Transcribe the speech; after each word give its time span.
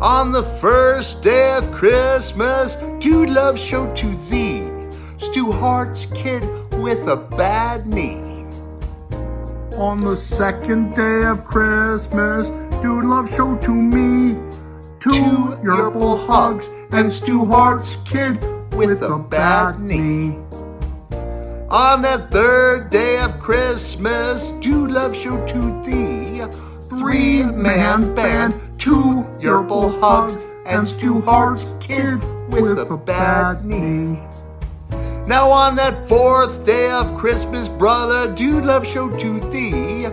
On 0.00 0.32
the 0.32 0.44
first 0.62 1.22
day 1.22 1.56
of 1.58 1.70
Christmas, 1.72 2.76
Dude 3.00 3.28
Love 3.28 3.58
showed 3.58 3.94
to 3.96 4.16
thee 4.30 4.66
Stu 5.18 5.52
Hart's 5.52 6.06
kid 6.06 6.42
with 6.72 7.06
a 7.06 7.16
bad 7.16 7.86
knee. 7.86 8.46
On 9.76 10.00
the 10.02 10.16
second 10.16 10.96
day 10.96 11.24
of 11.24 11.44
Christmas, 11.44 12.48
Dude 12.80 13.04
Love 13.04 13.28
showed 13.36 13.60
to 13.60 13.74
me 13.74 14.40
two, 15.00 15.10
Two 15.10 15.56
Yerple 15.62 16.26
hugs 16.26 16.70
and 16.92 17.12
Stu 17.12 17.44
Hart's 17.44 17.94
kid 18.06 18.40
with 18.72 19.02
a 19.02 19.18
bad 19.18 19.80
knee. 19.80 20.38
On 21.68 22.00
that 22.00 22.30
third 22.30 22.88
day 22.88 23.18
of 23.18 23.38
Christmas, 23.38 24.52
Dude 24.60 24.92
Love 24.92 25.14
showed 25.14 25.46
to 25.48 25.82
thee 25.84 26.42
three 26.88 27.42
man 27.42 28.14
band, 28.14 28.54
two 28.80 29.22
Yerple 29.38 30.00
hogs 30.00 30.38
and 30.64 30.88
Stu 30.88 31.20
Hart's 31.20 31.66
kid 31.80 32.18
with 32.48 32.78
a 32.78 32.96
bad 32.96 33.64
knee. 33.64 34.18
Now 35.26 35.50
on 35.50 35.76
that 35.76 36.08
fourth 36.08 36.64
day 36.64 36.90
of 36.90 37.16
Christmas, 37.16 37.68
brother, 37.68 38.34
Dude 38.34 38.64
Love 38.64 38.86
showed 38.86 39.20
to 39.20 39.38
thee 39.50 40.08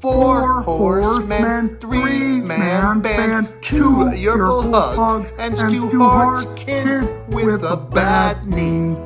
four 0.00 0.62
horsemen, 0.62 1.76
three 1.76 2.40
man 2.40 3.00
band, 3.02 3.52
two 3.60 3.90
Yerple 4.14 4.72
hugs, 4.96 5.30
and 5.38 5.54
Stu 5.56 5.90
Hart's 5.98 6.46
kid 6.56 7.02
with 7.28 7.62
a 7.64 7.76
bad 7.76 8.46
knee. 8.46 8.96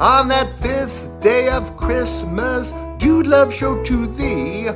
On 0.00 0.26
that 0.26 0.48
fifth 0.60 1.08
day 1.20 1.48
of 1.48 1.76
Christmas, 1.76 2.74
Dude 2.98 3.28
Love 3.28 3.54
showed 3.54 3.86
to 3.86 4.08
thee 4.16 4.70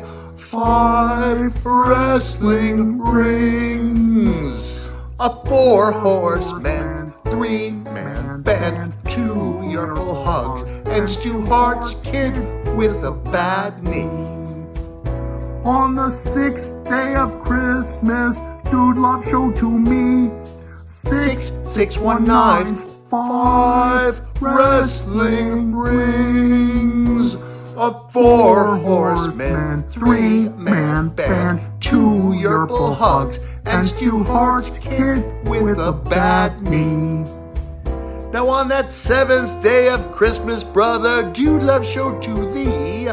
five 0.54 1.66
wrestling 1.66 3.00
rings. 3.00 4.88
A 5.18 5.28
four 5.46 5.90
horsemen, 5.90 7.12
three 7.24 7.72
man 7.72 8.42
band, 8.42 8.92
two 9.08 9.34
Yertle 9.64 10.24
hugs, 10.24 10.62
and 10.86 11.10
Stu 11.10 11.44
Hart's 11.46 11.96
kid 12.04 12.34
with 12.76 13.02
a 13.02 13.10
bad 13.10 13.82
knee. 13.82 14.08
On 15.64 15.96
the 15.96 16.10
sixth 16.10 16.72
day 16.84 17.16
of 17.16 17.42
Christmas, 17.42 18.36
Dude 18.70 18.96
Love 18.96 19.24
showed 19.28 19.56
to 19.56 19.68
me 19.68 20.30
Six, 20.86 21.50
six, 21.66 21.98
one, 21.98 22.24
nine, 22.24 22.76
five 23.10 24.22
wrestling 24.40 25.74
rings. 25.74 27.36
A 27.76 27.92
four 28.12 28.76
horsemen, 28.76 29.82
three 29.82 30.48
man 30.50 31.08
band, 31.08 31.60
two 31.80 32.32
Yerple 32.36 32.94
hugs, 32.94 33.40
and 33.66 33.88
Stu 33.88 34.22
Hart's 34.22 34.70
kid 34.80 35.24
with 35.44 35.80
a 35.80 35.90
bad 35.90 36.62
knee. 36.62 37.24
Now 38.32 38.46
on 38.48 38.68
that 38.68 38.92
seventh 38.92 39.60
day 39.60 39.88
of 39.88 40.12
Christmas, 40.12 40.62
brother, 40.62 41.28
Dude 41.32 41.64
Love 41.64 41.84
showed 41.84 42.22
to 42.22 42.52
thee 42.52 43.06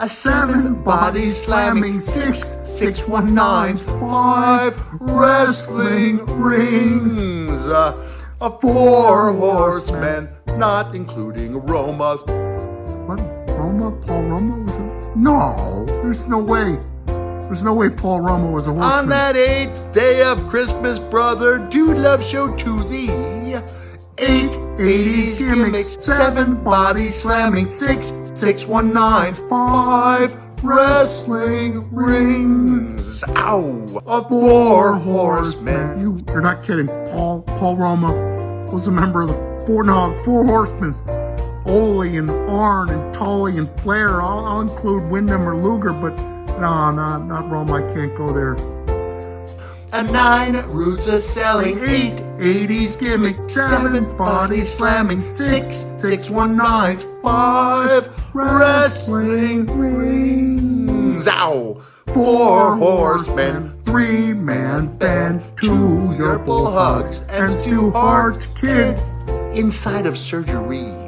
a 0.00 0.08
seven 0.08 0.82
body 0.82 1.28
slamming, 1.28 2.00
six, 2.00 2.48
six, 2.64 3.06
one, 3.06 3.34
nines, 3.34 3.82
five 3.82 4.78
wrestling 4.98 6.24
rings. 6.40 7.66
A 7.66 8.58
four 8.60 9.32
horsemen, 9.32 10.28
not 10.46 10.94
including 10.94 11.58
Roma. 11.66 12.55
Roma? 13.56 13.90
Paul 14.06 14.22
Roma 14.22 14.58
was 14.58 14.74
a... 14.74 15.18
No, 15.18 15.84
there's 16.02 16.26
no 16.26 16.38
way. 16.38 16.78
There's 17.06 17.62
no 17.62 17.74
way 17.74 17.88
Paul 17.90 18.20
Roma 18.20 18.50
was 18.50 18.66
a 18.66 18.70
horseman. 18.70 18.90
On 18.90 19.08
that 19.08 19.36
eighth 19.36 19.92
day 19.92 20.22
of 20.22 20.46
Christmas, 20.48 20.98
brother, 20.98 21.58
Dude 21.58 21.96
Love 21.96 22.24
showed 22.24 22.58
to 22.60 22.84
thee 22.84 23.10
eight 24.18 24.52
80s 24.78 25.38
gimmicks, 25.38 25.96
seven 26.04 26.62
body 26.62 27.10
slamming, 27.10 27.66
six, 27.66 28.12
six, 28.34 28.66
one, 28.66 28.92
nines, 28.92 29.38
five 29.48 30.36
wrestling 30.62 31.88
rings. 31.94 33.24
Ow! 33.28 34.02
A 34.06 34.22
four 34.28 34.96
horsemen. 34.96 36.00
You, 36.00 36.20
you're 36.28 36.40
not 36.40 36.64
kidding. 36.64 36.88
Paul 36.88 37.42
Paul 37.42 37.76
Roma 37.76 38.12
was 38.72 38.86
a 38.86 38.90
member 38.90 39.22
of 39.22 39.28
the 39.28 39.64
four 39.66 39.84
no 39.84 40.20
four 40.24 40.44
horsemen. 40.44 40.94
Ole 41.66 42.02
and 42.02 42.30
Arn 42.30 42.90
and 42.90 43.14
Tully 43.14 43.58
and 43.58 43.68
Flair. 43.80 44.22
I'll, 44.22 44.44
I'll 44.44 44.60
include 44.60 45.10
Windham 45.10 45.48
or 45.48 45.56
Luger, 45.56 45.92
but 45.92 46.16
no, 46.60 46.90
no, 46.90 47.22
not 47.22 47.50
Roma. 47.50 47.74
I 47.74 47.94
can't 47.94 48.16
go 48.16 48.32
there. 48.32 48.54
A 49.92 50.02
nine 50.02 50.56
roots 50.68 51.08
of 51.08 51.20
selling, 51.20 51.78
eight 51.84 52.16
80s 52.38 52.98
gimmick, 52.98 53.36
seven 53.48 54.16
body 54.16 54.64
slamming, 54.64 55.22
six, 55.36 55.86
six, 55.98 56.28
one, 56.28 56.56
nines, 56.56 57.04
five 57.22 58.14
wrestling 58.34 59.66
rings. 59.78 61.26
Ow! 61.28 61.80
Four 62.12 62.76
horsemen, 62.76 63.78
three 63.84 64.32
man 64.32 64.96
band, 64.98 65.42
two 65.60 65.70
Yerple 66.18 66.72
hugs, 66.72 67.20
and 67.28 67.62
two 67.64 67.90
Hart's 67.90 68.46
kid 68.60 68.98
inside 69.56 70.06
of 70.06 70.18
surgery. 70.18 71.05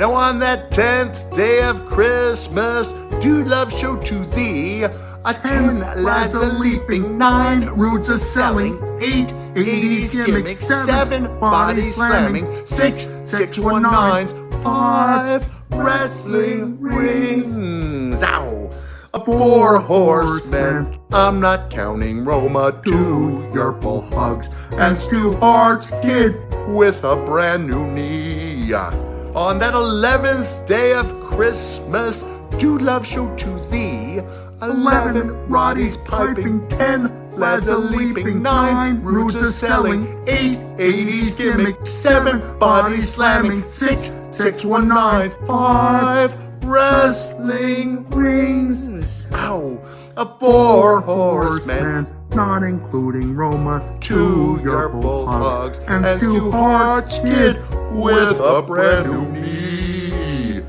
Now 0.00 0.14
on 0.14 0.38
that 0.38 0.70
tenth 0.70 1.30
day 1.36 1.62
of 1.62 1.84
Christmas, 1.84 2.92
Dude 3.20 3.46
Love 3.48 3.70
showed 3.70 4.06
to 4.06 4.24
thee 4.24 4.84
a 4.84 5.34
ten 5.44 5.80
lads 6.02 6.34
a 6.34 6.54
leaping, 6.54 7.18
nine 7.18 7.66
roots 7.66 8.08
a 8.08 8.18
selling, 8.18 8.76
eight 9.02 9.28
80s 9.52 10.24
gimmicks, 10.24 10.66
seven 10.66 11.24
body 11.38 11.90
slamming, 11.90 12.66
six 12.66 13.08
six 13.26 13.58
one 13.58 13.82
nines, 13.82 14.32
five 14.64 15.46
wrestling 15.68 16.80
rings. 16.80 18.22
Ow! 18.22 18.70
A 19.12 19.22
four 19.22 19.80
horsemen. 19.80 20.98
I'm 21.12 21.40
not 21.40 21.70
counting 21.70 22.24
Roma, 22.24 22.80
two 22.86 23.46
Yerple 23.52 24.10
hugs, 24.14 24.48
and 24.72 24.98
Stu 25.02 25.36
Hart's 25.36 25.88
kid 26.00 26.38
with 26.68 27.04
a 27.04 27.22
brand 27.26 27.66
new 27.66 27.86
knee. 27.86 29.09
On 29.34 29.60
that 29.60 29.74
eleventh 29.74 30.66
day 30.66 30.92
of 30.92 31.20
Christmas, 31.20 32.24
Dude 32.58 32.82
Love 32.82 33.06
showed 33.06 33.38
to 33.38 33.60
thee 33.70 34.18
eleven 34.60 35.48
Roddy's 35.48 35.96
piping, 35.98 36.66
ten 36.68 37.30
lads 37.30 37.68
a 37.68 37.76
leaping, 37.78 38.42
nine 38.42 39.00
roots 39.02 39.36
a 39.36 39.52
selling, 39.52 40.06
eight 40.26 40.58
80s 40.78 41.36
gimmick, 41.36 41.86
seven 41.86 42.40
body 42.58 43.00
slamming, 43.00 43.62
six 43.70 44.10
six 44.32 44.64
one 44.64 44.88
nines, 44.88 45.36
five 45.46 46.36
wrestling 46.64 48.08
rings. 48.10 49.28
Ow! 49.32 49.80
A 50.16 50.26
four 50.26 51.02
horsemen, 51.02 52.12
not 52.30 52.64
including 52.64 53.36
Roma, 53.36 53.96
two 54.00 54.58
Yerple 54.64 55.24
hugs, 55.26 55.78
and 55.86 56.20
two 56.20 56.50
Hart's 56.50 57.20
kid 57.20 57.56
with 57.90 58.38
a 58.40 58.62
brand 58.62 59.10
new 59.10 59.26
me. 59.26 60.62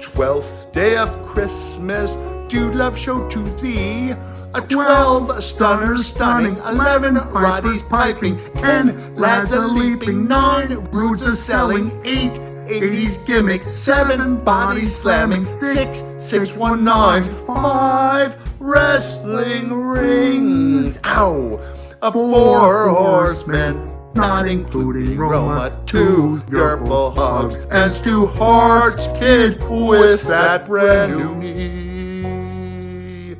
Twelfth 0.00 0.72
day 0.72 0.96
of 0.96 1.22
Christmas, 1.22 2.16
Dude 2.48 2.74
Love 2.74 2.98
show 2.98 3.28
to 3.28 3.42
thee 3.60 4.14
a 4.54 4.60
twelve 4.60 5.42
stunners 5.42 6.06
stunning, 6.06 6.56
eleven 6.58 7.16
Roddy's 7.16 7.82
piping, 7.82 8.38
ten 8.54 9.14
lads 9.16 9.50
a 9.52 9.60
leaping, 9.60 10.28
nine 10.28 10.80
broods 10.90 11.22
a 11.22 11.34
selling, 11.34 11.90
eight 12.04 12.38
80s 12.68 13.24
gimmicks, 13.26 13.68
seven 13.68 14.42
body 14.42 14.86
slamming, 14.86 15.46
six 15.46 16.02
six 16.18 16.52
one 16.54 16.82
nines, 16.84 17.28
five 17.46 18.36
wrestling 18.58 19.72
rings. 19.72 20.98
Ow! 21.04 21.60
A 22.00 22.12
four 22.12 22.88
horsemen, 22.88 23.93
not 24.14 24.46
including 24.48 25.16
Roma, 25.16 25.82
two 25.86 26.42
Yerple 26.48 27.14
hugs, 27.16 27.56
and 27.70 27.94
Stu 27.94 28.26
Hart's 28.26 29.06
kid 29.18 29.60
with 29.68 30.22
that 30.28 30.66
brand 30.66 31.16
new 31.16 31.34
knee. 31.36 33.36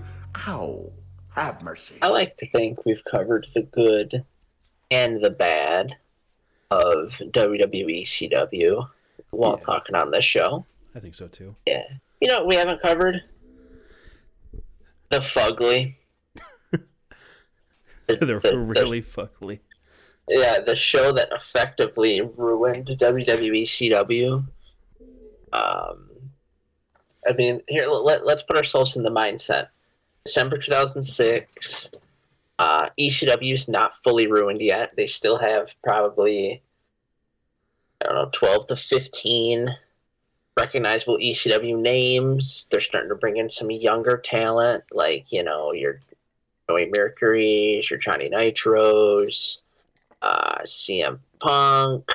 Ow! 0.48 0.90
Have 1.34 1.62
mercy. 1.62 1.96
I 2.02 2.08
like 2.08 2.36
to 2.38 2.48
think 2.50 2.84
we've 2.84 3.04
covered 3.04 3.46
the 3.54 3.62
good 3.62 4.24
and 4.90 5.20
the 5.20 5.30
bad 5.30 5.96
of 6.70 7.12
WWE 7.30 8.04
CW 8.04 8.88
while 9.30 9.56
Yeah. 9.58 9.64
talking 9.64 9.94
on 9.94 10.10
this 10.10 10.24
show. 10.24 10.66
I 10.94 11.00
think 11.00 11.14
so 11.14 11.28
too. 11.28 11.54
Yeah. 11.66 11.84
You 12.20 12.28
know 12.28 12.38
what 12.38 12.48
we 12.48 12.54
haven't 12.56 12.82
covered? 12.82 13.22
The 15.10 15.18
fugly. 15.18 15.96
The- 18.06 18.16
They're 18.16 18.40
the- 18.40 18.50
the- 18.50 18.58
really 18.58 19.02
fuckly. 19.02 19.60
Yeah, 20.28 20.60
the 20.60 20.76
show 20.76 21.12
that 21.12 21.28
effectively 21.32 22.20
ruined 22.20 22.86
WWE 22.88 23.64
CW. 23.64 24.44
Um, 25.52 26.10
I 27.26 27.32
mean, 27.36 27.60
here 27.68 27.86
let, 27.86 28.26
let's 28.26 28.42
put 28.42 28.56
ourselves 28.56 28.96
in 28.96 29.02
the 29.02 29.10
mindset. 29.10 29.68
December 30.24 30.58
2006, 30.58 31.90
Uh, 32.58 32.88
ECW's 32.98 33.68
not 33.68 33.94
fully 34.04 34.26
ruined 34.26 34.60
yet. 34.62 34.92
They 34.96 35.06
still 35.06 35.38
have 35.38 35.74
probably, 35.82 36.62
I 38.00 38.06
don't 38.06 38.14
know, 38.14 38.30
12 38.32 38.68
to 38.68 38.76
15 38.76 39.76
recognizable 40.56 41.18
ECW 41.18 41.76
names. 41.76 42.68
They're 42.70 42.78
starting 42.80 43.08
to 43.10 43.16
bring 43.16 43.38
in 43.38 43.50
some 43.50 43.72
younger 43.72 44.18
talent, 44.18 44.84
like, 44.92 45.32
you 45.32 45.42
know, 45.42 45.72
your 45.72 46.00
Joey 46.68 46.90
Mercury's, 46.94 47.90
your 47.90 47.98
Johnny 47.98 48.30
Nitros, 48.30 49.56
uh, 50.24 50.62
CM 50.64 51.18
Punk. 51.40 52.08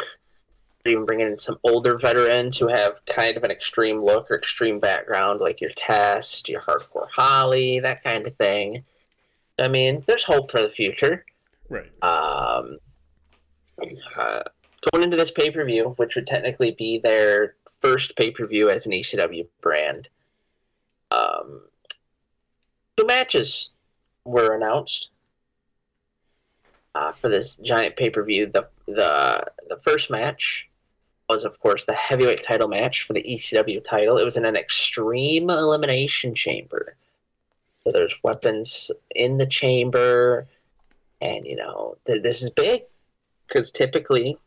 Even 0.86 1.06
bringing 1.06 1.28
in 1.28 1.38
some 1.38 1.60
older 1.64 1.98
veterans 1.98 2.58
who 2.58 2.68
have 2.68 3.06
kind 3.06 3.38
of 3.38 3.44
an 3.44 3.52
extreme 3.52 4.02
look 4.04 4.32
or 4.32 4.38
extreme 4.38 4.80
background, 4.80 5.40
like 5.40 5.62
your 5.62 5.72
Test, 5.76 6.50
your 6.50 6.62
Hardcore 6.62 7.10
Holly, 7.10 7.80
that 7.82 8.04
kind 8.04 8.26
of 8.26 8.36
thing. 8.38 8.84
I 9.60 9.68
mean, 9.68 10.04
there's 10.08 10.24
hope 10.24 10.50
for 10.50 10.62
the 10.62 10.70
future. 10.70 11.26
Right. 11.70 11.92
Um, 12.02 12.78
uh, 14.18 14.44
going 14.92 15.04
into 15.04 15.18
this 15.18 15.32
pay 15.32 15.52
per 15.52 15.64
view, 15.66 15.94
which 15.98 16.16
would 16.16 16.26
technically 16.26 16.72
be 16.72 16.98
their 16.98 17.56
first 17.82 18.16
pay 18.16 18.32
per 18.32 18.48
view 18.48 18.70
as 18.70 18.86
an 18.86 18.94
ECW 18.94 19.48
brand, 19.62 20.10
um, 21.12 21.62
two 22.98 23.06
matches 23.06 23.72
were 24.24 24.56
announced 24.56 25.10
uh, 26.96 27.12
for 27.12 27.30
this 27.30 27.58
giant 27.58 27.96
pay 27.96 28.10
per 28.10 28.24
view. 28.24 28.48
The 28.48 28.68
the 28.86 29.46
the 29.68 29.78
first 29.78 30.10
match 30.10 30.68
was, 31.30 31.46
of 31.46 31.60
course, 31.60 31.86
the 31.86 31.94
heavyweight 31.94 32.44
title 32.44 32.68
match 32.68 33.04
for 33.04 33.14
the 33.14 33.24
ECW 33.24 33.84
title. 33.84 34.18
It 34.18 34.26
was 34.26 34.38
in 34.38 34.46
an 34.46 34.56
extreme 34.56 35.50
elimination 35.50 36.34
chamber. 36.34 36.96
So 37.84 37.92
there's 37.92 38.16
weapons 38.24 38.92
in 39.16 39.38
the 39.38 39.46
chamber, 39.48 40.48
and 41.22 41.46
you 41.46 41.56
know 41.56 41.98
th- 42.06 42.24
this 42.24 42.42
is 42.42 42.50
big 42.50 42.84
because 43.48 43.72
typically 43.72 44.38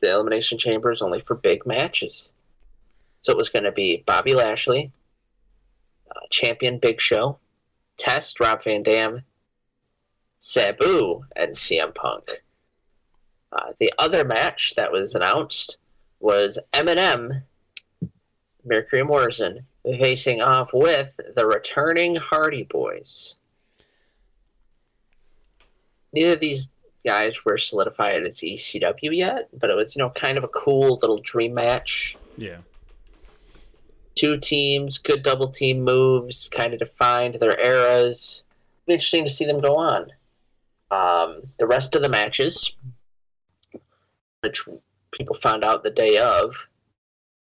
the 0.00 0.10
elimination 0.10 0.58
chamber 0.58 0.92
is 0.92 1.02
only 1.02 1.20
for 1.20 1.34
big 1.34 1.66
matches. 1.66 2.32
So 3.20 3.32
it 3.32 3.38
was 3.38 3.50
going 3.50 3.64
to 3.64 3.72
be 3.72 4.02
Bobby 4.06 4.34
Lashley, 4.34 4.92
uh, 6.10 6.20
champion 6.30 6.78
Big 6.78 7.00
Show, 7.00 7.38
Test 7.98 8.40
Rob 8.40 8.64
Van 8.64 8.82
Dam, 8.82 9.22
Sabu, 10.40 11.26
and 11.36 11.54
CM 11.54 11.94
Punk. 11.94 12.42
Uh, 13.52 13.72
the 13.78 13.92
other 13.98 14.24
match 14.24 14.74
that 14.74 14.90
was 14.90 15.14
announced 15.14 15.76
was 16.18 16.58
MNM, 16.72 17.42
Mercury 18.64 19.02
Morrison, 19.04 19.66
facing 19.84 20.40
off 20.40 20.70
with 20.72 21.20
the 21.36 21.46
returning 21.46 22.16
Hardy 22.16 22.62
Boys. 22.64 23.36
Neither 26.12 26.32
of 26.32 26.40
these 26.40 26.70
guys 27.04 27.44
were 27.44 27.58
solidified 27.58 28.24
as 28.24 28.38
ECW 28.38 29.14
yet, 29.14 29.48
but 29.52 29.68
it 29.68 29.76
was, 29.76 29.94
you 29.94 30.00
know, 30.00 30.10
kind 30.10 30.38
of 30.38 30.44
a 30.44 30.48
cool 30.48 30.98
little 31.02 31.20
dream 31.20 31.52
match. 31.52 32.16
Yeah. 32.38 32.58
Two 34.14 34.38
teams, 34.38 34.96
good 34.96 35.22
double 35.22 35.48
team 35.48 35.82
moves, 35.82 36.48
kind 36.48 36.72
of 36.72 36.78
defined 36.78 37.34
their 37.34 37.60
eras. 37.60 38.44
Interesting 38.86 39.24
to 39.24 39.30
see 39.30 39.44
them 39.44 39.60
go 39.60 39.76
on. 39.76 40.12
Um, 40.90 41.42
the 41.58 41.66
rest 41.66 41.94
of 41.94 42.02
the 42.02 42.08
matches, 42.08 42.72
which 44.40 44.64
people 45.12 45.36
found 45.36 45.64
out 45.64 45.84
the 45.84 45.90
day 45.90 46.18
of, 46.18 46.66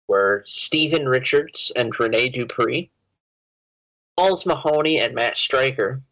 were 0.08 0.42
Steven 0.46 1.08
Richards 1.08 1.70
and 1.76 1.98
Rene 1.98 2.30
Dupree, 2.30 2.90
Balls 4.16 4.44
Mahoney 4.44 4.98
and 4.98 5.14
Matt 5.14 5.36
Striker, 5.36 6.02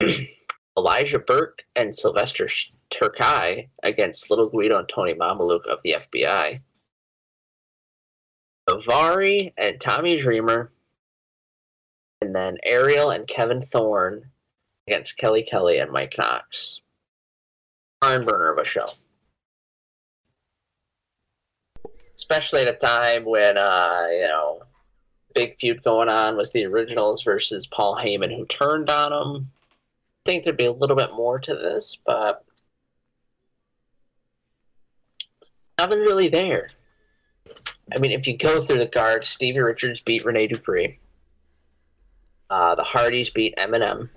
Elijah 0.76 1.20
Burke 1.20 1.62
and 1.76 1.94
Sylvester 1.94 2.48
Terkay 2.90 3.68
against 3.84 4.28
Little 4.28 4.48
Guido 4.48 4.78
and 4.78 4.88
Tony 4.88 5.14
Mamaluke 5.14 5.66
of 5.66 5.78
the 5.84 5.96
FBI, 6.00 6.60
Daivari 8.68 9.52
and 9.56 9.80
Tommy 9.80 10.20
Dreamer, 10.20 10.72
and 12.20 12.34
then 12.34 12.58
Ariel 12.64 13.10
and 13.10 13.26
Kevin 13.28 13.62
Thorne 13.62 14.31
against 14.86 15.16
Kelly 15.16 15.42
Kelly 15.42 15.78
and 15.78 15.90
Mike 15.90 16.14
Knox. 16.18 16.80
Barn 18.00 18.24
burner 18.24 18.52
of 18.52 18.58
a 18.58 18.64
show. 18.64 18.86
especially 22.22 22.60
at 22.62 22.68
a 22.68 22.72
time 22.72 23.24
when 23.24 23.58
uh, 23.58 24.06
you 24.12 24.28
know 24.28 24.62
big 25.34 25.56
feud 25.58 25.82
going 25.82 26.08
on 26.08 26.36
was 26.36 26.52
the 26.52 26.64
originals 26.64 27.22
versus 27.22 27.66
Paul 27.66 27.96
Heyman, 27.96 28.36
who 28.36 28.46
turned 28.46 28.90
on 28.90 29.12
him. 29.12 29.50
I 30.24 30.30
think 30.30 30.44
there'd 30.44 30.56
be 30.56 30.66
a 30.66 30.72
little 30.72 30.96
bit 30.96 31.14
more 31.14 31.38
to 31.40 31.54
this, 31.54 31.98
but 32.06 32.44
nothing 35.78 36.00
really 36.00 36.28
there. 36.28 36.70
I 37.92 37.98
mean, 37.98 38.12
if 38.12 38.26
you 38.26 38.36
go 38.36 38.62
through 38.62 38.78
the 38.78 38.86
guard, 38.86 39.26
Stevie 39.26 39.58
Richards 39.58 40.00
beat 40.00 40.24
Rene 40.24 40.46
Dupree. 40.46 40.98
Uh, 42.48 42.74
the 42.74 42.84
Hardys 42.84 43.30
beat 43.30 43.56
MNM. 43.56 44.10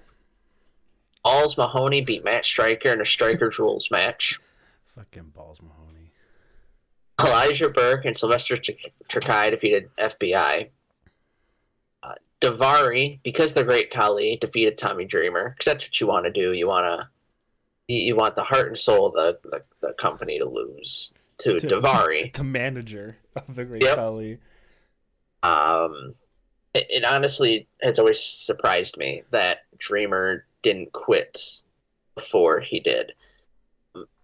Balls 1.25 1.57
Mahoney 1.57 2.01
beat 2.01 2.23
Matt 2.23 2.45
Striker 2.45 2.93
in 2.93 3.01
a 3.01 3.05
Strikers 3.05 3.57
Rules 3.59 3.89
match. 3.89 4.39
Fucking 4.95 5.31
balls, 5.35 5.59
Mahoney. 5.59 6.11
Elijah 7.19 7.67
Burke 7.67 8.05
and 8.05 8.15
Sylvester 8.15 8.57
Terkay 9.09 9.49
defeated 9.49 9.89
FBI. 9.97 10.69
Uh, 12.03 12.13
Daivari, 12.39 13.19
because 13.23 13.55
the 13.55 13.63
Great 13.63 13.89
Khali 13.91 14.37
defeated 14.39 14.77
Tommy 14.77 15.05
Dreamer, 15.05 15.49
because 15.49 15.65
that's 15.65 15.85
what 15.85 15.99
you 15.99 16.05
want 16.05 16.27
to 16.27 16.31
do. 16.31 16.51
You 16.51 16.67
want 16.67 16.85
to, 16.85 17.09
you, 17.87 18.01
you, 18.01 18.15
want 18.15 18.35
the 18.35 18.43
heart 18.43 18.67
and 18.67 18.77
soul 18.77 19.07
of 19.07 19.13
the, 19.13 19.49
the, 19.49 19.63
the 19.87 19.93
company 19.93 20.37
to 20.37 20.45
lose 20.45 21.11
to, 21.39 21.57
to 21.57 21.67
Daivari, 21.67 22.33
the 22.33 22.43
manager 22.43 23.17
of 23.35 23.55
the 23.55 23.65
Great 23.65 23.81
Yep. 23.81 23.95
Khali. 23.95 24.37
Um, 25.41 26.13
it, 26.75 26.85
it 26.87 27.03
honestly 27.03 27.67
has 27.81 27.97
always 27.97 28.21
surprised 28.21 28.97
me 28.97 29.23
that 29.31 29.61
Dreamer 29.79 30.45
didn't 30.65 30.91
quit 30.91 31.61
before 32.15 32.59
he 32.59 32.79
did. 32.79 33.13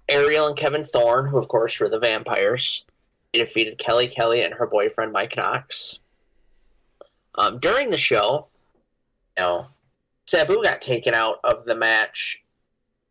Ariel 0.09 0.47
and 0.47 0.57
Kevin 0.57 0.83
Thorne, 0.83 1.27
who 1.27 1.38
of 1.38 1.47
course 1.47 1.79
were 1.79 1.88
the 1.88 1.99
vampires, 1.99 2.83
they 3.31 3.39
defeated 3.39 3.77
Kelly 3.77 4.07
Kelly 4.07 4.41
and 4.41 4.55
her 4.55 4.65
boyfriend 4.65 5.13
Mike 5.13 5.38
Knox. 5.38 5.99
Um, 7.35 7.59
during 7.59 7.91
the 7.91 7.97
show, 7.97 8.47
you 9.38 9.43
know, 9.43 9.67
Sabu 10.25 10.61
got 10.63 10.81
taken 10.81 11.13
out 11.13 11.39
of 11.43 11.63
the 11.63 11.75
match, 11.75 12.41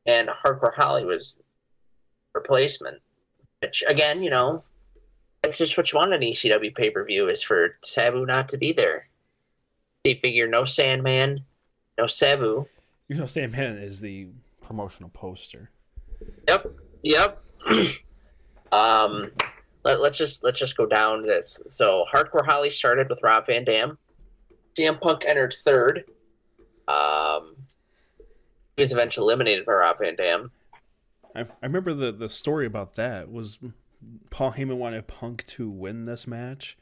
and 0.05 0.29
Hardcore 0.29 0.75
Holly 0.75 1.05
was 1.05 1.37
replacement. 2.35 3.01
Which 3.63 3.85
again, 3.87 4.23
you 4.23 4.31
know, 4.31 4.65
that's 5.43 5.59
just 5.59 5.77
what 5.77 5.93
you 5.93 5.99
want 5.99 6.13
an 6.13 6.21
ECW 6.21 6.75
pay 6.75 6.91
per 6.91 7.05
view 7.05 7.29
is 7.29 7.43
for 7.43 7.77
Sabu 7.83 8.27
not 8.27 8.49
to 8.49 8.59
be 8.59 8.73
there. 8.73 9.09
They 10.05 10.15
figure 10.15 10.49
no 10.49 10.65
Sandman, 10.65 11.45
no 11.97 12.07
Sabu. 12.09 12.67
You 13.11 13.17
know, 13.17 13.27
Sandman 13.27 13.77
is 13.79 14.01
the 14.01 14.29
promotional 14.63 15.11
poster. 15.11 15.69
Yep, 16.47 16.67
yep. 17.03 17.43
um, 18.73 19.33
let, 19.83 20.01
let's 20.01 20.17
just 20.17 20.45
let's 20.45 20.61
just 20.61 20.77
go 20.77 20.87
down 20.87 21.27
this. 21.27 21.59
So 21.69 22.05
Hardcore 22.15 22.47
Holly 22.47 22.71
started 22.71 23.09
with 23.09 23.19
Rob 23.21 23.47
Van 23.49 23.65
Dam. 23.65 23.99
CM 24.79 25.01
Punk 25.01 25.25
entered 25.27 25.53
third. 25.65 26.05
Um, 26.87 27.57
he 28.77 28.83
was 28.83 28.93
eventually 28.93 29.25
eliminated 29.25 29.67
by 29.67 29.73
Rob 29.73 29.99
Van 29.99 30.15
Dam. 30.15 30.53
I, 31.35 31.41
I 31.41 31.47
remember 31.63 31.93
the, 31.93 32.13
the 32.13 32.29
story 32.29 32.65
about 32.65 32.95
that 32.95 33.29
was 33.29 33.59
Paul 34.31 34.53
Heyman 34.53 34.77
wanted 34.77 35.09
Punk 35.09 35.45
to 35.47 35.69
win 35.69 36.05
this 36.05 36.29
match, 36.29 36.79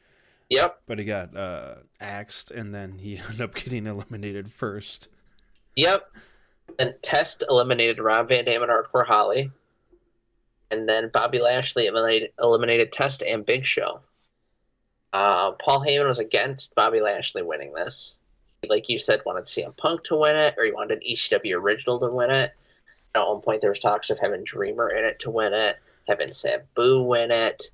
Yep, 0.51 0.79
but 0.85 0.99
he 0.99 1.05
got 1.05 1.35
uh, 1.35 1.77
axed, 1.99 2.51
and 2.51 2.71
then 2.71 2.99
he 2.99 3.17
ended 3.29 3.41
up 3.41 3.55
getting 3.55 3.87
eliminated 3.87 4.51
first. 4.51 5.07
Yep. 5.79 6.11
Then 6.77 6.95
Test 7.01 7.43
eliminated 7.49 7.99
Rob 7.99 8.29
Van 8.29 8.45
Dam 8.45 8.61
and 8.61 8.71
Hardcore 8.71 9.05
Holly. 9.05 9.51
And 10.71 10.87
then 10.87 11.09
Bobby 11.11 11.39
Lashley 11.39 11.87
eliminated, 11.87 12.31
eliminated 12.39 12.91
Test 12.91 13.23
and 13.23 13.45
Big 13.45 13.65
Show. 13.65 14.01
Uh, 15.11 15.51
Paul 15.53 15.83
Heyman 15.83 16.07
was 16.07 16.19
against 16.19 16.75
Bobby 16.75 17.01
Lashley 17.01 17.41
winning 17.41 17.73
this. 17.73 18.17
Like 18.67 18.89
you 18.89 18.99
said, 18.99 19.21
wanted 19.25 19.45
CM 19.45 19.75
Punk 19.77 20.03
to 20.05 20.17
win 20.17 20.35
it, 20.35 20.53
or 20.57 20.65
he 20.65 20.71
wanted 20.71 20.99
an 20.99 21.09
ECW 21.09 21.55
original 21.55 21.99
to 21.99 22.09
win 22.09 22.29
it. 22.29 22.51
At 23.15 23.27
one 23.27 23.41
point, 23.41 23.61
there 23.61 23.71
was 23.71 23.79
talks 23.79 24.09
of 24.09 24.19
having 24.19 24.43
Dreamer 24.43 24.89
in 24.91 25.03
it 25.03 25.17
to 25.19 25.31
win 25.31 25.53
it, 25.53 25.77
having 26.07 26.31
Sabu 26.31 27.01
win 27.01 27.31
it. 27.31 27.71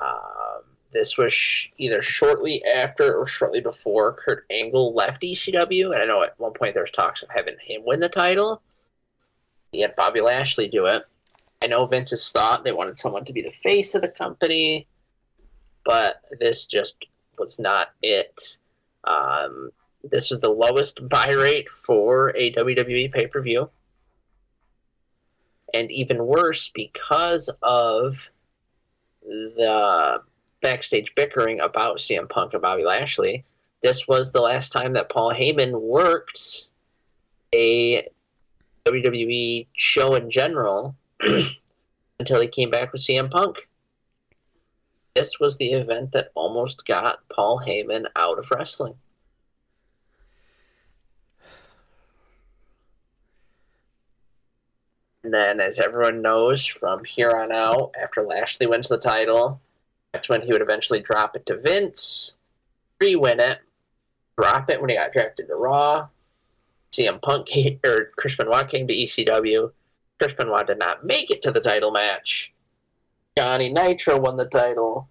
Um, 0.00 0.45
this 0.92 1.18
was 1.18 1.32
sh- 1.32 1.68
either 1.78 2.02
shortly 2.02 2.64
after 2.64 3.14
or 3.16 3.26
shortly 3.26 3.60
before 3.60 4.14
Kurt 4.14 4.46
Angle 4.50 4.94
left 4.94 5.22
ECW, 5.22 5.92
and 5.92 6.02
I 6.02 6.06
know 6.06 6.22
at 6.22 6.38
one 6.38 6.52
point 6.52 6.74
there 6.74 6.82
was 6.82 6.92
talks 6.92 7.22
of 7.22 7.28
having 7.34 7.56
him 7.60 7.82
win 7.84 8.00
the 8.00 8.08
title. 8.08 8.62
He 9.72 9.80
had 9.80 9.96
Bobby 9.96 10.20
Lashley 10.20 10.68
do 10.68 10.86
it. 10.86 11.04
I 11.62 11.66
know 11.66 11.86
Vince's 11.86 12.30
thought 12.30 12.64
they 12.64 12.72
wanted 12.72 12.98
someone 12.98 13.24
to 13.24 13.32
be 13.32 13.42
the 13.42 13.50
face 13.62 13.94
of 13.94 14.02
the 14.02 14.08
company, 14.08 14.86
but 15.84 16.22
this 16.38 16.66
just 16.66 16.96
was 17.38 17.58
not 17.58 17.88
it. 18.02 18.58
Um, 19.04 19.70
this 20.02 20.30
was 20.30 20.40
the 20.40 20.50
lowest 20.50 21.08
buy 21.08 21.30
rate 21.30 21.68
for 21.68 22.36
a 22.36 22.52
WWE 22.52 23.12
pay 23.12 23.26
per 23.26 23.40
view. 23.40 23.70
And 25.74 25.90
even 25.90 26.24
worse, 26.24 26.70
because 26.72 27.50
of 27.62 28.30
the 29.22 30.22
backstage 30.62 31.14
bickering 31.14 31.60
about 31.60 31.98
CM 31.98 32.28
Punk 32.28 32.52
and 32.52 32.62
Bobby 32.62 32.84
Lashley, 32.84 33.44
this 33.82 34.08
was 34.08 34.32
the 34.32 34.40
last 34.40 34.72
time 34.72 34.94
that 34.94 35.10
Paul 35.10 35.32
Heyman 35.32 35.80
worked 35.80 36.66
a 37.54 38.08
WWE 38.86 39.66
show 39.74 40.14
in 40.14 40.30
general 40.30 40.96
until 42.18 42.40
he 42.40 42.48
came 42.48 42.70
back 42.70 42.92
with 42.92 43.02
CM 43.02 43.30
Punk. 43.30 43.68
This 45.14 45.40
was 45.40 45.56
the 45.56 45.72
event 45.72 46.12
that 46.12 46.30
almost 46.34 46.86
got 46.86 47.20
Paul 47.28 47.62
Heyman 47.66 48.04
out 48.16 48.38
of 48.38 48.50
wrestling. 48.50 48.94
And 55.24 55.34
then, 55.34 55.60
as 55.60 55.80
everyone 55.80 56.22
knows, 56.22 56.64
from 56.64 57.02
here 57.04 57.30
on 57.30 57.50
out, 57.50 57.92
after 58.00 58.22
Lashley 58.22 58.66
wins 58.66 58.88
the 58.88 58.98
title, 58.98 59.60
that's 60.12 60.28
when 60.28 60.42
he 60.42 60.52
would 60.52 60.62
eventually 60.62 61.00
drop 61.00 61.36
it 61.36 61.46
to 61.46 61.58
Vince, 61.58 62.32
re 63.00 63.16
win 63.16 63.40
it, 63.40 63.58
drop 64.38 64.70
it 64.70 64.80
when 64.80 64.90
he 64.90 64.96
got 64.96 65.12
drafted 65.12 65.48
to 65.48 65.54
Raw. 65.54 66.08
CM 66.92 67.20
Punk 67.20 67.48
came, 67.48 67.78
or 67.84 68.10
Chris 68.16 68.36
Benoit 68.36 68.68
came 68.68 68.86
to 68.86 68.94
ECW. 68.94 69.72
Chris 70.18 70.32
Benoit 70.32 70.66
did 70.66 70.78
not 70.78 71.04
make 71.04 71.30
it 71.30 71.42
to 71.42 71.50
the 71.50 71.60
title 71.60 71.90
match. 71.90 72.52
Johnny 73.36 73.68
Nitro 73.68 74.18
won 74.18 74.36
the 74.36 74.46
title. 74.46 75.08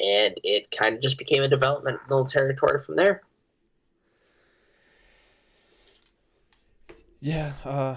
And 0.00 0.34
it 0.42 0.70
kind 0.76 0.96
of 0.96 1.02
just 1.02 1.18
became 1.18 1.42
a 1.42 1.48
developmental 1.48 2.26
territory 2.26 2.82
from 2.82 2.96
there. 2.96 3.22
Yeah, 7.20 7.52
uh, 7.64 7.96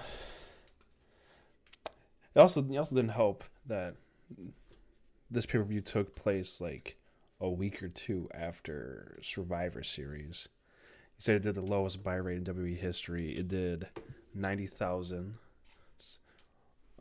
it 2.36 2.40
also 2.40 2.64
it 2.64 2.78
also 2.78 2.96
didn't 2.96 3.10
help 3.10 3.44
that 3.66 3.96
this 5.36 5.46
pay 5.46 5.60
per 5.60 5.64
view 5.64 5.82
took 5.82 6.16
place 6.16 6.60
like 6.60 6.98
a 7.40 7.50
week 7.50 7.84
or 7.84 7.90
two 7.90 8.30
after 8.34 9.20
Survivor 9.22 9.84
Series. 9.84 10.48
He 11.16 11.22
said 11.22 11.36
it 11.36 11.44
did 11.44 11.56
the 11.56 11.62
lowest 11.62 12.04
buy 12.04 12.16
rate 12.16 12.38
in 12.38 12.44
WWE 12.44 12.78
history. 12.78 13.38
It 13.38 13.48
did 13.48 13.88
ninety 14.34 14.68
thousand, 14.68 15.36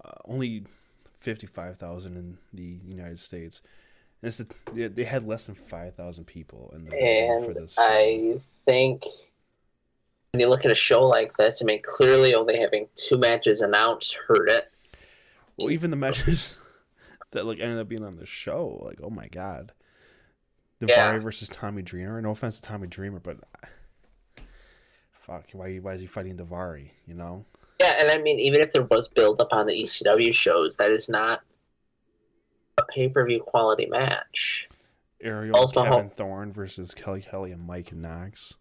uh, 0.05 0.11
only 0.27 0.65
fifty 1.21 1.47
five 1.47 1.79
thousand 1.79 2.17
in 2.17 2.39
the 2.53 2.79
United 2.87 3.19
States. 3.19 3.63
And 4.21 4.29
it's 4.29 4.41
a, 4.41 4.89
they 4.89 5.05
had 5.05 5.27
less 5.27 5.47
than 5.47 5.55
five 5.55 5.95
thousand 5.95 6.27
people 6.27 6.73
in 6.75 6.85
the 6.85 6.91
building 6.91 7.47
for 7.47 7.61
this. 7.61 7.75
I 7.79 8.39
think 8.65 9.05
when 10.33 10.41
you 10.41 10.49
look 10.49 10.65
at 10.65 10.71
a 10.71 10.77
show 10.77 11.07
like 11.07 11.37
this, 11.37 11.61
I 11.63 11.65
mean, 11.65 11.81
clearly 11.83 12.35
only 12.35 12.59
having 12.59 12.89
two 12.97 13.19
matches 13.19 13.61
announced 13.61 14.15
hurt 14.27 14.49
it. 14.49 14.71
Well, 15.57 15.71
even 15.71 15.91
the 15.91 15.97
matches 15.97 16.59
that 17.35 17.47
like 17.47 17.61
ended 17.61 17.79
up 17.79 17.89
being 17.89 18.03
on 18.05 18.17
the 18.17 18.27
show, 18.27 18.81
like 18.85 18.99
oh 19.03 19.11
my 19.11 19.27
god, 19.29 19.73
Daivari 20.81 20.89
Yeah. 20.89 21.19
versus 21.19 21.49
Tommy 21.49 21.83
Dreamer. 21.83 22.21
No 22.21 22.31
offense 22.31 22.57
to 22.57 22.63
Tommy 22.63 22.87
Dreamer, 22.89 23.21
but 23.21 23.37
fuck, 25.13 25.45
why 25.53 25.77
why 25.77 25.93
is 25.95 26.01
he 26.01 26.07
fighting 26.07 26.37
Daivari? 26.37 26.91
You 27.07 27.15
know, 27.15 27.45
Yeah, 27.81 27.95
and 28.01 28.11
I 28.11 28.19
mean, 28.19 28.39
even 28.41 28.61
if 28.61 28.73
there 28.73 28.83
was 28.85 29.09
build 29.09 29.41
up 29.41 29.49
on 29.53 29.67
the 29.67 29.73
ECW 29.75 30.33
shows, 30.35 30.77
that 30.77 30.91
is 30.91 31.09
not 31.09 31.43
a 32.79 32.85
pay 32.85 33.09
per 33.09 33.25
view 33.27 33.41
quality 33.41 33.87
match. 33.87 34.69
Ariel 35.23 35.57
Also, 35.57 35.85
Kevin 35.85 36.11
Thorne 36.11 36.53
versus 36.53 36.93
Kelly 36.93 37.23
Kelly 37.23 37.53
and 37.53 37.67
Mike 37.67 37.93
Knox. 37.95 38.57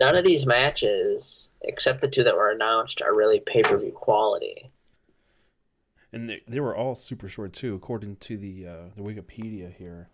None 0.00 0.16
of 0.16 0.24
these 0.24 0.46
matches, 0.46 1.50
except 1.60 2.00
the 2.00 2.08
two 2.08 2.24
that 2.24 2.34
were 2.34 2.50
announced, 2.50 3.02
are 3.02 3.14
really 3.14 3.40
pay 3.40 3.62
per 3.62 3.76
view 3.78 3.92
quality. 3.92 4.70
And 6.12 6.28
they, 6.28 6.42
they 6.46 6.60
were 6.60 6.74
all 6.76 6.94
super 6.94 7.28
short 7.28 7.52
too, 7.52 7.74
according 7.74 8.16
to 8.16 8.36
the 8.36 8.66
uh, 8.66 8.76
the 8.96 9.02
Wikipedia 9.02 9.74
here. 9.74 10.08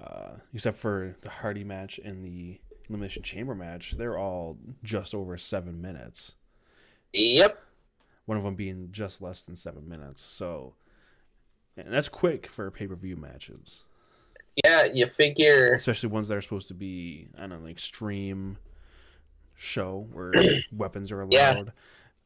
Uh, 0.00 0.36
except 0.54 0.78
for 0.78 1.14
the 1.20 1.28
Hardy 1.28 1.62
match 1.62 2.00
and 2.02 2.24
the 2.24 2.58
Elimination 2.88 3.22
Chamber 3.22 3.54
match, 3.54 3.92
they're 3.98 4.16
all 4.16 4.56
just 4.82 5.14
over 5.14 5.36
seven 5.36 5.80
minutes. 5.82 6.36
Yep. 7.12 7.62
One 8.24 8.38
of 8.38 8.44
them 8.44 8.54
being 8.54 8.88
just 8.92 9.20
less 9.20 9.42
than 9.42 9.56
seven 9.56 9.86
minutes. 9.88 10.22
So, 10.22 10.72
and 11.76 11.92
that's 11.92 12.08
quick 12.08 12.46
for 12.46 12.70
pay 12.70 12.86
per 12.86 12.94
view 12.94 13.16
matches, 13.16 13.82
Yeah, 14.64 14.84
you 14.84 15.06
figure. 15.06 15.74
especially 15.74 16.08
ones 16.08 16.28
that 16.28 16.36
are 16.36 16.40
supposed 16.40 16.68
to 16.68 16.74
be 16.74 17.28
I 17.38 17.44
an 17.44 17.66
extreme 17.68 18.56
show 19.54 20.06
where 20.12 20.32
weapons 20.72 21.12
are 21.12 21.26
Yeah. 21.28 21.64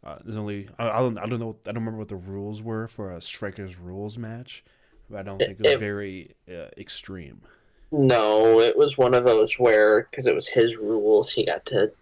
Uh, 0.05 0.19
there's 0.23 0.37
only 0.37 0.69
I, 0.79 0.91
I 0.91 0.99
don't 0.99 1.19
I 1.19 1.27
don't 1.27 1.41
know 1.41 1.57
I 1.67 1.73
don't 1.73 1.77
remember 1.77 1.99
what 1.99 2.09
the 2.09 2.17
rules 2.17 2.63
were 2.63 2.87
for 2.89 3.13
a 3.13 3.21
strikers 3.21 3.79
rules 3.79 4.19
match, 4.19 4.63
but 5.09 5.19
I 5.19 5.23
don't 5.23 5.39
think 5.39 5.59
it 5.61 5.63
was 5.63 5.73
It- 5.73 5.79
very 5.79 6.35
uh, 6.49 6.69
extreme. 6.77 7.41
No, 7.93 8.59
it 8.59 8.77
was 8.77 8.99
one 8.99 9.15
of 9.15 9.25
those 9.25 9.57
where, 9.57 10.09
because 10.11 10.27
it 10.27 10.35
was 10.35 10.49
his 10.49 10.77
rules, 10.77 11.31
he 11.31 11.47
got 11.47 11.65
to. 11.67 11.93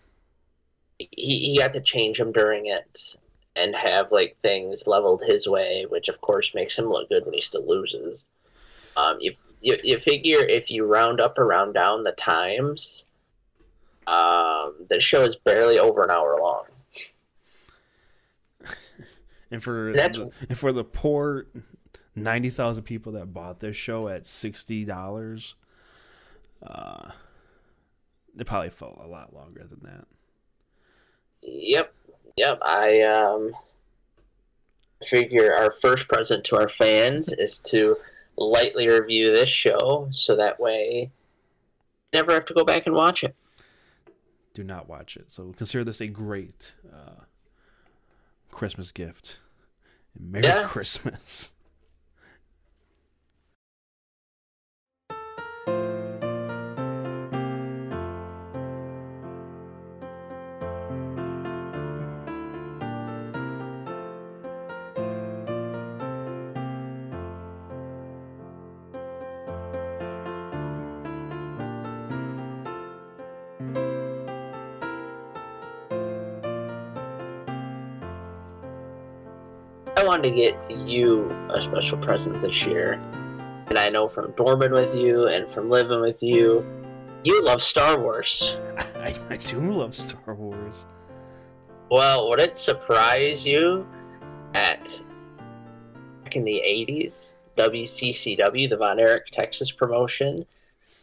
He, 0.99 1.07
he 1.51 1.57
got 1.59 1.75
to 1.75 1.83
change 1.83 2.17
them 2.17 2.33
during 2.33 2.67
it 2.67 3.17
and 3.57 3.77
have 3.77 4.11
like 4.11 4.37
things 4.41 4.87
leveled 4.87 5.23
his 5.27 5.47
way, 5.47 5.85
which 5.91 6.09
of 6.09 6.19
course 6.23 6.55
makes 6.55 6.79
him 6.79 6.87
look 6.89 7.11
good 7.11 7.27
when 7.27 7.35
he 7.35 7.43
still 7.43 7.67
loses. 7.69 8.25
Um, 8.97 9.19
you, 9.21 9.35
you 9.61 9.77
you 9.83 9.99
figure 9.99 10.41
if 10.41 10.71
you 10.71 10.87
round 10.87 11.21
up 11.21 11.39
or 11.39 11.47
round 11.47 11.75
down 11.75 12.05
the 12.05 12.13
times, 12.13 13.05
um, 14.07 14.75
the 14.89 14.99
show 14.99 15.23
is 15.25 15.37
barely 15.37 15.79
over 15.79 16.03
an 16.03 16.11
hour 16.11 16.39
long. 16.41 16.65
And 19.53 19.63
for 19.63 19.93
That's- 19.93 20.17
the, 20.17 20.31
and 20.49 20.59
for 20.59 20.73
the 20.73 20.83
poor 20.83 21.47
ninety 22.17 22.51
thousand 22.51 22.83
people 22.85 23.13
that 23.13 23.33
bought 23.33 23.61
this 23.61 23.77
show 23.77 24.09
at 24.09 24.27
sixty 24.27 24.85
dollars, 24.85 25.55
uh, 26.63 27.11
it 28.37 28.47
probably 28.47 28.71
felt 28.71 28.99
a 28.99 29.07
lot 29.07 29.35
longer 29.35 29.65
than 29.69 29.81
that. 29.85 30.07
Yep, 31.43 31.95
yep. 32.37 32.59
I 32.63 33.01
um 33.03 33.55
figure 35.11 35.55
our 35.55 35.75
first 35.83 36.09
present 36.09 36.45
to 36.45 36.57
our 36.57 36.69
fans 36.69 37.33
is 37.33 37.59
to 37.59 37.97
lightly 38.37 38.89
review 38.89 39.33
this 39.37 39.51
show, 39.51 40.09
so 40.13 40.35
that 40.37 40.59
way 40.59 41.11
never 42.13 42.33
have 42.33 42.47
to 42.47 42.55
go 42.55 42.65
back 42.65 42.87
and 42.87 42.95
watch 42.95 43.23
it. 43.23 43.35
Do 44.55 44.65
not 44.65 44.89
watch 44.89 45.17
it. 45.17 45.31
So 45.31 45.53
consider 45.57 45.85
this 45.85 46.01
a 46.01 46.07
great 46.07 46.73
uh, 46.91 47.25
Christmas 48.51 48.93
gift. 48.93 49.41
Merry 50.19 50.45
Yeah. 50.47 50.65
Christmas. 50.65 51.53
Wanted 80.13 80.29
to 80.29 80.37
get 80.37 80.71
you 80.71 81.31
a 81.49 81.63
special 81.63 81.97
present 81.97 82.39
this 82.43 82.67
year, 82.67 83.01
and 83.69 83.79
I 83.79 83.89
know 83.89 84.09
from 84.09 84.31
dorming 84.33 84.73
with 84.73 84.95
you 84.95 85.29
and 85.29 85.51
from 85.55 85.71
living 85.71 86.03
with 86.03 86.23
you, 86.23 86.63
you 87.25 87.43
love 87.43 87.63
Star 87.63 87.99
Wars. 87.99 88.59
I, 88.97 89.17
I 89.31 89.39
do 89.39 89.59
love 89.73 89.95
Star 89.95 90.35
Wars. 90.35 90.85
Well, 91.91 92.29
would 92.29 92.41
it 92.41 92.59
surprise 92.59 93.47
you 93.47 93.87
at 94.53 94.85
back 96.25 96.37
in 96.37 96.45
the 96.45 96.61
80s, 96.63 97.33
WCCW, 97.57 98.69
the 98.69 98.77
Von 98.77 99.01
Erich 99.01 99.29
Texas 99.33 99.71
promotion, 99.73 100.45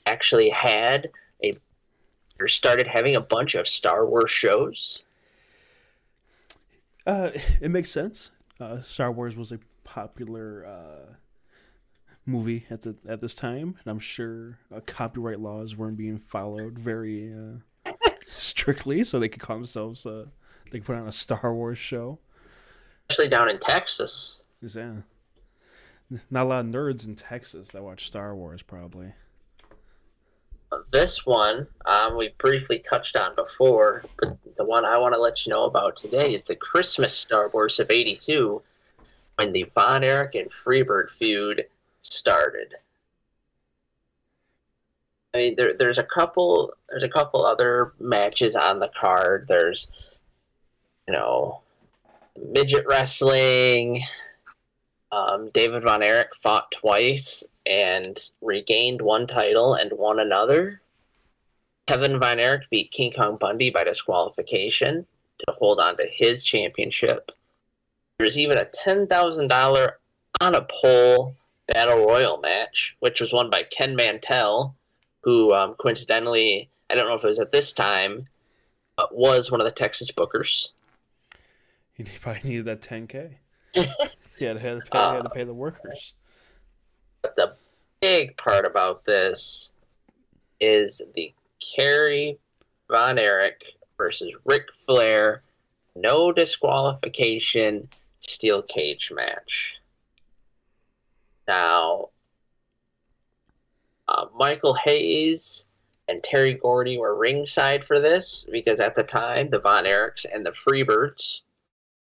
actually 0.06 0.50
had 0.50 1.10
a 1.44 1.54
or 2.40 2.48
started 2.48 2.86
having 2.86 3.16
a 3.16 3.22
bunch 3.22 3.56
of 3.56 3.68
Star 3.68 4.06
Wars 4.06 4.30
shows? 4.30 5.02
Uh, 7.08 7.32
it 7.60 7.72
makes 7.72 7.90
sense. 7.90 8.30
Uh, 8.60 8.82
Star 8.82 9.12
Wars 9.12 9.36
was 9.36 9.52
a 9.52 9.60
popular 9.84 10.66
uh, 10.66 11.14
movie 12.26 12.66
at 12.70 12.82
the 12.82 12.96
at 13.08 13.22
this 13.22 13.34
time, 13.34 13.76
and 13.80 13.88
I'm 13.88 14.00
sure 14.00 14.60
uh, 14.74 14.82
copyright 14.86 15.40
laws 15.40 15.76
weren't 15.76 15.98
being 15.98 16.18
followed 16.18 16.78
very 16.78 17.34
uh, 17.34 17.92
strictly, 18.28 19.04
so 19.04 19.20
they 19.20 19.30
could 19.30 19.42
call 19.42 19.56
themselves. 19.56 20.06
Uh, 20.06 20.26
they 20.72 20.80
could 20.80 20.86
put 20.86 20.96
on 20.98 21.08
a 21.08 21.12
Star 21.12 21.54
Wars 21.54 21.78
show. 21.78 22.20
Especially 23.10 23.30
down 23.30 23.50
in 23.50 23.58
Texas. 23.58 24.44
Yeah. 24.62 24.98
Not 26.30 26.44
a 26.44 26.50
lot 26.50 26.66
of 26.66 26.72
nerds 26.72 27.06
in 27.06 27.16
Texas 27.16 27.70
that 27.70 27.84
watch 27.84 28.08
Star 28.08 28.36
Wars, 28.36 28.62
probably. 28.62 29.14
This 30.92 31.26
one, 31.26 31.68
um, 31.86 32.18
we 32.18 32.34
briefly 32.38 32.80
touched 32.80 33.16
on 33.16 33.36
before, 33.36 34.04
but 34.20 34.38
the 34.58 34.66
one 34.66 34.86
I 34.86 34.98
want 34.98 35.14
to 35.14 35.22
let 35.22 35.46
you 35.46 35.50
know 35.52 35.66
about 35.66 35.96
today 35.96 36.34
is 36.34 36.46
the 36.46 36.56
Christmas 36.56 37.14
Star 37.16 37.50
Wars 37.50 37.80
of 37.80 37.90
82, 37.90 38.62
when 39.36 39.52
the 39.52 39.64
Von 39.74 40.04
Erich 40.04 40.36
and 40.36 40.50
Freebird 40.52 41.10
feud 41.12 41.66
started. 42.04 42.76
I 45.34 45.38
mean, 45.38 45.56
there, 45.56 45.74
there's 45.74 45.98
a 45.98 46.04
couple, 46.04 46.74
there's 46.90 47.04
a 47.04 47.10
couple 47.10 47.46
other 47.46 47.94
matches 48.00 48.56
on 48.56 48.80
the 48.80 48.92
card. 49.00 49.46
There's, 49.48 49.88
you 51.08 51.14
know, 51.14 51.62
midget 52.52 52.86
wrestling. 52.88 54.04
Um, 55.12 55.50
David 55.52 55.84
Von 55.84 56.04
Erich 56.04 56.36
fought 56.36 56.72
twice 56.72 57.44
and 57.70 58.20
regained 58.42 59.02
one 59.02 59.28
title 59.28 59.76
and 59.76 59.92
won 59.94 60.20
another. 60.20 60.82
Kevin 61.88 62.20
Von 62.20 62.40
Erich 62.40 62.70
beat 62.70 62.92
King 62.92 63.14
Kong 63.14 63.38
Bundy 63.40 63.70
by 63.70 63.84
disqualification 63.84 65.06
to 65.40 65.54
hold 65.58 65.80
on 65.80 65.96
to 65.98 66.06
his 66.12 66.44
championship. 66.44 67.32
There's 68.18 68.38
even 68.38 68.58
a 68.58 68.66
$10,000 68.66 69.92
on 70.42 70.56
a 70.56 70.68
pole 70.70 71.36
battle 71.68 72.06
royal 72.06 72.40
match, 72.40 72.96
which 73.00 73.22
was 73.22 73.32
won 73.32 73.50
by 73.50 73.64
Ken 73.64 73.96
Mantell, 73.96 74.76
who 75.24 75.54
um, 75.54 75.76
coincidentally, 75.76 76.70
I 76.90 76.96
don't 76.96 77.08
know 77.08 77.16
if 77.16 77.24
it 77.24 77.28
was 77.28 77.40
at 77.40 77.52
this 77.52 77.72
time, 77.72 78.28
but 78.98 79.16
was 79.16 79.52
one 79.52 79.62
of 79.62 79.66
the 79.66 79.72
Texas 79.72 80.12
bookers. 80.12 80.70
He 81.94 82.04
probably 82.04 82.50
needed 82.50 82.66
that 82.66 82.82
10K. 82.82 83.32
he 83.74 84.46
had 84.46 84.56
to, 84.56 84.62
had 84.62 84.86
to, 84.86 84.92
pay, 84.92 85.00
he 85.00 85.16
had 85.16 85.24
to 85.24 85.30
pay 85.30 85.44
the 85.44 85.54
workers. 85.54 86.14
But 87.22 87.36
the 87.36 87.56
big 88.02 88.38
part 88.38 88.66
about 88.66 89.06
this 89.06 89.72
is 90.60 91.02
the 91.16 91.34
Kerry 91.76 92.40
Von 92.90 93.18
Erich 93.18 93.62
versus 93.98 94.32
Ric 94.46 94.68
Flair, 94.86 95.44
no 95.96 96.32
disqualification, 96.32 97.90
steel 98.20 98.62
cage 98.62 99.12
match. 99.14 99.76
Now, 101.48 102.10
uh, 104.08 104.26
Michael 104.36 104.76
Hayes 104.86 105.66
and 106.08 106.24
Terry 106.24 106.54
Gordy 106.54 106.98
were 106.98 107.16
ringside 107.16 107.86
for 107.86 108.00
this 108.00 108.46
because 108.52 108.80
at 108.80 108.96
the 108.96 109.04
time 109.04 109.50
the 109.50 109.60
Von 109.60 109.86
Erichs 109.86 110.26
and 110.32 110.46
the 110.46 110.52
Freebirds 110.52 111.42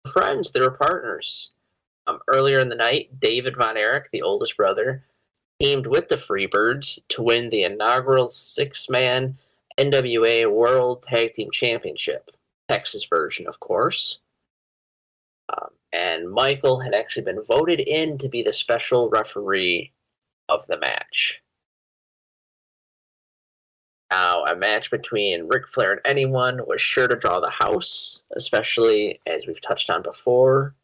were 0.05 0.13
friends, 0.13 0.53
they 0.53 0.61
were 0.61 0.71
partners. 0.71 1.51
Um, 2.07 2.19
earlier 2.29 2.61
in 2.61 2.69
the 2.69 2.75
night, 2.75 3.21
David 3.21 3.57
Von 3.57 3.77
Erich, 3.77 4.07
the 4.13 4.23
oldest 4.23 4.57
brother, 4.57 5.05
teamed 5.63 5.87
with 5.87 6.09
the 6.09 6.17
Freebirds 6.17 6.99
to 7.09 7.23
win 7.23 7.49
the 7.51 7.63
inaugural 7.63 8.29
six 8.29 8.89
man 8.89 9.39
NWA 9.79 10.51
World 10.51 11.05
Tag 11.05 11.35
Team 11.35 11.51
Championship, 11.53 12.31
Texas 12.69 13.07
version, 13.09 13.47
of 13.47 13.61
course. 13.61 14.19
Um, 15.49 15.69
and 15.93 16.31
Michael 16.31 16.81
had 16.81 16.95
actually 16.95 17.25
been 17.25 17.43
voted 17.43 17.81
in 17.81 18.19
to 18.19 18.29
be 18.29 18.43
the 18.43 18.53
special 18.53 19.09
referee 19.09 19.93
of 20.49 20.61
the 20.69 20.79
match. 20.79 21.41
Now, 24.11 24.45
a 24.45 24.57
match 24.57 24.91
between 24.91 25.49
Ric 25.49 25.69
Flair 25.69 25.93
and 25.93 26.01
anyone 26.05 26.61
was 26.67 26.83
sure 26.83 27.09
to 27.09 27.17
draw 27.17 27.41
the 27.41 27.51
house, 27.51 28.21
especially 28.37 29.21
as 29.27 29.47
we've 29.47 29.61
touched 29.61 29.89
on 29.89 30.03
before 30.03 30.75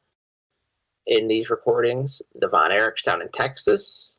in 1.06 1.28
these 1.28 1.50
recordings. 1.50 2.22
The 2.34 2.48
Von 2.48 2.70
Erichs 2.70 3.02
down 3.02 3.20
in 3.20 3.28
Texas, 3.28 4.14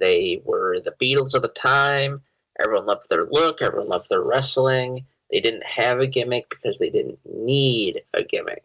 they 0.00 0.40
were 0.44 0.80
the 0.80 0.94
Beatles 1.00 1.34
of 1.34 1.42
the 1.42 1.48
time. 1.48 2.22
Everyone 2.60 2.86
loved 2.86 3.08
their 3.08 3.26
look, 3.26 3.62
everyone 3.62 3.88
loved 3.88 4.08
their 4.08 4.22
wrestling. 4.22 5.06
They 5.30 5.40
didn't 5.40 5.64
have 5.64 6.00
a 6.00 6.06
gimmick 6.06 6.50
because 6.50 6.78
they 6.78 6.90
didn't 6.90 7.18
need 7.24 8.02
a 8.12 8.22
gimmick. 8.22 8.64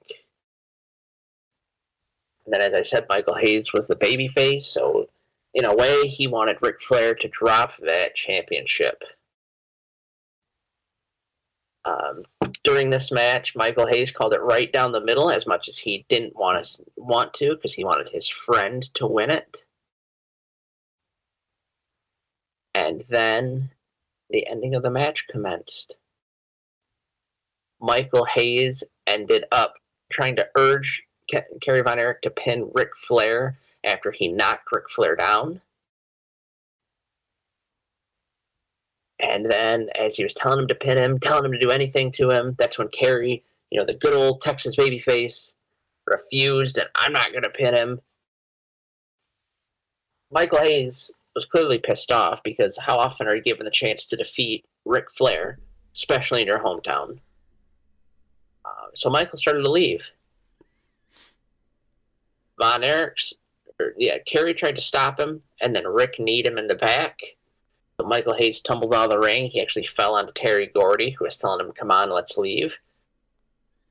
And 2.45 2.53
then, 2.53 2.61
as 2.61 2.73
I 2.73 2.83
said, 2.83 3.05
Michael 3.09 3.35
Hayes 3.35 3.73
was 3.73 3.87
the 3.87 3.95
babyface, 3.95 4.63
so 4.63 5.09
in 5.53 5.65
a 5.65 5.75
way, 5.75 6.07
he 6.07 6.27
wanted 6.27 6.57
Ric 6.61 6.81
Flair 6.81 7.15
to 7.15 7.27
drop 7.27 7.77
that 7.77 8.15
championship. 8.15 9.03
Um, 11.83 12.23
during 12.63 12.89
this 12.89 13.11
match, 13.11 13.55
Michael 13.55 13.87
Hayes 13.87 14.11
called 14.11 14.33
it 14.33 14.41
right 14.41 14.71
down 14.71 14.91
the 14.91 15.01
middle, 15.01 15.31
as 15.31 15.47
much 15.47 15.67
as 15.67 15.77
he 15.77 16.05
didn't 16.09 16.35
want 16.35 16.63
to 16.63 16.83
want 16.97 17.33
to, 17.35 17.55
because 17.55 17.73
he 17.73 17.83
wanted 17.83 18.09
his 18.09 18.27
friend 18.27 18.83
to 18.95 19.07
win 19.07 19.29
it. 19.29 19.65
And 22.77 23.03
then 23.09 23.71
the 24.29 24.45
ending 24.45 24.75
of 24.75 24.83
the 24.83 24.91
match 24.91 25.25
commenced. 25.27 25.95
Michael 27.81 28.25
Hayes 28.25 28.83
ended 29.07 29.45
up 29.51 29.73
trying 30.11 30.35
to 30.35 30.47
urge 30.55 31.01
Kerry 31.59 31.81
Von 31.81 31.97
Erich 31.97 32.21
to 32.21 32.29
pin 32.29 32.69
Ric 32.75 32.95
Flair 32.95 33.57
after 33.83 34.11
he 34.11 34.27
knocked 34.27 34.71
Ric 34.71 34.91
Flair 34.91 35.15
down. 35.15 35.61
And 39.19 39.49
then, 39.49 39.89
as 39.99 40.15
he 40.15 40.23
was 40.23 40.35
telling 40.35 40.59
him 40.59 40.67
to 40.67 40.75
pin 40.75 40.99
him, 40.99 41.19
telling 41.19 41.45
him 41.45 41.53
to 41.53 41.59
do 41.59 41.71
anything 41.71 42.11
to 42.11 42.29
him, 42.29 42.55
that's 42.59 42.77
when 42.77 42.89
Kerry, 42.89 43.43
you 43.71 43.79
know, 43.79 43.85
the 43.85 43.95
good 43.95 44.13
old 44.13 44.41
Texas 44.41 44.75
babyface, 44.75 45.53
refused, 46.05 46.77
and 46.77 46.89
I'm 46.95 47.11
not 47.11 47.31
going 47.31 47.41
to 47.41 47.49
pin 47.49 47.73
him. 47.73 48.01
Michael 50.29 50.59
Hayes 50.59 51.09
was 51.37 51.45
clearly 51.45 51.77
pissed 51.77 52.11
off 52.11 52.41
because 52.41 52.75
how 52.77 52.97
often 52.97 53.27
are 53.27 53.35
you 53.35 53.43
given 53.43 53.63
the 53.63 53.71
chance 53.71 54.07
to 54.07 54.17
defeat 54.17 54.65
Ric 54.85 55.05
Flair, 55.15 55.59
especially 55.95 56.41
in 56.41 56.47
your 56.47 56.57
hometown? 56.57 57.19
Uh, 58.65 58.87
so 58.95 59.11
Michael 59.11 59.37
started 59.37 59.61
to 59.61 59.71
leave. 59.71 60.01
Von 62.59 62.81
Erichs, 62.81 63.33
or, 63.79 63.93
yeah, 63.97 64.17
Kerry 64.25 64.55
tried 64.55 64.77
to 64.77 64.81
stop 64.81 65.19
him, 65.19 65.43
and 65.61 65.75
then 65.75 65.87
Rick 65.87 66.15
kneed 66.17 66.47
him 66.47 66.57
in 66.57 66.65
the 66.65 66.73
back. 66.73 67.19
Michael 68.03 68.33
Hayes 68.33 68.59
tumbled 68.59 68.95
out 68.95 69.05
of 69.05 69.11
the 69.11 69.19
ring. 69.19 69.51
He 69.51 69.61
actually 69.61 69.85
fell 69.85 70.15
onto 70.15 70.33
Terry 70.33 70.71
Gordy, 70.73 71.11
who 71.11 71.25
was 71.25 71.37
telling 71.37 71.63
him, 71.63 71.71
"Come 71.71 71.91
on, 71.91 72.09
let's 72.09 72.37
leave." 72.37 72.77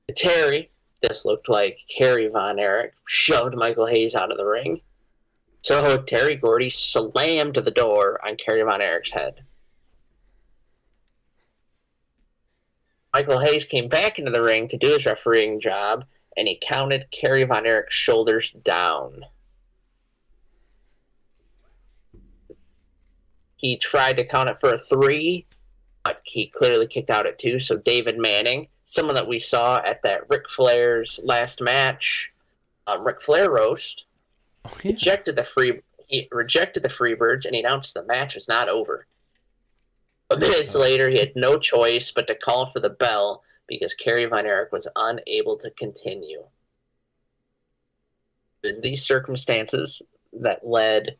To 0.08 0.14
Terry, 0.14 0.70
this 1.00 1.24
looked 1.24 1.48
like 1.48 1.78
Kerry 1.88 2.26
Von 2.26 2.58
Erich 2.58 2.94
shoved 3.06 3.54
Michael 3.54 3.86
Hayes 3.86 4.16
out 4.16 4.32
of 4.32 4.36
the 4.36 4.46
ring. 4.46 4.80
So 5.66 6.00
Terry 6.00 6.36
Gordy 6.36 6.70
slammed 6.70 7.56
the 7.56 7.72
door 7.72 8.24
on 8.24 8.36
Kerry 8.36 8.62
Von 8.62 8.80
Erich's 8.80 9.10
head. 9.10 9.42
Michael 13.12 13.40
Hayes 13.40 13.64
came 13.64 13.88
back 13.88 14.20
into 14.20 14.30
the 14.30 14.44
ring 14.44 14.68
to 14.68 14.76
do 14.76 14.92
his 14.92 15.06
refereeing 15.06 15.60
job, 15.60 16.04
and 16.36 16.46
he 16.46 16.56
counted 16.62 17.10
Kerry 17.10 17.42
Von 17.42 17.66
Erich's 17.66 17.96
shoulders 17.96 18.52
down. 18.64 19.24
He 23.56 23.76
tried 23.76 24.18
to 24.18 24.24
count 24.24 24.48
it 24.48 24.60
for 24.60 24.74
a 24.74 24.78
three, 24.78 25.46
but 26.04 26.20
he 26.22 26.46
clearly 26.46 26.86
kicked 26.86 27.10
out 27.10 27.26
at 27.26 27.40
two. 27.40 27.58
So 27.58 27.76
David 27.76 28.18
Manning, 28.18 28.68
someone 28.84 29.16
that 29.16 29.26
we 29.26 29.40
saw 29.40 29.78
at 29.78 30.00
that 30.04 30.30
Ric 30.30 30.48
Flair's 30.48 31.18
last 31.24 31.60
match, 31.60 32.30
um, 32.86 33.04
Ric 33.04 33.20
Flair 33.20 33.50
roast, 33.50 34.04
Oh, 34.66 34.76
yeah. 34.82 34.92
rejected 34.92 35.36
the 35.36 35.44
free 35.44 35.80
he 36.06 36.28
rejected 36.30 36.82
the 36.82 36.88
Freebirds 36.88 37.46
and 37.46 37.54
he 37.54 37.60
announced 37.60 37.94
the 37.94 38.04
match 38.04 38.34
was 38.34 38.48
not 38.48 38.68
over. 38.68 39.06
But 40.28 40.40
minutes 40.40 40.74
later, 40.74 41.08
he 41.08 41.18
had 41.18 41.32
no 41.34 41.58
choice 41.58 42.12
but 42.12 42.26
to 42.28 42.34
call 42.34 42.66
for 42.66 42.80
the 42.80 42.90
bell 42.90 43.42
because 43.66 43.94
Kerry 43.94 44.24
Von 44.26 44.46
Erich 44.46 44.72
was 44.72 44.88
unable 44.96 45.56
to 45.58 45.70
continue. 45.70 46.44
It 48.62 48.66
was 48.68 48.80
these 48.80 49.04
circumstances 49.04 50.02
that 50.32 50.66
led 50.66 51.16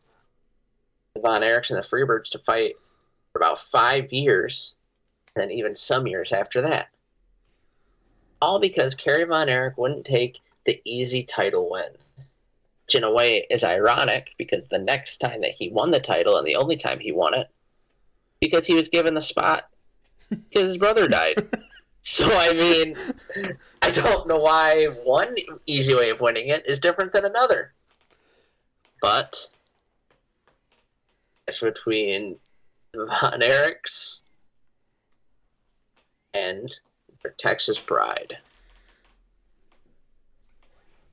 Von 1.20 1.42
Erichs 1.42 1.70
and 1.70 1.78
the 1.78 1.86
Freebirds 1.86 2.30
to 2.30 2.38
fight 2.40 2.74
for 3.32 3.38
about 3.38 3.60
five 3.60 4.12
years, 4.12 4.74
and 5.34 5.52
even 5.52 5.74
some 5.74 6.06
years 6.06 6.32
after 6.32 6.62
that. 6.62 6.88
All 8.40 8.60
because 8.60 8.94
Kerry 8.94 9.24
Von 9.24 9.48
Erich 9.48 9.78
wouldn't 9.78 10.04
take 10.04 10.38
the 10.64 10.80
easy 10.84 11.22
title 11.22 11.70
win 11.70 11.90
which 12.86 12.94
in 12.94 13.04
a 13.04 13.10
way 13.10 13.46
is 13.50 13.64
ironic 13.64 14.30
because 14.38 14.68
the 14.68 14.78
next 14.78 15.18
time 15.18 15.40
that 15.40 15.52
he 15.52 15.68
won 15.70 15.90
the 15.90 16.00
title 16.00 16.36
and 16.36 16.46
the 16.46 16.56
only 16.56 16.76
time 16.76 17.00
he 17.00 17.10
won 17.10 17.34
it 17.34 17.48
because 18.40 18.66
he 18.66 18.74
was 18.74 18.88
given 18.88 19.14
the 19.14 19.20
spot 19.20 19.68
because 20.30 20.70
his 20.70 20.76
brother 20.76 21.08
died. 21.08 21.34
So 22.02 22.30
i 22.38 22.52
mean 22.52 22.96
i 23.82 23.90
don't 23.90 24.28
know 24.28 24.38
why 24.38 24.84
one 25.02 25.34
easy 25.66 25.92
way 25.92 26.10
of 26.10 26.20
winning 26.20 26.46
it 26.46 26.62
is 26.64 26.78
different 26.78 27.12
than 27.12 27.24
another. 27.24 27.72
But 29.02 29.48
it's 31.48 31.60
between 31.60 32.36
von 32.94 33.40
erichs 33.40 34.20
and 36.32 36.72
texas 37.38 37.80
pride. 37.80 38.38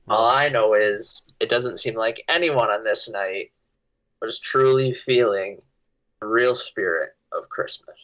All 0.06 0.30
I 0.30 0.48
know 0.48 0.74
is 0.74 1.22
it 1.44 1.50
doesn't 1.50 1.78
seem 1.78 1.94
like 1.94 2.24
anyone 2.26 2.70
on 2.70 2.82
this 2.84 3.06
night 3.06 3.52
was 4.22 4.38
truly 4.38 4.94
feeling 4.94 5.60
the 6.20 6.26
real 6.26 6.56
spirit 6.56 7.10
of 7.32 7.50
Christmas. 7.50 7.98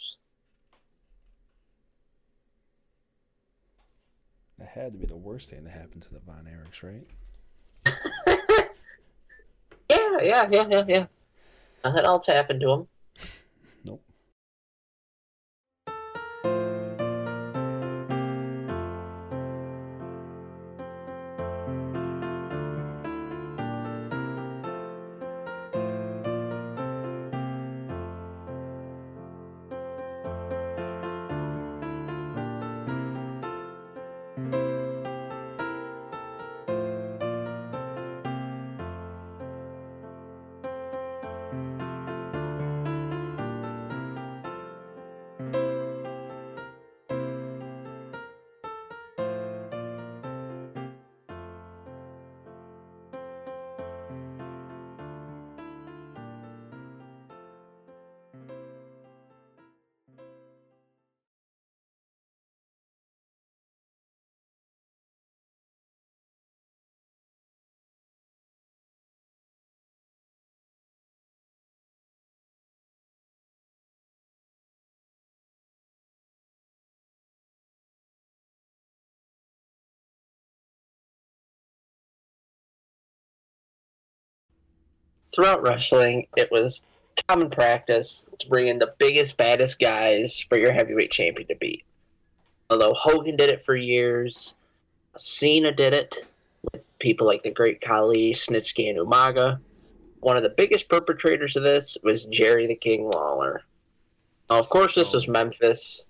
That 4.58 4.68
had 4.68 4.92
to 4.92 4.98
be 4.98 5.06
the 5.06 5.16
worst 5.16 5.48
thing 5.48 5.64
that 5.64 5.70
happened 5.70 6.02
to 6.02 6.12
the 6.12 6.18
Von 6.18 6.46
Erichs, 6.46 6.82
right? 6.82 7.06
yeah, 9.88 10.20
yeah, 10.20 10.48
yeah, 10.50 10.66
yeah. 10.68 10.84
Yeah. 10.86 11.06
Nothing 11.82 12.04
else 12.04 12.26
happened 12.26 12.60
to 12.60 12.70
him. 12.72 12.88
Throughout 85.34 85.62
wrestling, 85.62 86.26
it 86.36 86.50
was 86.50 86.82
common 87.28 87.50
practice 87.50 88.26
to 88.38 88.48
bring 88.48 88.68
in 88.68 88.78
the 88.78 88.94
biggest, 88.98 89.36
baddest 89.36 89.78
guys 89.78 90.44
for 90.48 90.58
your 90.58 90.72
heavyweight 90.72 91.10
champion 91.10 91.46
to 91.48 91.54
beat. 91.56 91.84
Although 92.68 92.94
Hogan 92.94 93.36
did 93.36 93.50
it 93.50 93.64
for 93.64 93.76
years, 93.76 94.56
Cena 95.16 95.72
did 95.72 95.92
it 95.92 96.26
with 96.72 96.86
people 96.98 97.26
like 97.26 97.42
the 97.42 97.50
Great 97.50 97.80
Khali, 97.80 98.32
Snitsky, 98.32 98.88
and 98.88 98.98
Umaga. 98.98 99.58
One 100.20 100.36
of 100.36 100.42
the 100.42 100.50
biggest 100.50 100.88
perpetrators 100.88 101.56
of 101.56 101.62
this 101.62 101.96
was 102.02 102.26
Jerry 102.26 102.66
the 102.66 102.76
King 102.76 103.10
Lawler. 103.10 103.62
Now, 104.48 104.58
of 104.58 104.68
course, 104.68 104.94
this 104.94 105.12
was 105.12 105.28
Memphis. 105.28 106.06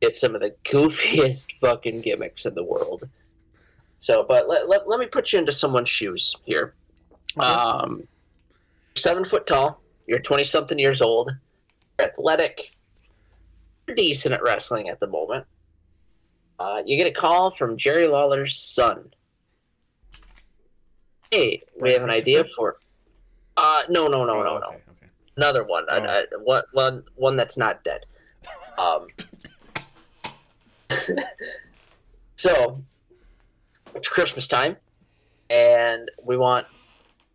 It's 0.00 0.20
some 0.20 0.34
of 0.34 0.40
the 0.40 0.54
goofiest 0.64 1.52
fucking 1.60 2.02
gimmicks 2.02 2.46
in 2.46 2.54
the 2.54 2.64
world. 2.64 3.08
So, 3.98 4.24
but 4.28 4.48
let, 4.48 4.68
let, 4.68 4.88
let 4.88 5.00
me 5.00 5.06
put 5.06 5.32
you 5.32 5.40
into 5.40 5.52
someone's 5.52 5.88
shoes 5.88 6.36
here. 6.44 6.74
Um, 7.36 8.06
seven 8.98 9.24
foot 9.24 9.46
tall. 9.46 9.80
You're 10.06 10.18
20 10.18 10.44
something 10.44 10.78
years 10.78 11.00
old. 11.02 11.30
You're 11.98 12.08
athletic. 12.08 12.72
You're 13.86 13.96
decent 13.96 14.34
at 14.34 14.42
wrestling 14.42 14.88
at 14.88 15.00
the 15.00 15.06
moment. 15.06 15.46
Uh, 16.58 16.82
you 16.84 16.96
get 16.96 17.06
a 17.06 17.12
call 17.12 17.50
from 17.50 17.76
Jerry 17.76 18.06
Lawler's 18.06 18.56
son. 18.56 19.10
Hey, 21.30 21.62
we 21.80 21.92
have 21.92 22.02
an 22.02 22.10
idea 22.10 22.44
for. 22.56 22.78
Uh, 23.56 23.82
no, 23.88 24.08
no, 24.08 24.24
no, 24.24 24.34
Oh, 24.34 24.42
no, 24.42 24.58
no. 24.58 24.66
okay, 24.68 24.76
okay. 24.90 25.06
Another 25.36 25.64
one. 25.64 25.84
Oh. 25.90 25.96
Uh, 25.96 26.22
one, 26.42 26.62
one, 26.72 27.04
one 27.16 27.36
that's 27.36 27.56
not 27.56 27.84
dead. 27.84 28.04
Um. 28.78 29.06
so, 32.36 32.82
it's 33.94 34.08
Christmas 34.08 34.48
time, 34.48 34.76
and 35.50 36.10
we 36.24 36.36
want 36.36 36.66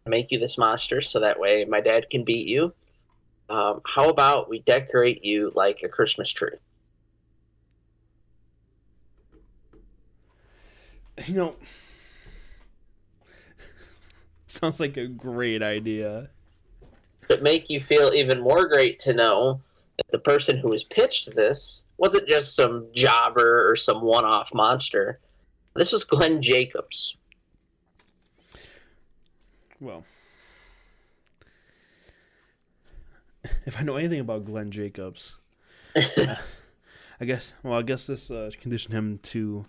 make 0.06 0.32
you 0.32 0.40
this 0.40 0.58
monster 0.58 1.02
so 1.02 1.20
that 1.20 1.40
way 1.40 1.66
my 1.66 1.82
dad 1.82 2.10
can 2.10 2.24
beat 2.24 2.48
you. 2.48 2.74
Um, 3.50 3.82
how 3.86 4.10
about 4.10 4.50
we 4.50 4.60
decorate 4.60 5.24
you 5.24 5.52
like 5.56 5.82
a 5.84 5.90
Christmas 5.90 6.32
tree? 6.32 6.58
You 11.26 11.36
know, 11.36 11.56
sounds 14.48 14.80
like 14.80 14.98
a 14.98 15.08
great 15.08 15.62
idea. 15.62 16.30
But 17.28 17.44
make 17.44 17.70
you 17.70 17.80
feel 17.80 18.12
even 18.14 18.42
more 18.42 18.68
great 18.68 19.00
to 19.00 19.14
know 19.14 19.62
that 19.98 20.12
the 20.12 20.20
person 20.20 20.58
who 20.58 20.70
was 20.70 20.84
pitched 20.84 21.36
this 21.36 21.84
wasn't 21.98 22.28
just 22.28 22.56
some 22.56 22.88
jobber 22.96 23.70
or 23.70 23.76
some 23.76 24.02
one-off 24.02 24.54
monster. 24.54 25.20
This 25.76 25.92
was 25.92 26.04
Glenn 26.04 26.42
Jacobs. 26.42 27.16
Well, 29.84 30.06
if 33.66 33.78
I 33.78 33.84
know 33.84 33.98
anything 33.98 34.22
about 34.22 34.46
Glenn 34.46 34.72
Jacobs, 34.72 35.36
uh, 35.94 36.36
I 37.20 37.26
guess. 37.26 37.54
Well, 37.64 37.78
I 37.78 37.82
guess 37.82 38.08
this 38.08 38.32
uh, 38.32 38.50
conditioned 38.62 38.94
him 38.94 39.20
to 39.24 39.66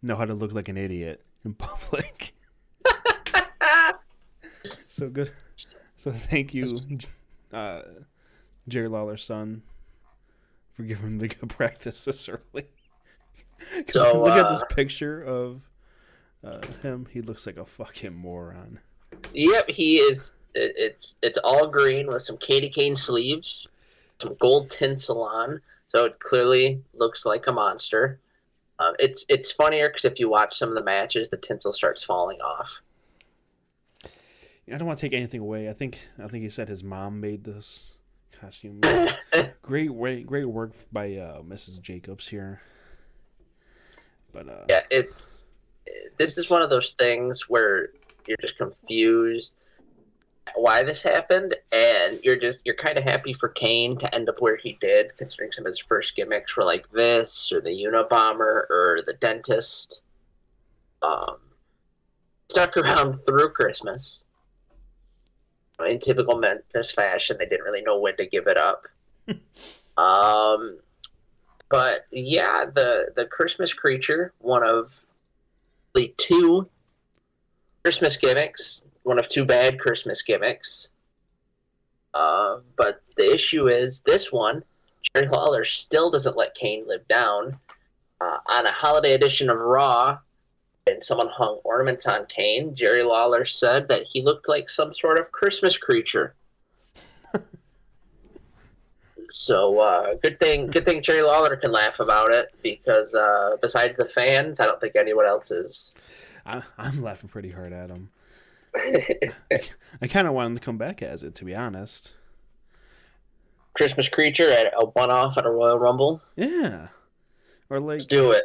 know 0.00 0.16
how 0.16 0.24
to 0.24 0.32
look 0.32 0.54
like 0.54 0.70
an 0.70 0.78
idiot 0.78 1.22
in 1.44 1.52
public. 1.54 2.32
so 4.86 5.10
good. 5.10 5.30
So 5.96 6.12
thank 6.12 6.54
you, 6.54 6.66
uh, 7.52 7.82
Jerry 8.66 8.88
Lawler's 8.88 9.22
son, 9.22 9.64
for 10.72 10.84
giving 10.84 11.04
him 11.04 11.18
the 11.18 11.28
good 11.28 11.50
practice 11.50 12.06
this 12.06 12.26
early. 12.26 12.68
So, 13.90 14.22
look 14.22 14.32
at 14.32 14.46
uh, 14.46 14.52
this 14.54 14.64
picture 14.70 15.22
of 15.22 15.60
uh, 16.42 16.62
him. 16.82 17.06
He 17.10 17.20
looks 17.20 17.44
like 17.44 17.58
a 17.58 17.66
fucking 17.66 18.14
moron. 18.14 18.80
Yep, 19.34 19.70
he 19.70 19.96
is. 19.96 20.34
It, 20.54 20.74
it's 20.76 21.16
it's 21.22 21.38
all 21.38 21.66
green 21.66 22.06
with 22.06 22.22
some 22.22 22.36
candy 22.36 22.68
cane 22.68 22.96
sleeves, 22.96 23.68
some 24.20 24.36
gold 24.40 24.70
tinsel 24.70 25.22
on, 25.22 25.60
so 25.88 26.04
it 26.04 26.18
clearly 26.18 26.82
looks 26.94 27.24
like 27.24 27.46
a 27.46 27.52
monster. 27.52 28.18
Um, 28.78 28.94
it's 28.98 29.24
it's 29.28 29.52
funnier 29.52 29.88
because 29.88 30.04
if 30.04 30.18
you 30.18 30.28
watch 30.28 30.56
some 30.56 30.70
of 30.70 30.74
the 30.74 30.84
matches, 30.84 31.28
the 31.28 31.36
tinsel 31.36 31.72
starts 31.72 32.02
falling 32.02 32.40
off. 32.40 32.70
I 34.72 34.78
don't 34.78 34.86
want 34.86 34.98
to 34.98 35.06
take 35.06 35.16
anything 35.16 35.40
away. 35.40 35.68
I 35.68 35.72
think 35.72 35.98
I 36.22 36.28
think 36.28 36.42
he 36.42 36.48
said 36.48 36.68
his 36.68 36.82
mom 36.82 37.20
made 37.20 37.44
this 37.44 37.96
costume. 38.40 38.80
great 39.62 39.92
way, 39.92 40.22
great 40.22 40.46
work 40.46 40.72
by 40.90 41.14
uh, 41.16 41.42
Mrs. 41.42 41.80
Jacobs 41.80 42.28
here. 42.28 42.60
But 44.32 44.48
uh, 44.48 44.64
Yeah, 44.68 44.80
it's 44.90 45.44
this 46.18 46.38
is 46.38 46.48
one 46.48 46.62
of 46.62 46.70
those 46.70 46.92
things 46.92 47.48
where 47.48 47.90
you're 48.26 48.38
just 48.40 48.56
confused 48.56 49.54
why 50.54 50.82
this 50.82 51.02
happened, 51.02 51.56
and 51.70 52.18
you're 52.22 52.36
just 52.36 52.60
you're 52.64 52.74
kind 52.74 52.98
of 52.98 53.04
happy 53.04 53.32
for 53.32 53.48
Kane 53.48 53.96
to 53.98 54.14
end 54.14 54.28
up 54.28 54.40
where 54.40 54.56
he 54.56 54.76
did, 54.80 55.16
considering 55.16 55.52
some 55.52 55.64
of 55.64 55.70
his 55.70 55.78
first 55.78 56.16
gimmicks 56.16 56.56
were 56.56 56.64
like 56.64 56.90
this, 56.92 57.52
or 57.52 57.60
the 57.60 57.70
Unabomber, 57.70 58.68
or 58.70 59.00
the 59.06 59.14
dentist. 59.14 60.00
Um, 61.02 61.36
stuck 62.50 62.76
around 62.76 63.24
through 63.24 63.50
Christmas. 63.50 64.24
In 65.84 65.98
typical 65.98 66.38
Memphis 66.38 66.92
fashion, 66.92 67.36
they 67.38 67.46
didn't 67.46 67.64
really 67.64 67.82
know 67.82 67.98
when 67.98 68.16
to 68.16 68.26
give 68.26 68.46
it 68.46 68.56
up. 68.56 68.86
um, 69.96 70.78
but 71.70 72.06
yeah, 72.10 72.66
the 72.72 73.06
the 73.16 73.26
Christmas 73.26 73.72
creature, 73.72 74.32
one 74.38 74.62
of 74.62 74.92
the 75.94 76.14
two 76.16 76.68
Christmas 77.84 78.16
gimmicks, 78.16 78.84
one 79.02 79.18
of 79.18 79.28
two 79.28 79.44
bad 79.44 79.78
Christmas 79.78 80.22
gimmicks. 80.22 80.88
Uh, 82.14 82.58
but 82.76 83.02
the 83.16 83.32
issue 83.32 83.68
is 83.68 84.02
this 84.02 84.30
one, 84.30 84.62
Jerry 85.14 85.28
Lawler 85.28 85.64
still 85.64 86.10
doesn't 86.10 86.36
let 86.36 86.54
Kane 86.54 86.86
live 86.86 87.06
down. 87.08 87.58
Uh, 88.20 88.38
on 88.46 88.66
a 88.66 88.72
holiday 88.72 89.12
edition 89.12 89.50
of 89.50 89.58
Raw, 89.58 90.18
and 90.86 91.02
someone 91.02 91.28
hung 91.28 91.60
ornaments 91.64 92.06
on 92.06 92.26
Kane, 92.26 92.74
Jerry 92.74 93.02
Lawler 93.02 93.44
said 93.44 93.88
that 93.88 94.04
he 94.04 94.22
looked 94.22 94.48
like 94.48 94.70
some 94.70 94.94
sort 94.94 95.18
of 95.18 95.32
Christmas 95.32 95.76
creature. 95.78 96.34
So 99.34 99.80
uh, 99.80 100.16
good 100.22 100.38
thing, 100.38 100.66
good 100.66 100.84
thing 100.84 101.02
Jerry 101.02 101.22
Lawler 101.22 101.56
can 101.56 101.72
laugh 101.72 102.00
about 102.00 102.30
it 102.30 102.48
because 102.62 103.14
uh, 103.14 103.56
besides 103.62 103.96
the 103.96 104.04
fans, 104.04 104.60
I 104.60 104.66
don't 104.66 104.78
think 104.78 104.94
anyone 104.94 105.24
else 105.24 105.50
is. 105.50 105.94
I, 106.44 106.62
I'm 106.78 107.02
laughing 107.02 107.28
pretty 107.28 107.50
hard 107.50 107.72
at 107.72 107.90
him. 107.90 108.10
I 110.00 110.06
kind 110.08 110.26
of 110.26 110.34
want 110.34 110.46
him 110.48 110.54
to 110.56 110.60
come 110.64 110.78
back 110.78 111.02
as 111.02 111.22
it, 111.22 111.34
to 111.36 111.44
be 111.44 111.54
honest. 111.54 112.14
Christmas 113.74 114.08
creature 114.08 114.50
at 114.50 114.72
a 114.76 114.86
one-off 114.86 115.36
at 115.38 115.46
a 115.46 115.50
Royal 115.50 115.78
Rumble. 115.78 116.20
Yeah, 116.36 116.88
or 117.70 117.80
like 117.80 118.00
Let's 118.00 118.06
do 118.06 118.32
it. 118.32 118.44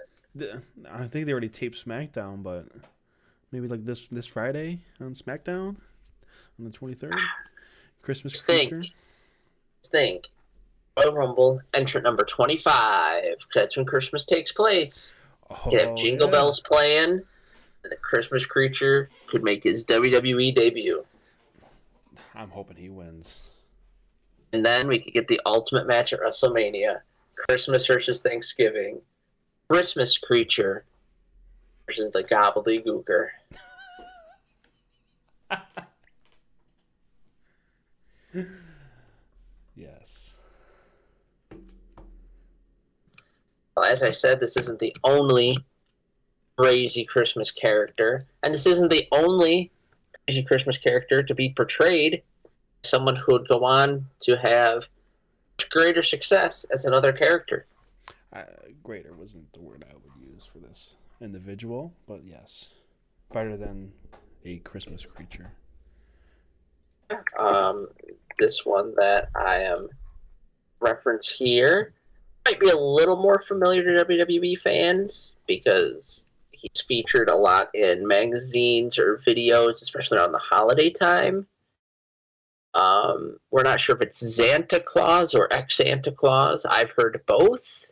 I 0.91 1.07
think 1.07 1.25
they 1.25 1.31
already 1.31 1.49
taped 1.49 1.83
SmackDown, 1.83 2.43
but 2.43 2.67
maybe 3.51 3.67
like 3.67 3.85
this 3.85 4.07
this 4.07 4.27
Friday 4.27 4.79
on 5.01 5.13
SmackDown, 5.13 5.75
on 6.59 6.65
the 6.65 6.69
23rd. 6.69 7.17
Christmas 8.01 8.41
Think. 8.41 8.69
creature. 8.69 8.89
Think. 9.85 10.27
Royal 10.97 11.13
Rumble, 11.13 11.61
entrant 11.73 12.03
number 12.05 12.23
25. 12.23 13.23
That's 13.53 13.77
when 13.77 13.85
Christmas 13.85 14.25
takes 14.25 14.51
place. 14.51 15.13
Oh, 15.49 15.69
You 15.71 15.79
have 15.79 15.95
Jingle 15.97 16.27
yeah. 16.27 16.31
Bells 16.31 16.59
playing, 16.61 17.21
the 17.89 17.95
Christmas 17.95 18.45
creature 18.45 19.09
could 19.27 19.43
make 19.43 19.63
his 19.63 19.85
WWE 19.85 20.55
debut. 20.55 21.05
I'm 22.35 22.49
hoping 22.49 22.77
he 22.77 22.89
wins. 22.89 23.49
And 24.53 24.65
then 24.65 24.87
we 24.87 24.99
could 24.99 25.13
get 25.13 25.27
the 25.27 25.41
ultimate 25.45 25.87
match 25.87 26.13
at 26.13 26.21
WrestleMania 26.21 27.01
Christmas 27.35 27.85
versus 27.85 28.21
Thanksgiving. 28.21 29.01
Christmas 29.69 30.17
creature 30.17 30.85
versus 31.85 32.11
the 32.11 32.23
gobbledygooker. 32.23 33.29
Yes. 39.77 40.33
Well, 43.75 43.85
as 43.85 44.01
I 44.01 44.11
said, 44.11 44.39
this 44.39 44.57
isn't 44.57 44.79
the 44.79 44.95
only 45.03 45.55
crazy 46.57 47.05
Christmas 47.05 47.51
character, 47.51 48.25
and 48.43 48.53
this 48.53 48.65
isn't 48.65 48.89
the 48.89 49.07
only 49.11 49.71
crazy 50.25 50.43
Christmas 50.43 50.77
character 50.77 51.23
to 51.23 51.35
be 51.35 51.53
portrayed 51.55 52.23
someone 52.83 53.15
who 53.15 53.33
would 53.33 53.47
go 53.47 53.63
on 53.63 54.05
to 54.21 54.37
have 54.37 54.83
greater 55.71 56.03
success 56.03 56.65
as 56.71 56.85
another 56.85 57.11
character. 57.11 57.65
Uh, 58.33 58.43
greater 58.83 59.13
wasn't 59.13 59.51
the 59.53 59.61
word 59.61 59.83
I 59.89 59.93
would 59.93 60.33
use 60.33 60.45
for 60.45 60.59
this 60.59 60.97
individual, 61.21 61.93
but 62.07 62.21
yes. 62.25 62.69
Better 63.33 63.57
than 63.57 63.91
a 64.45 64.57
Christmas 64.59 65.05
creature. 65.05 65.51
Um, 67.37 67.87
this 68.39 68.65
one 68.65 68.93
that 68.95 69.29
I 69.35 69.61
am 69.61 69.89
reference 70.79 71.27
here 71.27 71.93
might 72.45 72.59
be 72.59 72.69
a 72.69 72.77
little 72.77 73.15
more 73.15 73.41
familiar 73.41 73.83
to 73.83 74.05
WWE 74.05 74.59
fans 74.59 75.33
because 75.47 76.23
he's 76.57 76.83
featured 76.87 77.29
a 77.29 77.35
lot 77.35 77.69
in 77.73 78.07
magazines 78.07 78.97
or 78.97 79.21
videos, 79.27 79.81
especially 79.81 80.17
around 80.17 80.31
the 80.31 80.39
holiday 80.39 80.89
time. 80.89 81.47
Um, 82.73 83.37
we're 83.49 83.63
not 83.63 83.79
sure 83.79 83.95
if 83.95 84.01
it's 84.01 84.35
Santa 84.35 84.79
Claus 84.79 85.33
or 85.33 85.51
ex 85.51 85.77
Santa 85.77 86.11
Claus. 86.11 86.65
I've 86.65 86.91
heard 86.91 87.21
both. 87.27 87.91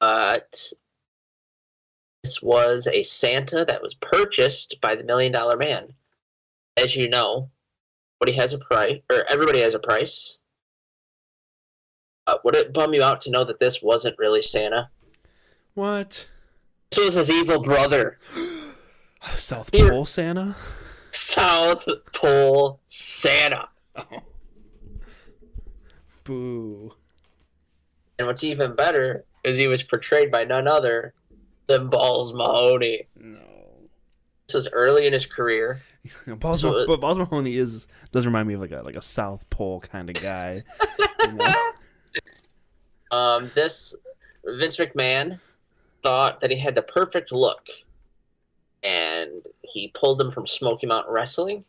But 0.00 0.72
this 2.22 2.42
was 2.42 2.86
a 2.86 3.02
Santa 3.02 3.64
that 3.64 3.82
was 3.82 3.94
purchased 3.94 4.76
by 4.80 4.94
the 4.94 5.04
Million 5.04 5.32
Dollar 5.32 5.56
Man. 5.56 5.94
As 6.76 6.94
you 6.94 7.08
know, 7.08 7.50
everybody 8.20 8.40
has 8.40 8.52
a 8.52 8.58
price, 8.58 9.00
or 9.10 9.24
everybody 9.28 9.60
has 9.60 9.74
a 9.74 9.80
price. 9.80 10.38
Uh, 12.26 12.36
would 12.44 12.54
it 12.54 12.72
bum 12.72 12.94
you 12.94 13.02
out 13.02 13.20
to 13.22 13.30
know 13.30 13.44
that 13.44 13.58
this 13.58 13.82
wasn't 13.82 14.18
really 14.18 14.42
Santa? 14.42 14.90
What? 15.74 16.28
This 16.90 17.04
was 17.04 17.14
his 17.14 17.30
evil 17.30 17.60
brother, 17.60 18.18
South 19.36 19.70
Here. 19.72 19.90
Pole 19.90 20.04
Santa? 20.06 20.56
South 21.10 21.86
Pole 22.14 22.80
Santa. 22.86 23.68
Boo. 26.24 26.92
And 28.18 28.26
what's 28.26 28.42
even 28.44 28.74
better 28.74 29.24
is 29.44 29.56
he 29.56 29.66
was 29.68 29.82
portrayed 29.82 30.30
by 30.30 30.44
none 30.44 30.66
other 30.66 31.14
than 31.66 31.88
Balls 31.88 32.34
Mahoney. 32.34 33.06
No. 33.16 33.38
This 34.46 34.54
was 34.54 34.68
early 34.72 35.06
in 35.06 35.12
his 35.12 35.26
career. 35.26 35.80
Balls, 36.26 36.62
So 36.62 36.72
Ma- 36.72 36.84
but 36.86 37.00
Balls 37.00 37.18
Mahoney 37.18 37.56
is 37.56 37.86
does 38.12 38.24
remind 38.26 38.48
me 38.48 38.54
of 38.54 38.60
like 38.60 38.72
a 38.72 38.80
like 38.82 38.96
a 38.96 39.02
South 39.02 39.48
Pole 39.50 39.80
kind 39.80 40.08
of 40.08 40.20
guy. 40.22 40.64
you 41.22 41.32
know? 41.32 41.54
Um, 43.10 43.50
this 43.54 43.94
Vince 44.44 44.76
McMahon 44.76 45.40
thought 46.02 46.40
that 46.40 46.50
he 46.50 46.58
had 46.58 46.74
the 46.74 46.82
perfect 46.82 47.32
look, 47.32 47.66
and 48.82 49.42
he 49.62 49.92
pulled 49.94 50.20
him 50.20 50.30
from 50.30 50.46
Smoky 50.46 50.86
Mountain 50.86 51.12
Wrestling. 51.12 51.64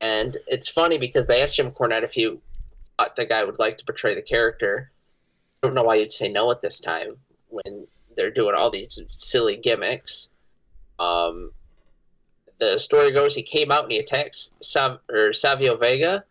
And 0.00 0.36
it's 0.46 0.68
funny 0.68 0.98
because 0.98 1.26
they 1.26 1.40
asked 1.40 1.56
Jim 1.56 1.70
Cornette 1.70 2.02
if 2.02 2.12
he 2.12 2.38
thought 2.98 3.16
the 3.16 3.24
guy 3.24 3.44
would 3.44 3.58
like 3.58 3.78
to 3.78 3.84
portray 3.84 4.14
the 4.14 4.22
character. 4.22 4.90
I 5.62 5.66
don't 5.66 5.74
know 5.74 5.84
why 5.84 5.96
you'd 5.96 6.12
say 6.12 6.28
no 6.28 6.50
at 6.50 6.60
this 6.60 6.80
time 6.80 7.16
when 7.48 7.86
they're 8.16 8.30
doing 8.30 8.54
all 8.54 8.70
these 8.70 8.98
silly 9.06 9.56
gimmicks. 9.56 10.28
Um, 10.98 11.52
the 12.60 12.78
story 12.78 13.10
goes 13.10 13.34
he 13.34 13.42
came 13.42 13.70
out 13.72 13.84
and 13.84 13.92
he 13.92 13.98
attacked 13.98 14.50
Sav- 14.60 15.00
or 15.10 15.32
Savio 15.32 15.76
Vega. 15.76 16.24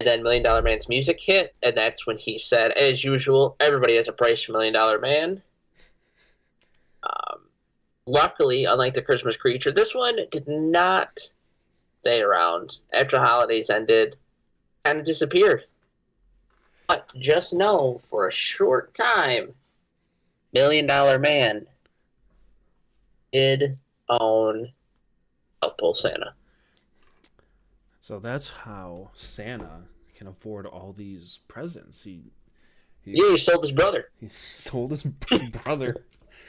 And 0.00 0.08
then 0.08 0.22
Million 0.22 0.42
Dollar 0.42 0.62
Man's 0.62 0.88
music 0.88 1.20
hit, 1.20 1.54
and 1.62 1.76
that's 1.76 2.06
when 2.06 2.16
he 2.16 2.38
said, 2.38 2.72
as 2.72 3.04
usual, 3.04 3.54
everybody 3.60 3.96
has 3.96 4.08
a 4.08 4.12
price 4.12 4.42
for 4.42 4.52
Million 4.52 4.72
Dollar 4.72 4.98
Man. 4.98 5.42
Um, 7.02 7.40
luckily, 8.06 8.64
unlike 8.64 8.94
the 8.94 9.02
Christmas 9.02 9.36
creature, 9.36 9.70
this 9.70 9.94
one 9.94 10.16
did 10.30 10.48
not 10.48 11.20
stay 12.00 12.22
around. 12.22 12.78
After 12.94 13.20
holidays 13.20 13.68
ended, 13.68 14.16
of 14.86 15.04
disappeared. 15.04 15.64
But 16.88 17.06
just 17.18 17.52
know, 17.52 18.00
for 18.08 18.26
a 18.26 18.32
short 18.32 18.94
time, 18.94 19.52
Million 20.54 20.86
Dollar 20.86 21.18
Man 21.18 21.66
did 23.34 23.78
own 24.08 24.72
South 25.62 25.76
Pole 25.76 25.92
Santa. 25.92 26.32
So 28.10 28.18
that's 28.18 28.48
how 28.48 29.12
Santa 29.14 29.82
can 30.16 30.26
afford 30.26 30.66
all 30.66 30.92
these 30.92 31.38
presents. 31.46 32.02
He 32.02 32.32
he, 33.04 33.12
Yeah, 33.12 33.30
he 33.30 33.36
sold 33.38 33.62
his 33.62 33.70
brother. 33.70 34.08
he 34.20 34.26
sold 34.26 34.90
his 34.90 35.04
brother 35.64 35.94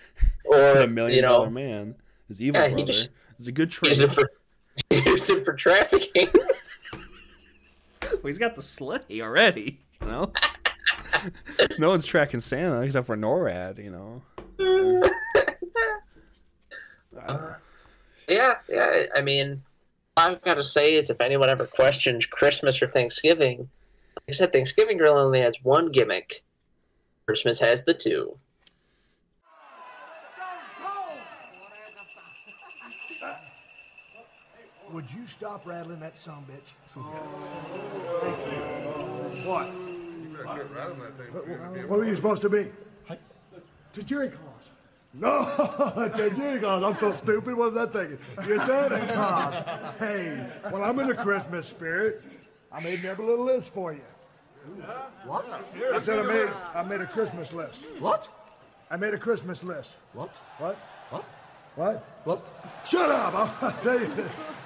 Or, 0.45 0.59
a 0.79 0.87
million 0.87 1.17
you 1.17 1.21
know, 1.21 1.33
dollar 1.33 1.51
man. 1.51 1.93
His 2.27 2.41
evil 2.41 2.59
Yeah, 2.61 2.69
brother. 2.69 2.85
just- 2.87 3.09
It's 3.37 3.47
a 3.47 3.51
good 3.51 3.69
trade. 3.69 3.89
use 3.89 3.99
it 3.99 4.11
for 4.11 4.31
use 4.89 5.29
it 5.29 5.45
for 5.45 5.53
trafficking. 5.53 6.29
Well, 8.01 8.21
he's 8.25 8.39
got 8.39 8.55
the 8.55 8.63
sleigh 8.63 9.21
already. 9.21 9.81
You 10.01 10.07
know, 10.07 10.33
no 11.77 11.89
one's 11.91 12.05
tracking 12.05 12.39
Santa 12.39 12.81
except 12.81 13.05
for 13.05 13.15
NORAD. 13.15 13.77
You 13.83 13.91
know. 13.91 14.23
Uh, 17.23 17.53
yeah, 18.27 18.55
yeah. 18.67 19.03
I 19.15 19.21
mean, 19.21 19.61
I've 20.17 20.41
got 20.41 20.55
to 20.55 20.63
say 20.63 20.95
is 20.95 21.09
if 21.09 21.21
anyone 21.21 21.49
ever 21.49 21.65
questions 21.65 22.25
Christmas 22.25 22.81
or 22.81 22.87
Thanksgiving, 22.87 23.69
like 24.17 24.23
I 24.29 24.31
said, 24.33 24.51
Thanksgiving 24.51 24.97
really 24.97 25.19
only 25.19 25.39
has 25.41 25.55
one 25.63 25.91
gimmick. 25.91 26.43
Christmas 27.25 27.59
has 27.59 27.85
the 27.85 27.93
two. 27.93 28.37
Would 34.91 35.05
you 35.13 35.25
stop 35.27 35.65
rattling 35.65 35.99
that 36.01 36.17
son 36.17 36.43
bitch? 36.43 36.67
Thank 36.85 38.37
you. 38.51 39.49
What? 39.49 39.71
you're 40.57 40.65
rattling 40.65 40.99
that 40.99 41.33
What- 41.33 41.89
What 41.89 41.99
were 41.99 42.05
you 42.05 42.15
supposed 42.15 42.41
to 42.41 42.49
be? 42.49 42.71
Tajiri 43.93 44.31
Claus. 44.31 44.60
No, 45.13 45.43
to 46.15 46.31
you 46.37 46.59
guys? 46.59 46.83
I'm 46.83 46.97
so 46.97 47.11
stupid. 47.11 47.55
What 47.55 47.73
was 47.73 47.77
I 47.77 47.91
thinking? 47.91 48.17
You're 48.47 48.65
Santa 48.65 48.99
Claus. 49.13 49.95
Hey, 49.99 50.47
well, 50.71 50.83
I'm 50.83 50.97
in 50.99 51.07
the 51.07 51.15
Christmas 51.15 51.67
spirit. 51.67 52.21
I 52.71 52.79
made 52.79 53.03
me 53.03 53.09
up 53.09 53.19
a 53.19 53.21
little 53.21 53.45
list 53.45 53.73
for 53.73 53.91
you. 53.91 53.99
What? 55.25 55.45
I 55.93 56.01
said 56.01 56.19
I 56.19 56.23
made, 56.23 56.49
I 56.75 56.83
made 56.83 57.01
a 57.01 57.07
Christmas 57.07 57.51
list. 57.51 57.83
What? 57.99 58.29
I 58.89 58.95
made 58.95 59.13
a 59.13 59.17
Christmas 59.17 59.63
list. 59.63 59.93
What? 60.13 60.29
What? 60.59 60.75
What? 61.09 61.25
What? 61.75 62.05
What? 62.23 62.51
Shut 62.85 63.09
up! 63.09 63.33
I'll 63.61 63.71
tell 63.81 63.99
you. 63.99 64.07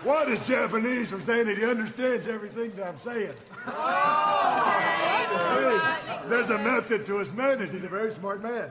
What 0.03 0.27
is 0.29 0.45
Japanese 0.47 1.11
for 1.11 1.21
saying 1.21 1.47
that 1.47 1.57
he 1.57 1.65
understands 1.65 2.27
everything 2.27 2.71
that 2.75 2.87
I'm 2.87 2.99
saying? 2.99 3.33
Oh, 3.67 4.71
hey, 6.21 6.29
there's 6.29 6.49
a 6.49 6.57
method 6.59 7.05
to 7.07 7.19
his 7.19 7.33
madness. 7.33 7.71
He's 7.73 7.83
a 7.83 7.87
very 7.87 8.11
smart 8.13 8.43
man. 8.43 8.69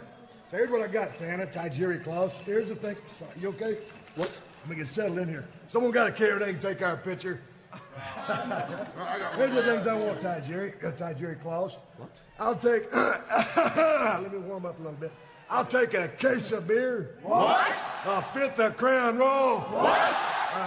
So 0.54 0.58
here's 0.58 0.70
what 0.70 0.82
I 0.82 0.86
got, 0.86 1.12
Santa, 1.12 1.46
Tajiri 1.46 2.04
Claus. 2.04 2.32
Here's 2.46 2.68
the 2.68 2.76
thing. 2.76 2.94
So, 3.18 3.26
You 3.40 3.48
okay? 3.48 3.76
What? 4.14 4.30
Let 4.60 4.70
me 4.70 4.76
get 4.76 4.86
settled 4.86 5.18
in 5.18 5.26
here. 5.26 5.44
Someone 5.66 5.90
got 5.90 6.06
a 6.06 6.12
camera 6.12 6.38
they 6.38 6.52
can 6.52 6.60
take 6.60 6.80
our 6.80 6.96
picture. 6.96 7.40
Here's 7.72 9.52
the 9.52 9.62
things 9.64 9.84
I 9.84 9.94
want, 9.98 10.20
Tajiri. 10.20 10.74
Uh, 10.84 10.92
Tajiri 10.92 11.42
Claus. 11.42 11.76
What? 11.96 12.20
I'll 12.38 12.54
take. 12.54 12.84
let 12.94 14.32
me 14.32 14.38
warm 14.38 14.64
up 14.64 14.78
a 14.78 14.82
little 14.82 14.96
bit. 14.96 15.10
I'll 15.50 15.64
take 15.64 15.94
a 15.94 16.06
case 16.06 16.52
of 16.52 16.68
beer. 16.68 17.18
What? 17.24 17.74
A 18.06 18.22
fifth 18.22 18.60
of 18.60 18.76
Crown 18.76 19.18
Royal. 19.18 19.58
What? 19.58 20.16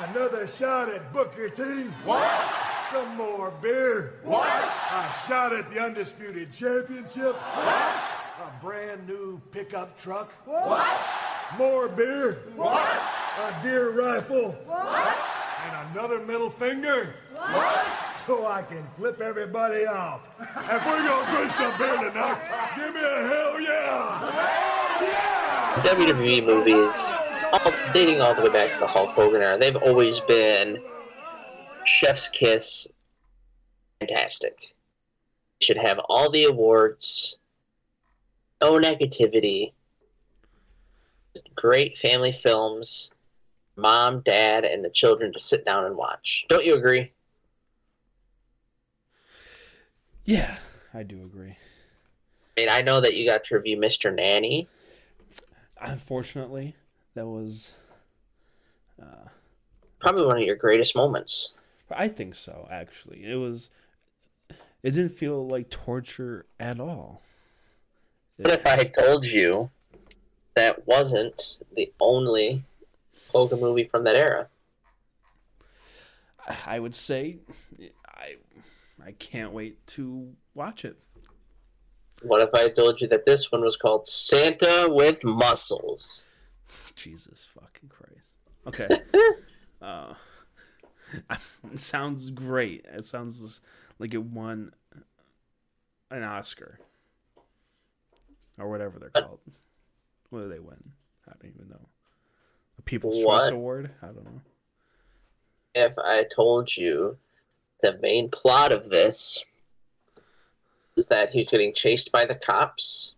Another 0.10 0.47
shot 0.47 0.89
at 0.89 1.13
Booker 1.13 1.47
T. 1.47 1.63
What? 2.04 2.30
Some 2.91 3.15
more 3.15 3.54
beer. 3.62 4.15
What? 4.26 4.50
A 4.50 5.13
shot 5.26 5.54
at 5.54 5.69
the 5.69 5.80
Undisputed 5.80 6.52
Championship. 6.52 7.36
What? 7.36 8.16
A 8.47 8.63
brand 8.63 9.05
new 9.05 9.41
pickup 9.51 9.97
truck. 9.97 10.31
What? 10.45 10.88
More 11.57 11.89
beer. 11.89 12.43
What? 12.55 12.88
A 13.39 13.60
deer 13.62 13.91
rifle. 13.91 14.55
What? 14.65 15.17
And 15.65 15.91
another 15.91 16.19
middle 16.25 16.49
finger? 16.49 17.13
What? 17.33 17.86
So 18.25 18.47
I 18.47 18.62
can 18.62 18.88
flip 18.95 19.19
everybody 19.19 19.86
off. 19.86 20.21
If 20.39 20.86
we're 20.86 21.05
gonna 21.05 21.36
drink 21.36 21.51
some 21.51 21.77
beer 21.77 21.97
tonight, 21.97 22.39
give 22.77 22.93
me 22.93 23.01
a 23.01 23.27
hell 23.27 23.60
yeah! 23.60 24.77
WWE 25.83 26.45
movies, 26.45 26.97
all, 27.51 27.73
dating 27.93 28.21
all 28.21 28.33
the 28.33 28.43
way 28.43 28.49
back 28.49 28.71
to 28.73 28.79
the 28.79 28.88
Hulk 28.88 29.10
Hogan 29.10 29.41
era, 29.41 29.57
they've 29.57 29.75
always 29.75 30.21
been 30.21 30.81
chef's 31.86 32.29
kiss, 32.29 32.88
fantastic. 33.99 34.73
Should 35.60 35.77
have 35.77 35.99
all 36.07 36.29
the 36.29 36.45
awards, 36.45 37.36
no 38.62 38.74
negativity, 38.80 39.74
great 41.56 41.98
family 41.98 42.32
films, 42.32 43.12
mom, 43.76 44.22
dad, 44.22 44.65
and 44.65 44.84
the 44.84 44.89
children 44.89 45.32
to 45.34 45.39
sit 45.39 45.65
down 45.65 45.86
and 45.86 45.96
watch. 45.96 46.46
Don't 46.50 46.65
you 46.65 46.76
agree? 46.76 47.12
Yeah, 50.26 50.58
I 50.93 51.04
do 51.04 51.22
agree. 51.22 51.58
I 52.58 52.62
mean, 52.62 52.70
I 52.70 52.82
know 52.82 53.00
that 53.00 53.15
you 53.15 53.28
got 53.28 53.46
to 53.46 53.56
review 53.56 53.78
Mr. 53.78 54.13
Nanny. 54.13 54.67
Unfortunately, 55.80 56.76
that 57.13 57.28
was. 57.28 57.72
Uh, 59.02 59.30
Probably 60.00 60.26
one 60.26 60.38
of 60.38 60.43
your 60.43 60.56
greatest 60.56 60.96
moments. 60.96 61.52
I 61.89 62.08
think 62.08 62.36
so. 62.36 62.67
Actually, 62.70 63.24
it 63.24 63.36
was. 63.36 63.70
It 64.84 64.91
didn't 64.91 65.10
feel 65.10 65.48
like 65.48 65.70
torture 65.70 66.46
at 66.60 66.80
all. 66.80 67.22
What 68.38 68.54
if 68.54 68.65
I 68.65 68.78
had 68.78 68.93
told 68.93 69.26
you 69.26 69.71
that 70.56 70.88
wasn't 70.88 71.58
the 71.76 71.91
only 72.00 72.63
Hogan 73.32 73.60
movie 73.60 73.84
from 73.84 74.04
that 74.04 74.15
era? 74.15 74.47
I 76.65 76.80
would 76.80 76.95
say, 76.95 77.39
I, 78.08 78.36
I 79.04 79.12
can't 79.13 79.52
wait 79.52 79.86
to 79.88 80.34
watch 80.54 80.86
it. 80.86 80.97
What 82.21 82.41
if 82.41 82.54
I 82.54 82.69
told 82.69 83.02
you 83.02 83.08
that 83.10 83.26
this 83.26 83.52
one 83.52 83.62
was 83.62 83.76
called 83.76 84.08
Santa 84.08 84.88
with 84.89 85.23
Muscles? 85.23 86.26
Jesus 86.95 87.47
fucking 87.54 87.89
Christ. 87.89 88.38
Okay. 88.67 88.88
uh, 89.82 90.13
it 91.73 91.80
sounds 91.80 92.32
great. 92.32 92.86
It 92.91 93.06
sounds 93.06 93.62
like 94.00 94.13
it 94.13 94.23
won 94.23 94.73
an 96.12 96.23
Oscar 96.23 96.80
or 98.58 98.70
whatever 98.70 99.00
they're 99.00 99.10
called. 99.10 99.39
What 100.30 100.41
do 100.41 100.50
they 100.50 100.60
win? 100.60 100.78
I 101.28 101.34
don't 101.41 101.54
even 101.56 101.70
know. 101.70 101.88
A 102.78 102.82
People's 102.82 103.24
Choice 103.24 103.52
Award? 103.52 103.91
I 104.02 104.08
don't 104.08 104.26
know. 104.26 104.41
If 105.76 105.98
I 106.00 106.24
told 106.24 106.76
you 106.76 107.17
the 107.82 107.98
main 108.02 108.30
plot 108.30 108.72
of 108.72 108.89
this 108.89 109.43
is 110.96 111.08
that 111.08 111.30
he's 111.30 111.50
getting 111.50 111.74
chased 111.74 112.12
by 112.12 112.26
the 112.26 112.36
cops, 112.36 113.13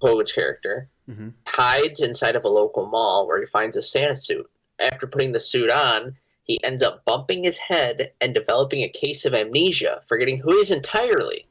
Hogan's 0.00 0.32
character, 0.32 0.88
hmm 1.10 1.30
hides 1.46 2.00
inside 2.00 2.34
of 2.36 2.44
a 2.44 2.48
local 2.48 2.86
mall 2.86 3.26
where 3.26 3.38
he 3.38 3.46
finds 3.46 3.76
a 3.76 3.82
Santa 3.82 4.16
suit. 4.16 4.48
After 4.78 5.06
putting 5.06 5.32
the 5.32 5.40
suit 5.40 5.70
on, 5.70 6.16
he 6.44 6.58
ends 6.64 6.82
up 6.82 7.04
bumping 7.04 7.44
his 7.44 7.58
head 7.58 8.12
and 8.20 8.32
developing 8.32 8.82
a 8.82 8.88
case 8.88 9.24
of 9.26 9.34
amnesia, 9.34 10.00
forgetting 10.08 10.38
who 10.38 10.52
he 10.52 10.60
is 10.60 10.70
entirely. 10.70 11.46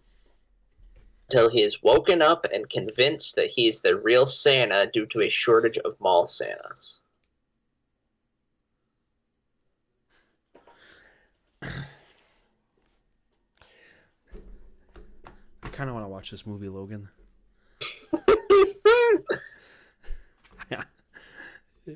Until 1.32 1.50
he 1.50 1.62
is 1.62 1.82
woken 1.82 2.22
up 2.22 2.46
and 2.54 2.70
convinced 2.70 3.38
that 3.38 3.52
he 3.52 3.70
is 3.70 3.80
the 3.80 3.96
real 3.96 4.26
Santa 4.26 4.89
due 4.91 5.06
to 5.06 5.22
a 5.22 5.30
shortage 5.30 5.78
of 5.78 5.96
mall 6.02 6.28
Santas. 6.28 6.98
I 11.62 11.70
kind 15.72 15.89
of 15.89 15.94
want 15.94 16.04
to 16.04 16.10
watch 16.10 16.32
this 16.32 16.46
movie, 16.46 16.67
Logan. 16.67 17.08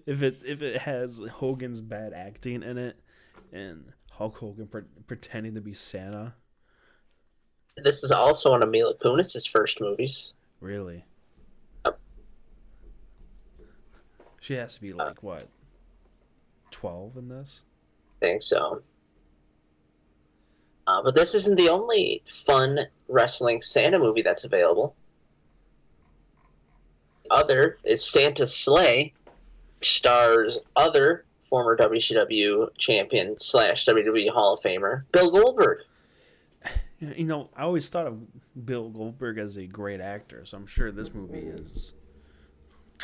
if 0.05 0.23
it 0.23 0.43
if 0.45 0.61
it 0.61 0.77
has 0.77 1.21
Hogan's 1.29 1.81
bad 1.81 2.13
acting 2.13 2.63
in 2.63 2.77
it 2.77 2.97
and 3.51 3.91
Hulk 4.11 4.37
Hogan 4.37 4.67
pre- 4.67 4.83
pretending 5.07 5.55
to 5.55 5.61
be 5.61 5.73
Santa, 5.73 6.35
This 7.83 8.03
is 8.03 8.11
also 8.11 8.51
one 8.51 8.63
of 8.63 8.69
Mila 8.69 8.95
Kunis' 8.95 9.49
first 9.49 9.81
movies. 9.81 10.33
really, 10.61 11.03
Yep. 11.85 11.99
she 14.39 14.53
has 14.53 14.75
to 14.75 14.81
be 14.81 14.93
like 14.93 15.21
what, 15.21 15.47
twelve 16.71 17.17
in 17.17 17.27
this? 17.27 17.63
I 18.21 18.25
think 18.25 18.43
so. 18.43 18.81
Uh, 20.87 21.01
but 21.03 21.15
this 21.15 21.33
isn't 21.35 21.57
the 21.57 21.69
only 21.69 22.23
fun 22.45 22.79
wrestling 23.09 23.61
Santa 23.61 23.99
movie 23.99 24.21
that's 24.21 24.45
available. 24.45 24.95
Other 27.29 27.77
is 27.83 28.05
Santa 28.05 28.45
Slay, 28.47 29.13
stars 29.81 30.59
other 30.75 31.25
former 31.49 31.75
WCW 31.75 32.69
champion 32.77 33.35
slash 33.39 33.85
WWE 33.85 34.29
Hall 34.31 34.53
of 34.53 34.61
Famer 34.61 35.03
Bill 35.11 35.29
Goldberg. 35.31 35.79
You 37.17 37.25
know, 37.25 37.45
I 37.55 37.63
always 37.63 37.89
thought 37.89 38.07
of 38.07 38.19
Bill 38.65 38.89
Goldberg 38.89 39.37
as 39.37 39.57
a 39.57 39.65
great 39.65 40.01
actor, 40.01 40.45
so 40.45 40.57
I'm 40.57 40.67
sure 40.67 40.91
this 40.91 41.13
movie 41.13 41.39
is. 41.39 41.93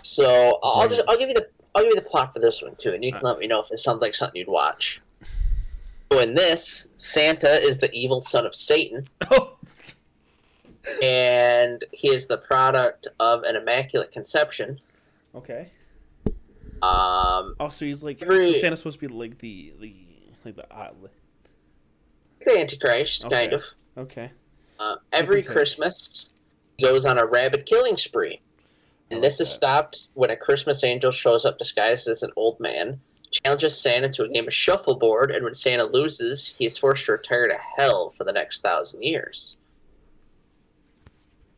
So 0.04 0.60
I'll 0.64 0.88
just 0.88 1.02
I'll 1.08 1.18
give 1.18 1.30
you 1.30 1.36
the 1.36 1.48
I'll 1.76 1.84
give 1.84 1.92
you 1.92 2.02
the 2.02 2.08
plot 2.10 2.34
for 2.34 2.40
this 2.40 2.62
one 2.62 2.76
too, 2.78 2.94
and 2.94 3.04
you 3.04 3.12
can 3.12 3.22
let 3.24 3.38
me 3.40 3.48
know 3.48 3.62
if 3.62 3.72
it 3.72 3.80
sounds 3.80 4.02
like 4.02 4.16
something 4.16 4.40
you'd 4.40 4.48
watch. 4.48 5.02
So 6.12 6.20
in 6.20 6.34
this, 6.36 6.90
Santa 6.98 7.62
is 7.62 7.78
the 7.80 7.92
evil 7.92 8.22
son 8.22 8.46
of 8.46 8.54
Satan. 8.56 9.08
And 11.04 11.86
he 11.92 12.10
is 12.10 12.26
the 12.26 12.38
product 12.38 13.08
of 13.20 13.44
an 13.44 13.56
immaculate 13.56 14.12
conception. 14.12 14.80
okay. 15.36 15.68
Um, 16.82 17.56
Oh, 17.60 17.70
so 17.70 17.86
he's 17.86 18.02
like 18.02 18.20
Every- 18.24 18.56
Santa's 18.56 18.80
supposed 18.80 19.00
to 19.00 19.08
be 19.08 19.14
like 19.14 19.38
the 19.38 19.74
the 19.80 19.94
like 20.44 20.56
the 20.56 20.74
uh, 20.76 20.90
the 22.44 22.60
Antichrist, 22.60 23.26
Okay. 23.26 23.36
kind 23.36 23.54
of. 23.54 23.62
Okay. 23.98 24.32
Uh, 24.80 24.96
every. 25.12 25.44
Christmas, 25.44 26.32
goes 26.82 27.06
on 27.06 27.18
a 27.18 27.26
rabid 27.26 27.66
killing 27.66 27.96
spree. 27.96 28.42
And 29.10 29.24
this 29.24 29.40
is 29.40 29.50
stopped 29.50 30.08
when 30.14 30.30
a 30.30 30.38
Christmas 30.38 30.84
angel 30.84 31.12
shows 31.12 31.46
up 31.46 31.58
disguised 31.58 32.08
as 32.08 32.24
an 32.24 32.32
old 32.38 32.60
man, 32.60 33.00
challenges 33.30 33.80
Santa 33.80 34.10
to 34.10 34.24
a 34.24 34.30
game 34.30 34.48
of 34.48 34.54
shuffleboard, 34.54 35.32
and 35.32 35.44
when 35.44 35.54
Santa 35.54 35.84
loses, 35.84 36.54
he 36.58 36.66
is 36.66 36.78
forced 36.78 37.06
to 37.06 37.14
retire 37.14 37.50
to 37.50 37.58
hell 37.78 38.14
for 38.18 38.24
the 38.24 38.32
next 38.32 38.62
thousand 38.62 39.04
years. 39.04 39.58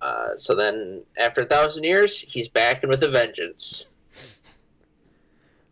Uh, 0.01 0.35
so 0.35 0.55
then, 0.55 1.03
after 1.17 1.41
a 1.41 1.45
thousand 1.45 1.83
years, 1.83 2.25
he's 2.27 2.49
back 2.49 2.83
and 2.83 2.89
with 2.89 3.03
a 3.03 3.09
vengeance. 3.09 3.85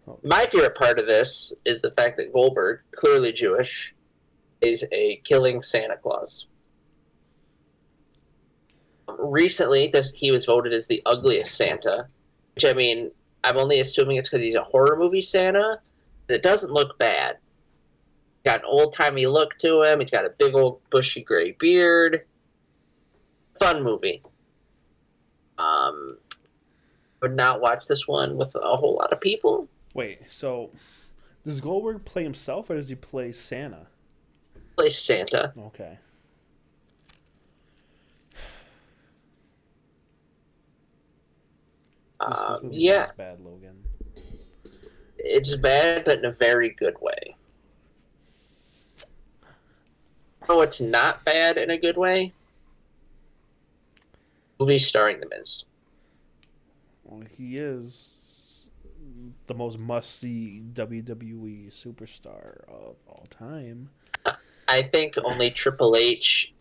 Oh. 0.08 0.20
My 0.24 0.46
favorite 0.52 0.76
part 0.76 1.00
of 1.00 1.08
this 1.08 1.52
is 1.66 1.82
the 1.82 1.92
fact 1.92 2.16
that 2.18 2.32
Goldberg, 2.32 2.82
clearly 2.96 3.34
Jewish, 3.34 3.94
is 4.62 4.86
a 4.92 5.20
killing 5.26 5.64
Santa 5.64 5.98
Claus. 5.98 6.46
Recently, 9.20 9.88
this, 9.88 10.12
he 10.14 10.32
was 10.32 10.46
voted 10.46 10.74
as 10.74 10.88
the 10.88 11.02
ugliest 11.06 11.56
Santa, 11.56 12.08
which 12.56 12.66
I 12.66 12.74
mean, 12.74 13.12
I'm 13.44 13.58
only 13.58 13.80
assuming 13.80 14.18
it's 14.18 14.30
because 14.30 14.44
he's 14.44 14.56
a 14.56 14.64
horror 14.64 14.98
movie 14.98 15.22
Santa. 15.22 15.80
It 16.30 16.44
doesn't 16.44 16.72
look 16.72 16.98
bad. 16.98 17.38
Got 18.46 18.60
an 18.60 18.66
old 18.66 18.94
timey 18.94 19.28
look 19.28 19.58
to 19.60 19.84
him. 19.84 20.00
He's 20.00 20.10
got 20.10 20.26
a 20.26 20.30
big 20.30 20.56
old 20.56 20.82
bushy 20.90 21.22
gray 21.22 21.52
beard. 21.52 22.26
Fun 23.60 23.84
movie. 23.84 24.24
Um, 25.58 26.18
would 27.22 27.36
not 27.36 27.62
watch 27.62 27.88
this 27.88 28.08
one 28.08 28.38
with 28.38 28.56
a 28.56 28.76
whole 28.76 28.96
lot 28.96 29.14
of 29.14 29.22
people. 29.22 29.68
Wait, 29.94 30.32
so 30.32 30.72
does 31.44 31.62
Goldberg 31.62 32.06
play 32.06 32.24
himself 32.24 32.70
or 32.70 32.76
does 32.76 32.90
he 32.90 32.96
play 32.96 33.32
Santa? 33.32 33.88
Play 34.76 34.90
Santa. 34.90 35.54
Okay. 35.58 36.00
This, 42.30 42.38
this 42.40 42.60
Um, 42.64 42.70
yeah, 42.72 43.08
bad, 43.18 43.40
Logan. 43.42 43.84
it's 45.18 45.56
bad, 45.58 46.06
but 46.06 46.20
in 46.20 46.26
a 46.26 46.32
very 46.32 46.70
good 46.70 46.96
way. 47.02 47.36
Oh, 50.50 50.62
it's 50.62 50.82
not 50.82 51.24
bad 51.24 51.58
in 51.58 51.70
a 51.70 51.78
good 51.78 51.98
way. 51.98 52.34
Movie 54.60 54.80
starring 54.80 55.20
The 55.20 55.28
Miz. 55.30 55.66
Well, 57.04 57.22
he 57.30 57.58
is 57.58 58.70
the 59.48 59.54
most 59.54 59.80
must-see 59.80 60.62
WWE 60.74 61.68
superstar 61.70 62.64
of 62.70 62.96
all 63.08 63.26
time. 63.30 63.90
I 64.68 64.82
think 64.84 65.16
only 65.24 65.52
Triple 65.52 65.96
H 65.96 66.54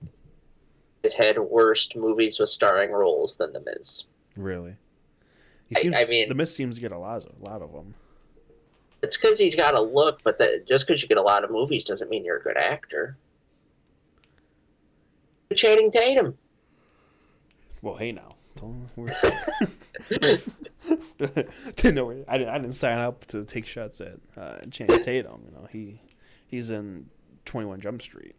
has 1.04 1.14
had 1.14 1.38
worst 1.38 1.94
movies 1.96 2.38
with 2.38 2.50
starring 2.50 2.90
roles 2.90 3.36
than 3.36 3.52
The 3.52 3.60
Miz. 3.60 4.04
Really. 4.36 4.76
He 5.70 5.76
I- 5.76 5.80
seems, 5.80 5.96
I 5.96 6.04
mean- 6.04 6.28
the 6.28 6.34
Miz 6.34 6.54
seems 6.54 6.74
to 6.74 6.80
get 6.82 6.92
a 6.92 6.98
lot, 6.98 7.24
of, 7.24 7.32
a 7.40 7.44
lot 7.44 7.62
of 7.62 7.72
them. 7.72 7.94
It's 9.02 9.16
because 9.16 9.38
he's 9.38 9.56
got 9.56 9.74
a 9.74 9.80
look, 9.80 10.20
but 10.22 10.36
that 10.38 10.66
just 10.68 10.86
because 10.86 11.00
you 11.00 11.08
get 11.08 11.16
a 11.16 11.22
lot 11.22 11.42
of 11.42 11.50
movies 11.50 11.84
doesn't 11.84 12.10
mean 12.10 12.22
you're 12.24 12.36
a 12.36 12.42
good 12.42 12.58
actor. 12.58 13.16
Channing 15.54 15.90
Tatum. 15.90 16.36
Well, 17.82 17.96
hey 17.96 18.12
now. 18.12 18.34
We're- 18.94 19.14
no, 21.84 22.24
I 22.28 22.38
didn't. 22.38 22.48
I 22.50 22.58
didn't 22.58 22.72
sign 22.74 22.98
up 22.98 23.24
to 23.26 23.44
take 23.44 23.64
shots 23.64 24.00
at 24.02 24.18
uh, 24.36 24.58
Channing 24.70 25.00
Tatum. 25.00 25.42
You 25.46 25.52
know, 25.52 25.66
he 25.70 26.00
he's 26.46 26.70
in 26.70 27.06
Twenty 27.46 27.66
One 27.66 27.80
Jump 27.80 28.02
Street. 28.02 28.36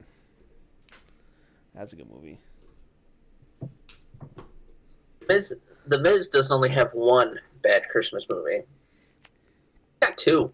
That's 1.73 1.91
a 1.93 1.95
good 1.95 2.09
movie. 2.11 2.39
Miz, 5.31 5.55
the 5.87 5.99
Miz 5.99 6.27
doesn't 6.27 6.53
only 6.53 6.69
have 6.69 6.91
one 6.93 7.39
bad 7.63 7.83
Christmas 7.89 8.25
movie. 8.29 8.63
Got 10.01 10.17
two. 10.17 10.51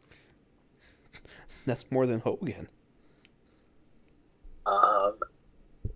That's 1.66 1.86
more 1.90 2.06
than 2.06 2.20
Hogan. 2.20 2.68
Um, 4.66 5.16
I 5.86 5.90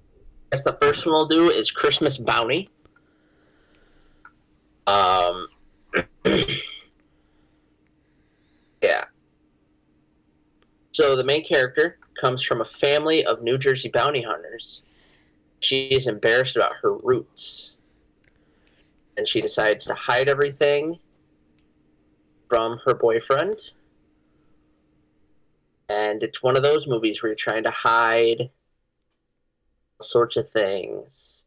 guess 0.51 0.63
the 0.63 0.77
first 0.81 1.05
one 1.05 1.13
we'll 1.13 1.27
do 1.27 1.51
is 1.51 1.69
Christmas 1.71 2.17
Bounty. 2.17 2.67
Um, 4.87 5.47
yeah. 8.81 9.05
So 10.93 11.15
the 11.15 11.23
main 11.23 11.45
character 11.45 11.99
comes 12.19 12.43
from 12.43 12.61
a 12.61 12.65
family 12.65 13.25
of 13.25 13.43
New 13.43 13.57
Jersey 13.57 13.89
bounty 13.89 14.21
hunters. 14.21 14.81
She 15.59 15.85
is 15.85 16.07
embarrassed 16.07 16.55
about 16.55 16.73
her 16.81 16.93
roots. 16.93 17.75
And 19.21 19.27
she 19.27 19.39
decides 19.39 19.85
to 19.85 19.93
hide 19.93 20.27
everything 20.27 20.97
from 22.49 22.79
her 22.87 22.95
boyfriend. 22.95 23.59
And 25.89 26.23
it's 26.23 26.41
one 26.41 26.57
of 26.57 26.63
those 26.63 26.87
movies 26.87 27.21
where 27.21 27.29
you're 27.29 27.35
trying 27.35 27.61
to 27.65 27.69
hide 27.69 28.49
all 29.99 30.03
sorts 30.03 30.37
of 30.37 30.49
things. 30.49 31.45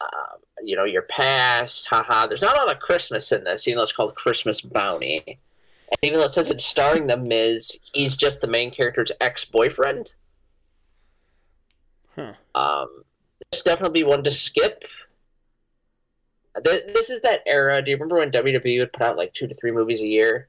Um, 0.00 0.40
you 0.64 0.74
know, 0.74 0.82
your 0.82 1.02
past, 1.02 1.86
haha. 1.86 2.26
There's 2.26 2.42
not 2.42 2.56
a 2.58 2.60
lot 2.60 2.74
of 2.74 2.82
Christmas 2.82 3.30
in 3.30 3.44
this, 3.44 3.68
even 3.68 3.76
though 3.76 3.84
it's 3.84 3.92
called 3.92 4.16
Christmas 4.16 4.60
Bounty. 4.60 5.22
And 5.26 5.98
even 6.02 6.18
though 6.18 6.24
it 6.24 6.32
says 6.32 6.50
it's 6.50 6.64
starring 6.64 7.06
The 7.06 7.16
Miz, 7.16 7.78
he's 7.92 8.16
just 8.16 8.40
the 8.40 8.48
main 8.48 8.72
character's 8.72 9.12
ex 9.20 9.44
boyfriend. 9.44 10.12
Huh. 12.16 12.32
Um, 12.56 13.04
it's 13.52 13.62
definitely 13.62 14.02
one 14.02 14.24
to 14.24 14.30
skip. 14.32 14.82
Th- 16.64 16.84
This 16.94 17.10
is 17.10 17.20
that 17.22 17.42
era. 17.46 17.82
Do 17.82 17.90
you 17.90 17.96
remember 17.96 18.18
when 18.18 18.30
WWE 18.30 18.80
would 18.80 18.92
put 18.92 19.02
out 19.02 19.16
like 19.16 19.32
two 19.34 19.46
to 19.46 19.54
three 19.54 19.70
movies 19.72 20.00
a 20.00 20.06
year? 20.06 20.48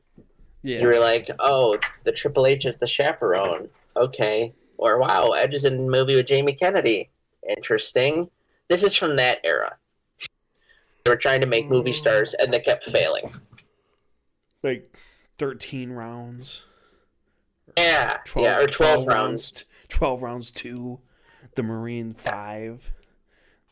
Yeah. 0.63 0.79
You 0.79 0.87
were 0.87 0.99
like, 0.99 1.29
oh, 1.39 1.77
the 2.03 2.11
Triple 2.11 2.45
H 2.45 2.65
is 2.65 2.77
the 2.77 2.87
chaperone. 2.87 3.69
Okay. 3.95 4.53
Or 4.77 4.97
wow, 4.99 5.29
Edge 5.31 5.53
is 5.53 5.65
in 5.65 5.73
a 5.73 5.77
movie 5.77 6.15
with 6.15 6.27
Jamie 6.27 6.53
Kennedy. 6.55 7.09
Interesting. 7.47 8.29
This 8.69 8.83
is 8.83 8.95
from 8.95 9.15
that 9.17 9.39
era. 9.43 9.77
They 11.03 11.09
were 11.09 11.17
trying 11.17 11.41
to 11.41 11.47
make 11.47 11.67
movie 11.69 11.91
mm. 11.91 11.95
stars 11.95 12.35
and 12.35 12.53
they 12.53 12.59
kept 12.59 12.85
failing. 12.85 13.33
like 14.63 14.95
thirteen 15.37 15.91
rounds. 15.91 16.65
Yeah. 17.77 18.17
yeah, 18.35 18.59
or 18.59 18.67
12, 18.67 19.07
rounds. 19.07 19.51
t- 19.51 19.63
Twelve 19.87 20.21
rounds 20.21 20.51
two. 20.51 20.99
The 21.55 21.63
Marine 21.63 22.13
five. 22.13 22.91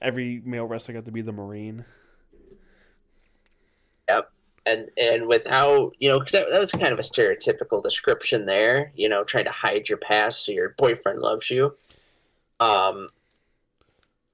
Every 0.01 0.41
male 0.43 0.65
wrestler 0.65 0.95
got 0.95 1.05
to 1.05 1.11
be 1.11 1.21
the 1.21 1.31
Marine. 1.31 1.85
And 4.65 4.89
and 4.97 5.27
with 5.27 5.45
how 5.47 5.91
you 5.99 6.09
know, 6.09 6.19
because 6.19 6.33
that, 6.33 6.45
that 6.51 6.59
was 6.59 6.71
kind 6.71 6.93
of 6.93 6.99
a 6.99 7.03
stereotypical 7.03 7.81
description 7.81 8.45
there. 8.45 8.91
You 8.95 9.09
know, 9.09 9.23
trying 9.23 9.45
to 9.45 9.51
hide 9.51 9.89
your 9.89 9.97
past 9.97 10.45
so 10.45 10.51
your 10.51 10.75
boyfriend 10.77 11.19
loves 11.19 11.49
you. 11.49 11.75
Um, 12.59 13.09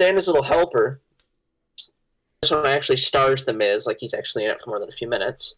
Santa's 0.02 0.28
little 0.28 0.44
helper. 0.44 1.02
This 2.42 2.52
one 2.52 2.66
actually 2.66 2.98
stars 2.98 3.46
the 3.46 3.54
Miz, 3.54 3.86
like 3.86 3.98
he's 4.00 4.14
actually 4.14 4.46
in 4.46 4.52
it 4.52 4.62
for 4.62 4.70
more 4.70 4.80
than 4.80 4.90
a 4.90 4.94
few 4.94 5.08
minutes. 5.08 5.56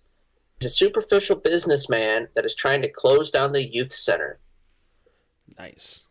He's 0.60 0.72
a 0.72 0.74
superficial 0.74 1.36
businessman 1.36 2.28
that 2.36 2.46
is 2.46 2.56
trying 2.56 2.82
to 2.82 2.90
close 2.90 3.32
down 3.32 3.52
the 3.52 3.64
youth 3.64 3.92
center. 3.92 4.40
Nice. 5.58 6.08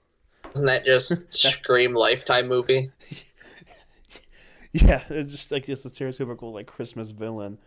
Isn't 0.55 0.67
that 0.67 0.85
just 0.85 1.13
scream 1.35 1.95
Lifetime 1.95 2.49
movie? 2.49 2.91
Yeah, 4.83 5.03
it's 5.09 5.31
just 5.31 5.51
like 5.51 5.69
it's 5.69 5.85
a 5.87 5.89
stereotypical 5.89 6.53
like 6.53 6.67
Christmas 6.67 7.11
villain. 7.11 7.59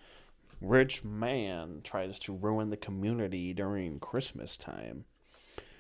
Rich 0.61 1.03
man 1.03 1.81
tries 1.83 2.19
to 2.19 2.33
ruin 2.33 2.69
the 2.69 2.77
community 2.77 3.53
during 3.53 3.99
Christmas 3.99 4.57
time. 4.57 5.05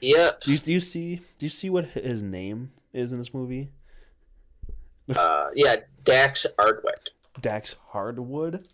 Yep. 0.01 0.41
Do 0.41 0.51
you, 0.51 0.57
do 0.57 0.73
you 0.73 0.79
see? 0.79 1.15
Do 1.17 1.45
you 1.45 1.49
see 1.49 1.69
what 1.69 1.85
his 1.85 2.23
name 2.23 2.71
is 2.93 3.11
in 3.11 3.17
this 3.17 3.33
movie? 3.33 3.69
Uh, 5.15 5.47
yeah, 5.55 5.77
Dax 6.03 6.45
Ardwick. 6.57 7.09
Dax 7.41 7.75
Harwood. 7.89 8.65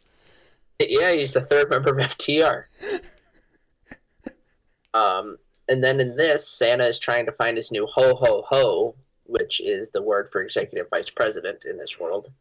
Yeah, 0.80 1.14
he's 1.14 1.34
the 1.34 1.41
third 1.41 1.70
member 1.70 1.97
of 1.97 1.97
FTR. 1.97 2.66
um, 4.93 5.38
and 5.70 5.84
then 5.84 5.99
in 5.99 6.16
this, 6.16 6.47
Santa 6.47 6.86
is 6.86 6.99
trying 6.99 7.26
to 7.26 7.32
find 7.32 7.58
his 7.58 7.72
new 7.72 7.88
ho 7.88 8.16
ho 8.16 8.43
ho, 8.47 8.95
which 9.26 9.62
is 9.62 9.91
the 9.91 10.01
word 10.01 10.30
for 10.32 10.41
executive 10.41 10.89
vice 10.89 11.10
president 11.10 11.66
in 11.66 11.78
this 11.78 11.99
world. 11.99 12.32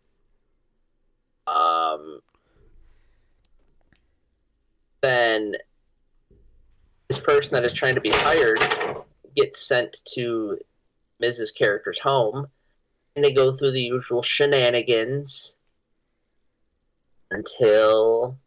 Um, 1.46 2.20
then 5.04 5.54
this 7.08 7.20
person 7.20 7.52
that 7.52 7.64
is 7.64 7.72
trying 7.72 7.94
to 7.94 8.00
be 8.00 8.10
hired 8.10 8.60
gets 9.36 9.60
sent 9.60 10.00
to 10.14 10.58
Mrs. 11.22 11.54
Character's 11.54 12.00
home, 12.00 12.48
and 13.14 13.24
they 13.24 13.32
go 13.32 13.54
through 13.54 13.72
the 13.72 13.82
usual 13.82 14.22
shenanigans 14.22 15.56
until 17.30 18.38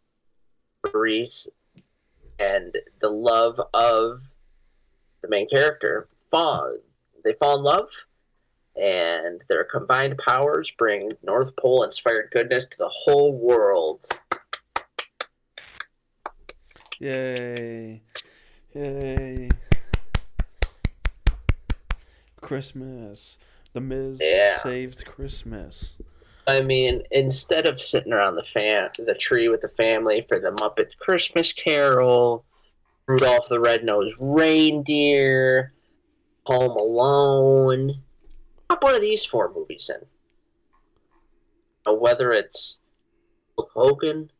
Maurice 0.85 1.47
and 2.39 2.77
the 3.01 3.09
love 3.09 3.59
of 3.73 4.21
the 5.21 5.29
main 5.29 5.49
character 5.49 6.07
fall. 6.29 6.77
They 7.23 7.33
fall 7.33 7.57
in 7.57 7.63
love, 7.63 7.89
and 8.75 9.41
their 9.49 9.63
combined 9.63 10.17
powers 10.17 10.71
bring 10.77 11.13
North 11.23 11.55
Pole 11.55 11.83
inspired 11.83 12.31
goodness 12.31 12.65
to 12.67 12.77
the 12.77 12.89
whole 12.89 13.33
world. 13.33 14.05
Yay! 16.99 18.01
Yay! 18.73 19.49
Christmas. 22.41 23.37
The 23.73 23.81
Miz 23.81 24.19
Yeah. 24.21 24.57
saved 24.57 25.05
Christmas. 25.05 25.95
I 26.47 26.61
mean, 26.61 27.03
instead 27.11 27.67
of 27.67 27.81
sitting 27.81 28.13
around 28.13 28.35
the 28.35 28.43
fan 28.43 28.89
the 28.97 29.13
tree 29.13 29.49
with 29.49 29.61
the 29.61 29.69
family 29.69 30.25
for 30.27 30.39
the 30.39 30.51
Muppet 30.51 30.97
Christmas 30.97 31.51
Carol, 31.51 32.45
Rudolph 33.05 33.49
the 33.49 33.59
Red-Nosed 33.59 34.15
Reindeer, 34.17 35.73
Home 36.45 36.71
Alone, 36.77 38.01
pop 38.69 38.81
one 38.83 38.95
of 38.95 39.01
these 39.01 39.25
four 39.25 39.51
movies 39.53 39.89
in. 39.93 40.05
Uh, 41.85 41.93
Whether 41.95 42.31
it's 42.31 42.79
Hogan, 43.57 44.31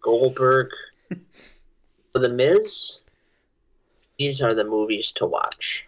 Goldberg, 0.00 0.68
For 2.12 2.18
the 2.18 2.28
Miz, 2.28 3.00
these 4.18 4.42
are 4.42 4.54
the 4.54 4.64
movies 4.64 5.12
to 5.12 5.26
watch. 5.26 5.86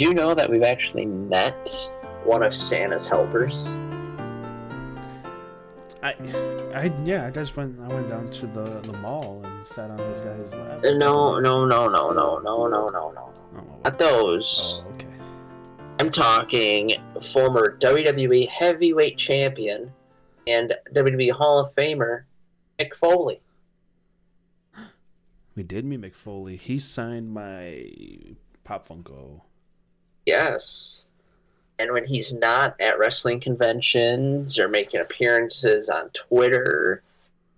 Do 0.00 0.06
you 0.06 0.14
know 0.14 0.32
that 0.32 0.48
we've 0.48 0.62
actually 0.62 1.04
met 1.04 1.68
one 2.24 2.42
of 2.42 2.56
Santa's 2.56 3.06
helpers? 3.06 3.66
I, 6.02 6.14
I 6.74 6.90
yeah, 7.04 7.26
I 7.26 7.30
just 7.30 7.54
went. 7.54 7.78
I 7.78 7.88
went 7.88 8.08
down 8.08 8.24
to 8.24 8.46
the 8.46 8.64
the 8.80 8.94
mall 8.94 9.42
and 9.44 9.66
sat 9.66 9.90
on 9.90 9.98
this 9.98 10.20
guy's 10.20 10.54
lap. 10.54 10.82
Uh, 10.82 10.92
No, 10.92 11.38
no, 11.38 11.66
no, 11.66 11.86
no, 11.86 12.12
no, 12.12 12.38
no, 12.38 12.66
no, 12.66 12.88
no, 12.88 13.10
no. 13.10 13.32
Oh, 13.58 13.80
Not 13.84 13.98
those. 13.98 14.80
oh, 14.82 14.90
okay. 14.94 15.06
I'm 15.98 16.10
talking 16.10 16.92
former 17.34 17.76
WWE 17.78 18.48
Heavyweight 18.48 19.18
Champion 19.18 19.92
and 20.46 20.72
WWE 20.94 21.32
Hall 21.32 21.58
of 21.58 21.74
Famer 21.74 22.22
Mick 22.78 22.94
Foley. 22.94 23.42
We 25.54 25.62
did 25.62 25.84
meet 25.84 26.00
Mick 26.00 26.14
Foley. 26.14 26.56
He 26.56 26.78
signed 26.78 27.34
my 27.34 27.84
Pop 28.64 28.88
Funko. 28.88 29.42
Yes. 30.26 31.04
And 31.78 31.92
when 31.92 32.04
he's 32.04 32.32
not 32.32 32.78
at 32.80 32.98
wrestling 32.98 33.40
conventions 33.40 34.58
or 34.58 34.68
making 34.68 35.00
appearances 35.00 35.88
on 35.88 36.10
Twitter, 36.10 37.02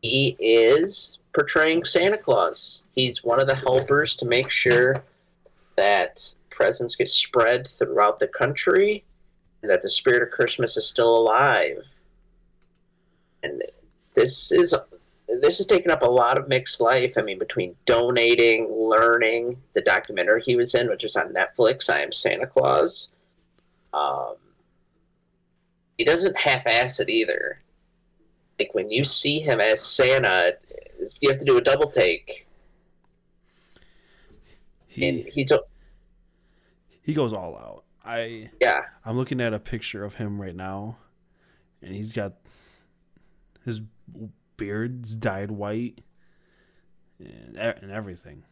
he 0.01 0.37
is 0.39 1.19
portraying 1.35 1.85
Santa 1.85 2.19
Claus. 2.19 2.83
He's 2.95 3.25
one 3.25 3.41
of 3.41 3.47
the 3.47 3.57
helpers 3.57 4.15
to 4.17 4.27
make 4.27 4.51
sure 4.51 5.03
that 5.77 6.35
presents 6.51 6.97
get 6.97 7.11
spread 7.11 7.67
throughout 7.67 8.19
the 8.19 8.29
country 8.29 9.05
and 9.63 9.71
that 9.71 9.83
the 9.83 9.91
spirit 9.91 10.23
of 10.23 10.31
Christmas 10.31 10.77
is 10.77 10.87
still 10.87 11.17
alive. 11.17 11.83
And 13.43 13.63
this 14.15 14.53
is 14.53 14.75
this 15.41 15.59
has 15.59 15.66
taken 15.66 15.91
up 15.91 16.03
a 16.03 16.11
lot 16.11 16.39
of 16.39 16.49
Mick's 16.49 16.80
life. 16.80 17.14
I 17.16 17.22
mean, 17.22 17.39
between 17.39 17.76
donating, 17.87 18.70
learning, 18.70 19.57
the 19.74 19.80
documentary 19.80 20.43
he 20.45 20.57
was 20.57 20.74
in, 20.74 20.89
which 20.89 21.05
is 21.05 21.16
on 21.16 21.33
Netflix, 21.33 21.89
I 21.89 22.01
Am 22.01 22.12
Santa 22.12 22.47
Claus. 22.47 23.09
Um, 23.93 24.35
he 25.97 26.05
doesn't 26.05 26.37
half-ass 26.37 27.01
it 27.01 27.09
either. 27.09 27.61
Like 28.59 28.74
when 28.74 28.91
you 28.91 29.05
see 29.05 29.41
him 29.41 29.61
as 29.61 29.80
Santa, 29.80 30.57
you 31.20 31.30
have 31.30 31.39
to 31.39 31.45
do 31.45 31.57
a 31.57 31.61
double 31.61 31.91
take. 31.91 32.47
He 34.87 35.09
and 35.09 35.26
he's 35.33 35.51
he 37.03 37.14
goes 37.14 37.33
all 37.33 37.57
out. 37.57 37.85
I 38.05 38.51
yeah. 38.61 38.83
I'm 39.05 39.16
looking 39.16 39.41
at 39.41 39.55
a 39.55 39.59
picture 39.59 40.05
of 40.05 40.16
him 40.16 40.41
right 40.41 40.55
now, 40.55 40.99
and 41.80 41.95
he's 41.95 42.12
got 42.12 42.35
his 43.64 43.80
beard's 44.57 45.16
dyed 45.16 45.50
white 45.50 46.00
and 47.18 47.57
and 47.57 47.90
everything. 47.90 48.42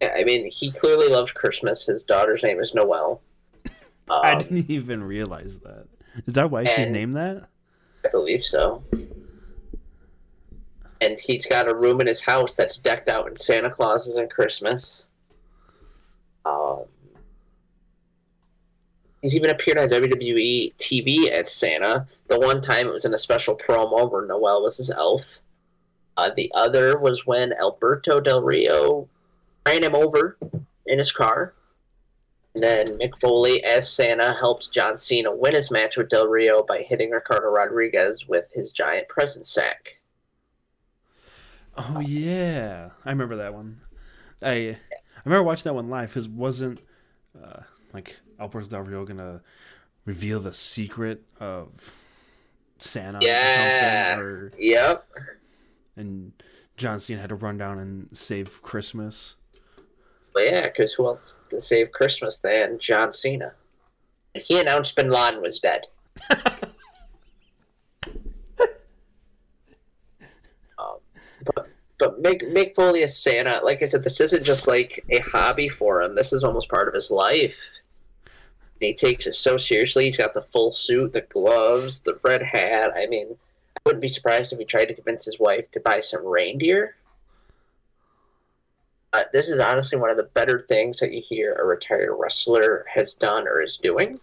Yeah, 0.00 0.14
I 0.18 0.24
mean, 0.24 0.50
he 0.50 0.72
clearly 0.72 1.08
loves 1.08 1.30
Christmas. 1.32 1.86
His 1.86 2.02
daughter's 2.02 2.42
name 2.42 2.60
is 2.60 2.74
Noelle. 2.74 3.22
Um, 4.10 4.20
I 4.24 4.34
didn't 4.34 4.68
even 4.68 5.04
realize 5.04 5.60
that. 5.60 5.86
Is 6.26 6.34
that 6.34 6.50
why 6.50 6.64
she's 6.64 6.88
named 6.88 7.14
that? 7.14 7.48
I 8.04 8.08
believe 8.08 8.44
so. 8.44 8.82
And 11.00 11.20
he's 11.20 11.46
got 11.46 11.70
a 11.70 11.74
room 11.74 12.00
in 12.00 12.08
his 12.08 12.20
house 12.20 12.52
that's 12.54 12.78
decked 12.78 13.08
out 13.08 13.28
in 13.28 13.36
Santa 13.36 13.70
Clauses 13.70 14.16
and 14.16 14.28
Christmas. 14.28 15.06
Um, 16.44 16.82
he's 19.22 19.36
even 19.36 19.50
appeared 19.50 19.78
on 19.78 19.88
WWE 19.88 20.74
TV 20.76 21.30
as 21.30 21.52
Santa. 21.52 22.06
The 22.28 22.38
one 22.38 22.60
time 22.60 22.88
it 22.88 22.92
was 22.92 23.04
in 23.04 23.14
a 23.14 23.18
special 23.18 23.56
promo 23.56 24.10
where 24.10 24.26
Noelle 24.26 24.62
was 24.62 24.76
his 24.76 24.90
elf. 24.90 25.38
Uh, 26.16 26.30
the 26.36 26.50
other 26.54 26.98
was 26.98 27.24
when 27.24 27.54
Alberto 27.54 28.20
Del 28.20 28.42
Rio 28.42 29.08
ran 29.64 29.82
him 29.82 29.94
over 29.94 30.36
in 30.86 30.98
his 30.98 31.12
car. 31.12 31.54
And 32.54 32.62
then 32.62 32.98
Mick 32.98 33.18
Foley, 33.18 33.64
as 33.64 33.90
Santa, 33.90 34.34
helped 34.38 34.72
John 34.72 34.98
Cena 34.98 35.34
win 35.34 35.54
his 35.54 35.70
match 35.70 35.96
with 35.96 36.10
Del 36.10 36.26
Rio 36.26 36.62
by 36.62 36.82
hitting 36.82 37.10
Ricardo 37.10 37.48
Rodriguez 37.48 38.28
with 38.28 38.44
his 38.52 38.72
giant 38.72 39.08
present 39.08 39.46
sack. 39.46 39.96
Oh 41.76 42.00
yeah, 42.00 42.90
I 43.06 43.10
remember 43.10 43.36
that 43.36 43.54
one. 43.54 43.80
I 44.42 44.50
I 44.50 44.78
remember 45.24 45.44
watching 45.44 45.64
that 45.64 45.74
one 45.74 45.88
live. 45.88 46.10
Because 46.10 46.28
wasn't 46.28 46.80
uh, 47.42 47.60
like 47.94 48.18
Alberto 48.42 48.66
Del 48.66 48.80
Rio 48.82 49.04
gonna 49.04 49.40
reveal 50.04 50.40
the 50.40 50.52
secret 50.52 51.22
of 51.40 51.94
Santa? 52.78 53.18
Yeah. 53.22 54.18
or- 54.18 54.52
Yep. 54.58 55.08
and 55.96 56.32
John 56.76 56.98
Cena 57.00 57.20
had 57.20 57.28
to 57.28 57.34
run 57.36 57.56
down 57.58 57.78
and 57.78 58.08
save 58.16 58.60
Christmas. 58.62 59.36
But 60.34 60.44
yeah, 60.44 60.66
because 60.68 60.92
who 60.94 61.06
else 61.06 61.34
to 61.50 61.60
save 61.60 61.92
Christmas 61.92 62.38
than 62.38 62.78
John 62.80 63.12
Cena? 63.12 63.52
He 64.34 64.58
announced 64.58 64.96
Bin 64.96 65.10
Laden 65.10 65.42
was 65.42 65.60
dead. 65.60 65.82
um, 70.78 70.96
but 71.54 71.68
but 71.98 72.22
Mick, 72.22 72.42
Mick 72.52 72.74
Foley 72.74 73.02
as 73.04 73.16
Santa, 73.16 73.60
like 73.62 73.82
I 73.82 73.86
said, 73.86 74.02
this 74.02 74.20
isn't 74.20 74.42
just 74.42 74.66
like 74.66 75.04
a 75.10 75.20
hobby 75.20 75.68
for 75.68 76.02
him. 76.02 76.16
This 76.16 76.32
is 76.32 76.42
almost 76.42 76.68
part 76.68 76.88
of 76.88 76.94
his 76.94 77.10
life. 77.10 77.58
He 78.82 78.94
takes 78.94 79.26
it 79.26 79.34
so 79.34 79.58
seriously. 79.58 80.04
He's 80.04 80.16
got 80.16 80.34
the 80.34 80.42
full 80.42 80.72
suit, 80.72 81.12
the 81.12 81.22
gloves, 81.22 82.00
the 82.00 82.18
red 82.22 82.42
hat. 82.42 82.92
I 82.96 83.06
mean, 83.06 83.36
I 83.76 83.80
wouldn't 83.84 84.02
be 84.02 84.08
surprised 84.08 84.52
if 84.52 84.58
he 84.58 84.64
tried 84.64 84.86
to 84.86 84.94
convince 84.94 85.24
his 85.24 85.38
wife 85.38 85.70
to 85.72 85.80
buy 85.80 86.00
some 86.00 86.24
reindeer. 86.24 86.96
Uh, 89.12 89.24
this 89.32 89.48
is 89.48 89.60
honestly 89.60 89.98
one 89.98 90.10
of 90.10 90.16
the 90.16 90.22
better 90.22 90.60
things 90.60 90.98
that 91.00 91.12
you 91.12 91.22
hear 91.26 91.54
a 91.54 91.64
retired 91.64 92.16
wrestler 92.18 92.86
has 92.92 93.14
done 93.14 93.46
or 93.46 93.60
is 93.60 93.76
doing. 93.76 94.18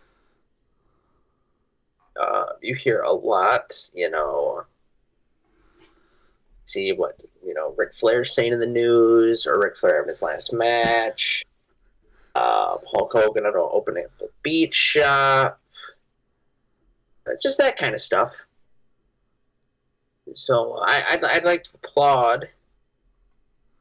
Uh, 2.19 2.47
you 2.61 2.75
hear 2.75 3.01
a 3.01 3.11
lot, 3.11 3.89
you 3.93 4.09
know. 4.09 4.63
See 6.65 6.91
what 6.91 7.19
you 7.43 7.53
know 7.53 7.73
Ric 7.77 7.95
Flair's 7.95 8.33
saying 8.33 8.53
in 8.53 8.59
the 8.59 8.65
news, 8.65 9.47
or 9.47 9.59
Ric 9.59 9.77
Flair 9.77 10.03
in 10.03 10.09
his 10.09 10.21
last 10.21 10.51
match. 10.53 11.43
Uh, 12.35 12.77
Hulk 12.93 13.11
Hogan 13.13 13.45
at 13.45 13.55
opening 13.55 14.05
up 14.05 14.11
the 14.19 14.29
beach 14.43 14.75
shop. 14.75 15.59
Uh, 17.27 17.31
Just 17.41 17.57
that 17.57 17.77
kind 17.77 17.93
of 17.95 18.01
stuff. 18.01 18.33
So 20.35 20.79
I, 20.85 21.03
I'd, 21.09 21.23
I'd 21.23 21.45
like 21.45 21.63
to 21.63 21.69
applaud 21.83 22.49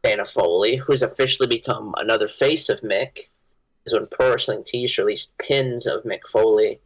Dana 0.02 0.24
Foley, 0.24 0.76
who's 0.76 1.02
officially 1.02 1.48
become 1.48 1.94
another 1.98 2.28
face 2.28 2.68
of 2.68 2.80
Mick, 2.80 3.28
is 3.84 3.92
when 3.92 4.06
Pro 4.06 4.32
Wrestling 4.32 4.64
Tees 4.64 4.96
released 4.98 5.36
pins 5.38 5.86
of 5.86 6.04
Mick 6.04 6.20
Foley. 6.32 6.80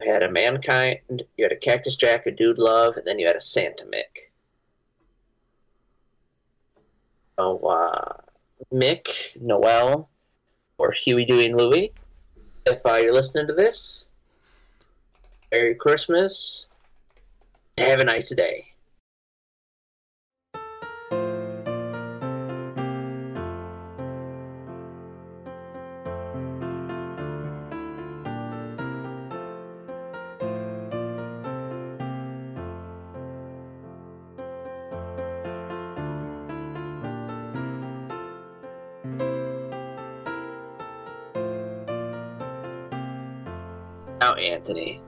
You 0.00 0.12
had 0.12 0.22
a 0.22 0.30
Mankind, 0.30 1.24
you 1.36 1.44
had 1.44 1.52
a 1.52 1.56
Cactus 1.56 1.96
Jack, 1.96 2.26
a 2.26 2.30
Dude 2.30 2.58
Love, 2.58 2.96
and 2.96 3.06
then 3.06 3.18
you 3.18 3.26
had 3.26 3.36
a 3.36 3.40
Santa 3.40 3.84
Mick. 3.84 4.30
So, 7.36 7.58
uh, 7.66 8.14
Mick, 8.72 9.08
Noel, 9.40 10.08
or 10.78 10.92
Huey, 10.92 11.24
Dewey, 11.24 11.46
and 11.46 11.56
Louie, 11.56 11.92
if 12.66 12.84
uh, 12.86 12.94
you're 12.94 13.12
listening 13.12 13.46
to 13.48 13.52
this, 13.52 14.06
Merry 15.50 15.74
Christmas, 15.74 16.66
have 17.76 18.00
a 18.00 18.04
nice 18.04 18.30
day. 18.30 18.67
Anthony, 44.68 45.00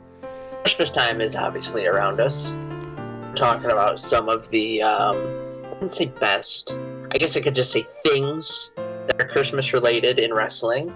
Christmas 0.63 0.91
time 0.91 1.21
is 1.21 1.37
obviously 1.37 1.87
around 1.87 2.19
us. 2.19 2.51
We're 2.51 3.35
talking 3.37 3.71
about 3.71 4.01
some 4.01 4.31
of 4.31 4.49
the, 4.49 4.81
um, 4.81 5.17
I 5.17 5.69
wouldn't 5.69 5.93
say 5.93 6.07
best, 6.07 6.75
I 7.11 7.19
guess 7.19 7.37
I 7.37 7.43
could 7.43 7.55
just 7.55 7.71
say 7.71 7.85
things 8.03 8.73
that 8.77 9.21
are 9.21 9.29
Christmas 9.29 9.75
related 9.75 10.19
in 10.19 10.33
wrestling. 10.33 10.95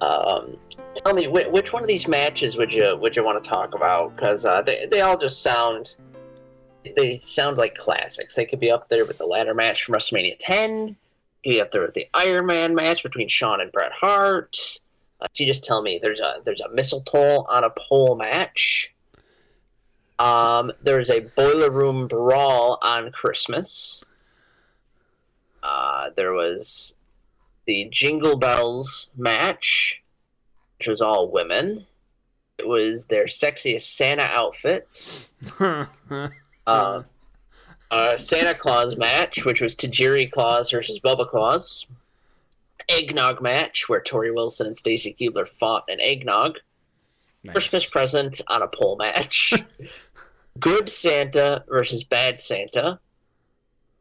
Um, 0.00 0.56
tell 0.94 1.12
me, 1.12 1.24
wh- 1.24 1.52
which 1.52 1.72
one 1.72 1.82
of 1.82 1.88
these 1.88 2.06
matches 2.06 2.56
would 2.56 2.72
you 2.72 2.96
would 3.00 3.16
you 3.16 3.24
want 3.24 3.42
to 3.42 3.50
talk 3.50 3.74
about? 3.74 4.14
Because 4.14 4.44
uh, 4.44 4.62
they 4.62 4.86
they 4.88 5.00
all 5.00 5.18
just 5.18 5.42
sound 5.42 5.96
they 6.96 7.18
sound 7.18 7.58
like 7.58 7.74
classics. 7.74 8.36
They 8.36 8.44
could 8.44 8.60
be 8.60 8.70
up 8.70 8.88
there 8.88 9.06
with 9.06 9.18
the 9.18 9.26
ladder 9.26 9.54
match 9.54 9.82
from 9.82 9.96
WrestleMania 9.96 10.36
10. 10.38 10.96
Could 11.42 11.50
be 11.50 11.60
up 11.60 11.72
there 11.72 11.82
with 11.82 11.94
the 11.94 12.06
Iron 12.14 12.46
Man 12.46 12.76
match 12.76 13.02
between 13.02 13.26
Shawn 13.26 13.60
and 13.60 13.72
Bret 13.72 13.90
Hart. 13.90 14.78
Uh, 15.20 15.26
so 15.32 15.44
you 15.44 15.46
just 15.46 15.64
tell 15.64 15.82
me 15.82 15.98
there's 16.00 16.20
a 16.20 16.36
there's 16.44 16.60
a 16.60 16.68
mistletoe 16.70 17.44
on 17.48 17.64
a 17.64 17.70
pole 17.70 18.16
match. 18.16 18.92
Um, 20.18 20.72
there's 20.82 21.10
a 21.10 21.20
boiler 21.20 21.70
room 21.70 22.06
brawl 22.08 22.78
on 22.82 23.12
Christmas. 23.12 24.04
Uh, 25.62 26.10
there 26.16 26.32
was 26.32 26.94
the 27.66 27.88
Jingle 27.90 28.36
Bells 28.36 29.10
match, 29.16 30.02
which 30.78 30.88
was 30.88 31.00
all 31.00 31.30
women. 31.30 31.86
It 32.58 32.66
was 32.66 33.06
their 33.06 33.26
sexiest 33.26 33.82
Santa 33.82 34.22
outfits. 34.22 35.30
Uh, 36.68 37.04
uh, 37.92 38.16
Santa 38.16 38.52
Claus 38.52 38.96
match, 38.96 39.44
which 39.44 39.60
was 39.60 39.76
Tajiri 39.76 40.28
Claus 40.28 40.72
versus 40.72 40.98
Bubba 40.98 41.28
Claus. 41.30 41.86
Eggnog 42.88 43.42
match, 43.42 43.88
where 43.88 44.00
Torrie 44.00 44.34
Wilson 44.34 44.66
and 44.68 44.78
Stacy 44.78 45.14
Keibler 45.18 45.48
fought 45.48 45.84
an 45.88 46.00
eggnog. 46.00 46.58
Nice. 47.42 47.52
Christmas 47.52 47.86
present 47.90 48.40
on 48.48 48.62
a 48.62 48.68
pole 48.68 48.96
match. 48.96 49.54
Good 50.60 50.88
Santa 50.88 51.64
versus 51.68 52.02
Bad 52.04 52.40
Santa. 52.40 52.98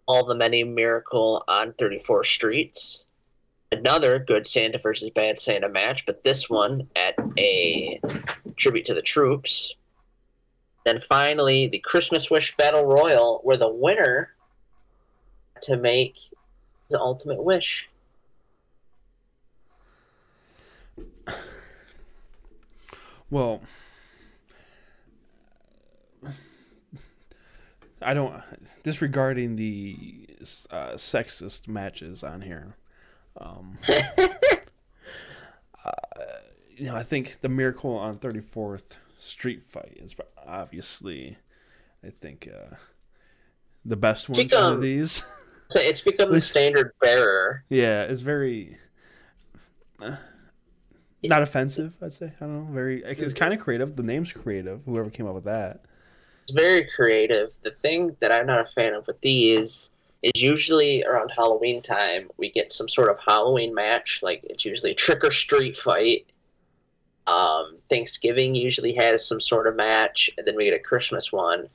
All 0.07 0.25
the 0.25 0.36
Many 0.36 0.63
Miracle 0.63 1.43
on 1.47 1.73
34 1.73 2.23
Streets. 2.23 3.05
another 3.71 4.19
good 4.19 4.47
Santa 4.47 4.77
versus 4.77 5.09
bad 5.09 5.39
Santa 5.39 5.67
match, 5.67 6.05
but 6.05 6.23
this 6.23 6.49
one 6.49 6.88
at 6.95 7.15
a 7.38 7.99
tribute 8.55 8.86
to 8.86 8.93
the 8.93 9.01
troops. 9.01 9.73
Then 10.86 11.01
finally, 11.01 11.67
the 11.67 11.79
Christmas 11.79 12.29
Wish 12.29 12.55
Battle 12.55 12.86
Royal, 12.86 13.39
where 13.43 13.57
the 13.57 13.67
winner 13.67 14.29
to 15.63 15.75
make 15.75 16.13
the 16.89 16.99
ultimate 16.99 17.43
wish. 17.43 17.89
Well, 23.30 23.61
I 28.01 28.13
don't 28.13 28.41
disregarding 28.84 29.55
the 29.55 30.28
uh, 30.69 30.93
sexist 30.93 31.67
matches 31.67 32.23
on 32.23 32.41
here. 32.41 32.76
Um, 33.38 33.78
uh, 33.88 34.01
you 36.78 36.86
know, 36.86 36.95
I 36.95 37.03
think 37.03 37.41
the 37.41 37.49
Miracle 37.49 37.95
on 37.95 38.15
Thirty 38.15 38.41
Fourth 38.41 38.99
Street 39.17 39.63
fight 39.63 39.97
is 39.99 40.15
obviously, 40.45 41.38
I 42.05 42.11
think, 42.11 42.47
uh, 42.53 42.76
the 43.84 43.97
best 43.97 44.30
one 44.30 44.47
of 44.53 44.82
these. 44.82 45.23
it's 45.76 46.01
become 46.01 46.32
the 46.32 46.41
standard 46.41 46.91
bearer. 47.01 47.63
Yeah, 47.69 48.03
it's 48.03 48.21
very 48.21 48.78
uh, 49.99 50.17
not 51.30 51.41
offensive. 51.41 51.95
I'd 52.01 52.13
say 52.13 52.32
I 52.39 52.45
don't 52.45 52.67
know. 52.67 52.73
Very, 52.73 53.03
it's 53.03 53.34
kind 53.34 53.53
of 53.53 53.59
creative. 53.59 53.95
The 53.95 54.03
name's 54.03 54.32
creative. 54.32 54.82
Whoever 54.86 55.09
came 55.09 55.28
up 55.28 55.36
with 55.36 55.45
that. 55.45 55.82
It's 56.43 56.51
very 56.51 56.88
creative. 56.95 57.53
The 57.63 57.71
thing 57.71 58.15
that 58.19 58.32
I'm 58.32 58.45
not 58.45 58.59
a 58.59 58.71
fan 58.71 58.93
of 58.93 59.07
with 59.07 59.19
these 59.21 59.89
is 60.21 60.41
usually 60.41 61.03
around 61.03 61.32
Halloween 61.36 61.82
time 61.82 62.30
we 62.38 62.51
get 62.51 62.71
some 62.71 62.89
sort 62.89 63.09
of 63.09 63.17
Halloween 63.19 63.73
match. 63.73 64.19
Like 64.21 64.43
it's 64.43 64.65
usually 64.65 64.91
a 64.91 64.95
trick 64.95 65.23
or 65.23 65.32
street 65.32 65.78
fight. 65.78 66.28
Um, 67.28 67.78
Thanksgiving 67.89 68.53
usually 68.53 68.93
has 68.93 69.28
some 69.28 69.41
sort 69.41 69.67
of 69.67 69.76
match, 69.76 70.30
and 70.38 70.45
then 70.45 70.55
we 70.55 70.65
get 70.65 70.76
a 70.76 70.80
Christmas 70.80 71.32
one. 71.32 71.67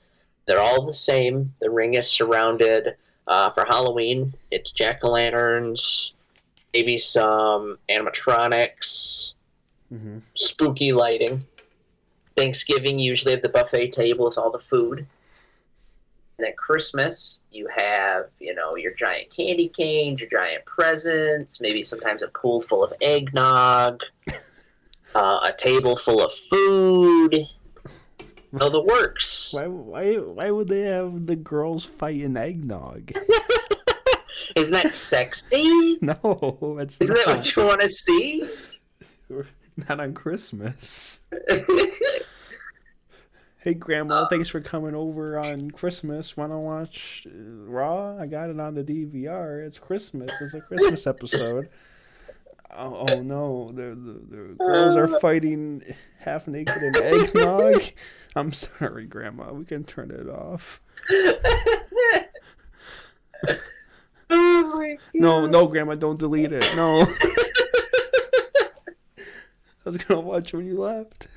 They're 0.46 0.60
all 0.60 0.86
the 0.86 0.94
same. 0.94 1.54
The 1.60 1.70
ring 1.70 1.94
is 1.94 2.08
surrounded. 2.08 2.96
Uh, 3.26 3.50
for 3.50 3.64
Halloween, 3.64 4.34
it's 4.50 4.72
jack 4.72 5.04
o' 5.04 5.10
lanterns, 5.10 6.14
maybe 6.72 6.98
some 6.98 7.78
animatronics, 7.88 9.32
mm-hmm. 9.92 10.18
spooky 10.34 10.92
lighting. 10.92 11.44
Thanksgiving, 12.36 12.98
usually 12.98 13.32
have 13.32 13.42
the 13.42 13.48
buffet 13.48 13.92
table 13.92 14.24
with 14.24 14.38
all 14.38 14.50
the 14.50 14.58
food. 14.58 15.06
And 16.38 16.48
at 16.48 16.56
Christmas, 16.56 17.40
you 17.50 17.68
have, 17.74 18.26
you 18.38 18.54
know, 18.54 18.76
your 18.76 18.94
giant 18.94 19.34
candy 19.34 19.68
canes, 19.68 20.20
your 20.20 20.30
giant 20.30 20.64
presents, 20.64 21.60
maybe 21.60 21.82
sometimes 21.82 22.22
a 22.22 22.28
pool 22.28 22.62
full 22.62 22.82
of 22.82 22.94
eggnog, 23.02 24.00
uh, 25.14 25.40
a 25.42 25.52
table 25.58 25.96
full 25.96 26.24
of 26.24 26.32
food. 26.50 27.46
No, 28.52 28.68
the 28.68 28.80
works. 28.80 29.52
Why, 29.52 29.66
why, 29.66 30.14
why 30.14 30.50
would 30.50 30.68
they 30.68 30.82
have 30.82 31.26
the 31.26 31.36
girls 31.36 31.84
fighting 31.84 32.36
eggnog? 32.36 33.12
Isn't 34.56 34.72
that 34.72 34.94
sexy? 34.94 35.98
No, 36.02 36.78
it's 36.80 37.00
Isn't 37.00 37.14
not. 37.14 37.26
that 37.26 37.36
what 37.36 37.56
you 37.56 37.64
want 37.64 37.80
to 37.82 37.88
see? 37.88 38.48
Not 39.88 40.00
on 40.00 40.14
Christmas. 40.14 41.20
hey, 43.58 43.74
Grandma, 43.74 44.22
uh, 44.22 44.28
thanks 44.28 44.48
for 44.48 44.60
coming 44.60 44.94
over 44.94 45.38
on 45.38 45.70
Christmas. 45.70 46.36
Want 46.36 46.52
to 46.52 46.58
watch 46.58 47.26
Raw? 47.32 48.16
I 48.18 48.26
got 48.26 48.50
it 48.50 48.58
on 48.58 48.74
the 48.74 48.82
DVR. 48.84 49.64
It's 49.64 49.78
Christmas. 49.78 50.32
It's 50.40 50.54
a 50.54 50.60
Christmas 50.60 51.06
episode. 51.06 51.68
Oh, 52.72 53.06
oh 53.08 53.20
no, 53.20 53.72
the, 53.72 53.96
the, 53.96 54.20
the 54.36 54.54
girls 54.58 54.96
are 54.96 55.08
fighting 55.20 55.82
half 56.20 56.46
naked 56.46 56.82
in 56.82 56.94
eggnog. 56.96 57.82
I'm 58.36 58.52
sorry, 58.52 59.06
Grandma. 59.06 59.52
We 59.52 59.64
can 59.64 59.82
turn 59.84 60.12
it 60.12 60.28
off. 60.28 60.80
oh 64.30 64.96
no, 65.14 65.46
no, 65.46 65.66
Grandma, 65.66 65.96
don't 65.96 66.18
delete 66.18 66.52
it. 66.52 66.64
No. 66.76 67.06
I 69.86 69.88
was 69.88 69.96
gonna 69.96 70.20
watch 70.20 70.52
when 70.52 70.66
you 70.66 70.78
left. 70.78 71.28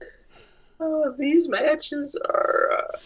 oh, 0.80 1.14
these 1.18 1.48
matches 1.48 2.16
are. 2.28 2.70
Uh... 2.72 2.98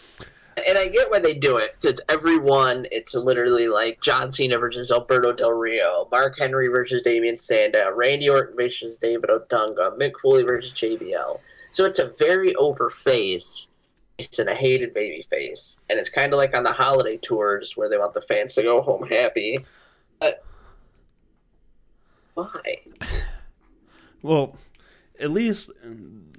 And 0.67 0.77
I 0.77 0.87
get 0.87 1.09
why 1.09 1.19
they 1.19 1.33
do 1.33 1.57
it 1.57 1.75
because 1.81 1.99
everyone, 2.09 2.85
it's 2.91 3.15
literally 3.15 3.67
like 3.67 4.01
John 4.01 4.31
Cena 4.31 4.59
versus 4.59 4.91
Alberto 4.91 5.33
Del 5.33 5.51
Rio, 5.51 6.07
Mark 6.11 6.37
Henry 6.37 6.67
versus 6.67 7.01
Damien 7.03 7.37
Sandow, 7.37 7.91
Randy 7.91 8.29
Orton 8.29 8.55
versus 8.55 8.97
David 8.97 9.31
Otunga, 9.31 9.97
Mick 9.97 10.13
Foley 10.21 10.43
versus 10.43 10.71
JBL. 10.71 11.39
So 11.71 11.85
it's 11.85 11.97
a 11.97 12.13
very 12.19 12.53
over 12.55 12.91
face 12.91 13.67
and 14.37 14.47
a 14.47 14.53
hated 14.53 14.93
baby 14.93 15.25
face, 15.29 15.77
and 15.89 15.99
it's 15.99 16.09
kind 16.09 16.33
of 16.33 16.37
like 16.37 16.55
on 16.55 16.63
the 16.63 16.71
holiday 16.71 17.17
tours 17.17 17.75
where 17.75 17.89
they 17.89 17.97
want 17.97 18.13
the 18.13 18.21
fans 18.21 18.53
to 18.55 18.61
go 18.61 18.81
home 18.81 19.07
happy. 19.07 19.65
But 20.19 20.43
why? 22.33 22.81
Well, 24.21 24.55
at 25.19 25.31
least 25.31 25.69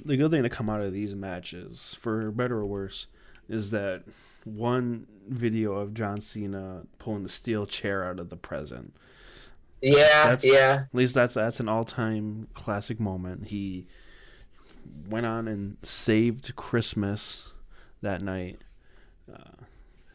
the 0.07 0.17
good 0.17 0.31
thing 0.31 0.43
to 0.43 0.49
come 0.49 0.71
out 0.71 0.81
of 0.81 0.95
these 0.95 1.15
matches, 1.15 1.95
for 2.01 2.31
better 2.31 2.61
or 2.61 2.65
worse, 2.65 3.09
is 3.47 3.73
that 3.73 4.05
one 4.45 5.07
video 5.29 5.75
of 5.75 5.93
John 5.93 6.23
Cena 6.23 6.85
pulling 6.99 7.25
the 7.25 7.29
steel 7.29 7.67
chair 7.67 8.05
out 8.05 8.19
of 8.19 8.31
the 8.31 8.37
present. 8.37 8.97
Yeah, 9.83 10.29
that's, 10.29 10.47
yeah. 10.47 10.85
At 10.89 10.95
least 10.95 11.15
that's 11.15 11.35
that's 11.35 11.61
an 11.61 11.69
all-time 11.69 12.49
classic 12.55 12.99
moment. 12.99 13.49
He 13.49 13.87
went 15.09 15.27
on 15.27 15.47
and 15.47 15.77
saved 15.83 16.57
Christmas 16.57 17.51
that 18.01 18.23
night. 18.23 18.61
Uh, 19.33 19.65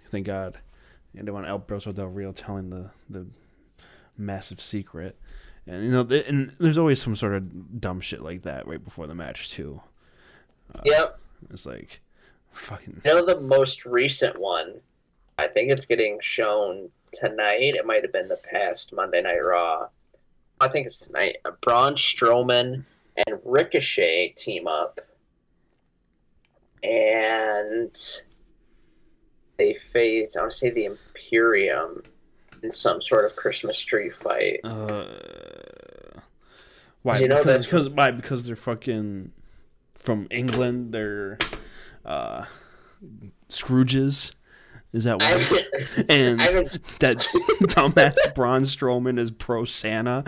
thank 0.09 0.25
God. 0.25 0.57
And 1.15 1.27
they 1.27 1.31
want 1.31 1.47
Alberto 1.47 1.91
Del 1.91 2.07
Rio 2.07 2.31
telling 2.31 2.71
the 2.71 2.89
the 3.09 3.27
massive 4.17 4.59
secret. 4.59 5.17
And 5.69 5.83
you 5.83 5.91
know, 5.91 6.01
and 6.01 6.51
there's 6.57 6.79
always 6.79 6.99
some 6.99 7.15
sort 7.15 7.35
of 7.35 7.79
dumb 7.79 8.01
shit 8.01 8.23
like 8.23 8.41
that 8.41 8.67
right 8.67 8.83
before 8.83 9.05
the 9.05 9.13
match 9.13 9.51
too. 9.51 9.81
Uh, 10.73 10.81
yep. 10.83 11.19
It's 11.51 11.67
like 11.67 12.01
fucking. 12.51 13.01
You 13.05 13.13
know 13.13 13.25
the 13.25 13.39
most 13.39 13.85
recent 13.85 14.39
one. 14.39 14.81
I 15.37 15.47
think 15.47 15.71
it's 15.71 15.85
getting 15.85 16.17
shown 16.23 16.89
tonight. 17.13 17.75
It 17.75 17.85
might 17.85 18.01
have 18.01 18.11
been 18.11 18.27
the 18.27 18.39
past 18.51 18.93
Monday 18.93 19.21
Night 19.21 19.45
Raw. 19.45 19.89
I 20.59 20.69
think 20.69 20.87
it's 20.87 20.99
tonight. 20.99 21.37
Braun 21.61 21.93
Strowman 21.93 22.83
and 23.15 23.39
Ricochet 23.45 24.33
team 24.37 24.67
up, 24.67 24.99
and 26.81 27.95
they 29.57 29.75
face. 29.75 30.35
I 30.35 30.41
want 30.41 30.51
to 30.51 30.57
say 30.57 30.71
the 30.71 30.85
Imperium 30.85 32.01
in 32.63 32.71
some 32.71 33.01
sort 33.01 33.25
of 33.25 33.35
Christmas 33.35 33.79
tree 33.79 34.09
fight. 34.09 34.59
Uh, 34.63 35.05
why? 37.01 37.19
You 37.19 37.27
know 37.27 37.43
because, 37.43 37.65
because 37.65 37.89
why? 37.89 38.11
Because 38.11 38.45
they're 38.45 38.55
fucking 38.55 39.31
from 39.95 40.27
England. 40.29 40.93
They're 40.93 41.37
uh, 42.05 42.45
Scrooges. 43.49 44.33
Is 44.91 45.03
that 45.03 45.19
why? 45.19 45.33
And 46.09 46.39
that 46.39 47.27
dumbass 47.61 48.15
Braun 48.33 48.63
Strowman 48.63 49.19
is 49.19 49.29
pro 49.31 49.65
Santa. 49.65 50.23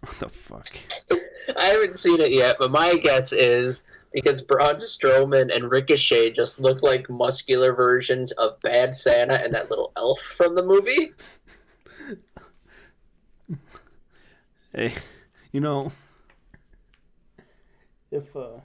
What 0.00 0.18
the 0.18 0.28
fuck? 0.28 0.68
I 1.56 1.64
haven't 1.64 1.96
seen 1.96 2.20
it 2.20 2.30
yet, 2.30 2.56
but 2.58 2.70
my 2.70 2.96
guess 2.96 3.32
is 3.32 3.82
because 4.20 4.42
Braun 4.42 4.78
Strowman 4.78 5.54
and 5.54 5.70
Ricochet 5.70 6.32
just 6.32 6.58
look 6.58 6.82
like 6.82 7.08
muscular 7.08 7.72
versions 7.72 8.32
of 8.32 8.58
Bad 8.62 8.92
Santa 8.92 9.34
and 9.34 9.54
that 9.54 9.70
little 9.70 9.92
elf 9.96 10.18
from 10.18 10.56
the 10.56 10.62
movie. 10.64 11.12
Hey, 14.74 14.92
you 15.52 15.60
know, 15.60 15.92
if 18.10 18.34
uh, 18.34 18.58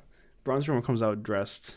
Braun 0.43 0.59
Strowman 0.59 0.83
comes 0.83 1.03
out 1.03 1.21
dressed 1.21 1.75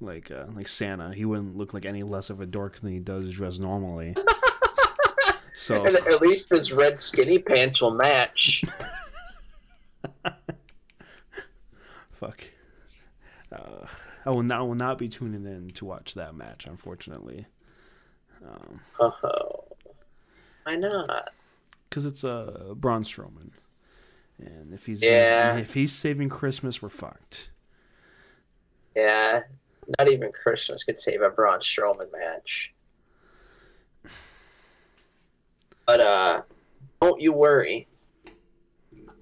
like 0.00 0.32
uh, 0.32 0.46
like 0.52 0.66
Santa, 0.66 1.14
he 1.14 1.24
wouldn't 1.24 1.56
look 1.56 1.72
like 1.72 1.84
any 1.84 2.02
less 2.02 2.28
of 2.28 2.40
a 2.40 2.46
dork 2.46 2.80
than 2.80 2.90
he 2.90 2.98
does 2.98 3.30
dressed 3.30 3.60
normally. 3.60 4.16
so 5.54 5.84
And 5.84 5.96
at 5.96 6.20
least 6.20 6.50
his 6.50 6.72
red 6.72 7.00
skinny 7.00 7.38
pants 7.38 7.80
will 7.80 7.94
match. 7.94 8.64
fuck. 12.26 12.44
Uh, 13.50 13.86
I 14.24 14.30
will 14.30 14.42
not 14.42 14.60
I 14.60 14.62
will 14.62 14.74
not 14.76 14.96
be 14.98 15.08
tuning 15.08 15.44
in 15.44 15.70
to 15.72 15.84
watch 15.84 16.14
that 16.14 16.34
match, 16.34 16.66
unfortunately, 16.66 17.46
Oh, 19.00 19.64
why 20.64 20.76
not? 20.76 21.30
because 21.88 22.06
it's 22.06 22.24
uh, 22.24 22.74
Braun 22.76 23.02
Strowman, 23.02 23.50
and 24.38 24.72
if 24.72 24.86
he's 24.86 25.02
Yeah. 25.02 25.56
if 25.58 25.74
he's 25.74 25.92
saving 25.92 26.28
Christmas, 26.28 26.80
we're 26.80 26.88
fucked. 26.88 27.50
Yeah, 28.96 29.40
not 29.98 30.10
even 30.10 30.30
Christmas 30.32 30.84
could 30.84 31.00
save 31.00 31.20
a 31.22 31.30
Braun 31.30 31.60
Strowman 31.60 32.10
match. 32.12 32.72
But 35.86 36.00
uh, 36.00 36.42
don't 37.00 37.20
you 37.20 37.32
worry. 37.32 37.86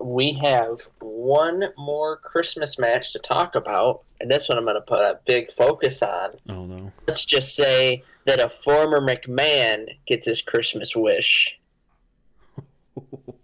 We 0.01 0.41
have 0.43 0.81
one 1.01 1.65
more 1.77 2.17
Christmas 2.17 2.79
match 2.79 3.13
to 3.13 3.19
talk 3.19 3.55
about, 3.55 4.03
and 4.21 4.31
this 4.31 4.49
one 4.49 4.59
I'm 4.59 4.65
going 4.65 4.77
to 4.77 4.81
put 4.81 5.01
a 5.01 5.21
big 5.27 5.53
focus 5.53 6.03
on. 6.03 6.31
Oh 6.49 6.65
no. 6.67 6.93
Let's 7.07 7.25
just 7.25 7.55
say 7.55 8.03
that 8.27 8.41
a 8.41 8.49
former 8.49 9.01
McMahon 9.01 9.87
gets 10.07 10.27
his 10.27 10.43
Christmas 10.43 10.97
wish. 10.97 11.59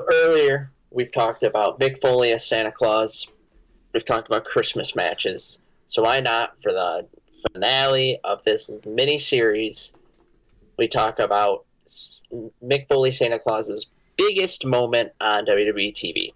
Earlier, 0.00 0.70
we've 0.90 1.12
talked 1.12 1.42
about 1.42 1.80
Mick 1.80 2.00
Foley 2.00 2.32
as 2.32 2.46
Santa 2.46 2.70
Claus. 2.70 3.26
We've 3.92 4.04
talked 4.04 4.28
about 4.28 4.44
Christmas 4.44 4.94
matches. 4.94 5.58
So 5.88 6.02
why 6.02 6.20
not 6.20 6.62
for 6.62 6.72
the 6.72 7.06
finale 7.52 8.20
of 8.22 8.44
this 8.44 8.70
mini 8.86 9.18
series? 9.18 9.92
We 10.78 10.86
talk 10.86 11.18
about 11.18 11.64
Mick 12.62 12.86
Foley 12.88 13.10
Santa 13.10 13.38
Claus's 13.38 13.86
biggest 14.16 14.64
moment 14.64 15.12
on 15.20 15.46
WWE 15.46 15.92
TV. 15.92 16.32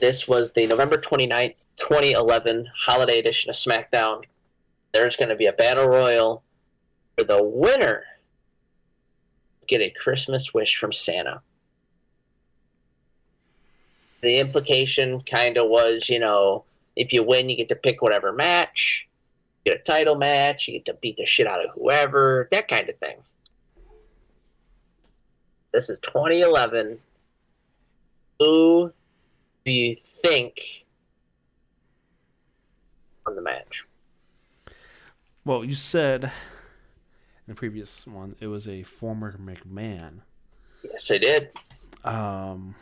This 0.00 0.26
was 0.26 0.52
the 0.52 0.66
November 0.66 0.96
29th, 0.96 1.66
2011 1.76 2.66
holiday 2.76 3.20
edition 3.20 3.50
of 3.50 3.54
SmackDown. 3.54 4.22
There's 4.92 5.16
going 5.16 5.28
to 5.28 5.36
be 5.36 5.46
a 5.46 5.52
battle 5.52 5.86
royal 5.86 6.42
for 7.16 7.24
the 7.24 7.42
winner 7.42 8.04
get 9.72 9.84
a 9.84 9.90
Christmas 9.90 10.52
wish 10.52 10.76
from 10.76 10.92
Santa. 10.92 11.40
The 14.20 14.38
implication 14.38 15.22
kind 15.22 15.56
of 15.58 15.68
was, 15.68 16.08
you 16.08 16.18
know, 16.18 16.64
if 16.94 17.12
you 17.12 17.22
win, 17.24 17.48
you 17.48 17.56
get 17.56 17.68
to 17.70 17.76
pick 17.76 18.02
whatever 18.02 18.32
match, 18.32 19.08
you 19.64 19.72
get 19.72 19.80
a 19.80 19.84
title 19.84 20.14
match, 20.14 20.68
you 20.68 20.74
get 20.74 20.84
to 20.86 20.94
beat 20.94 21.16
the 21.16 21.26
shit 21.26 21.46
out 21.46 21.64
of 21.64 21.70
whoever, 21.70 22.48
that 22.52 22.68
kind 22.68 22.88
of 22.88 22.96
thing. 22.98 23.16
This 25.72 25.88
is 25.88 25.98
2011. 26.00 26.98
Who 28.38 28.92
do 29.64 29.70
you 29.70 29.96
think 30.22 30.84
won 33.24 33.36
the 33.36 33.42
match? 33.42 33.84
Well, 35.44 35.64
you 35.64 35.74
said 35.74 36.30
the 37.52 37.58
previous 37.58 38.06
one 38.06 38.34
it 38.40 38.46
was 38.46 38.66
a 38.66 38.82
former 38.82 39.36
McMahon. 39.36 40.20
Yes, 40.82 41.10
I 41.10 41.18
did. 41.18 41.50
Um. 42.04 42.74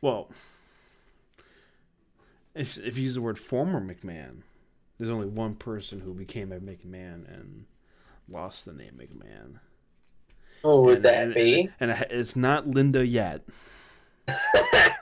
Well, 0.00 0.30
if 2.54 2.78
if 2.78 2.96
you 2.96 3.04
use 3.04 3.14
the 3.14 3.20
word 3.20 3.38
former 3.38 3.80
McMahon, 3.80 4.42
there's 4.98 5.10
only 5.10 5.26
one 5.26 5.54
person 5.54 6.00
who 6.00 6.14
became 6.14 6.52
a 6.52 6.58
McMahon 6.58 7.28
and 7.32 7.66
lost 8.28 8.64
the 8.64 8.72
name 8.72 8.98
McMahon. 8.98 9.58
Who 10.62 10.82
would 10.82 10.96
and, 10.96 11.04
that 11.04 11.22
and- 11.22 11.34
be? 11.34 11.68
And, 11.78 11.90
and 11.90 12.06
it's 12.10 12.34
not 12.34 12.66
Linda 12.66 13.06
yet. 13.06 13.42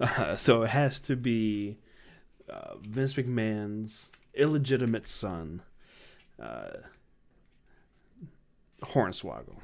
Uh, 0.00 0.34
so 0.34 0.62
it 0.62 0.70
has 0.70 0.98
to 0.98 1.14
be 1.14 1.76
uh, 2.50 2.74
Vince 2.82 3.14
McMahon's 3.14 4.10
illegitimate 4.34 5.06
son, 5.06 5.62
uh, 6.40 6.70
Hornswoggle. 8.82 9.58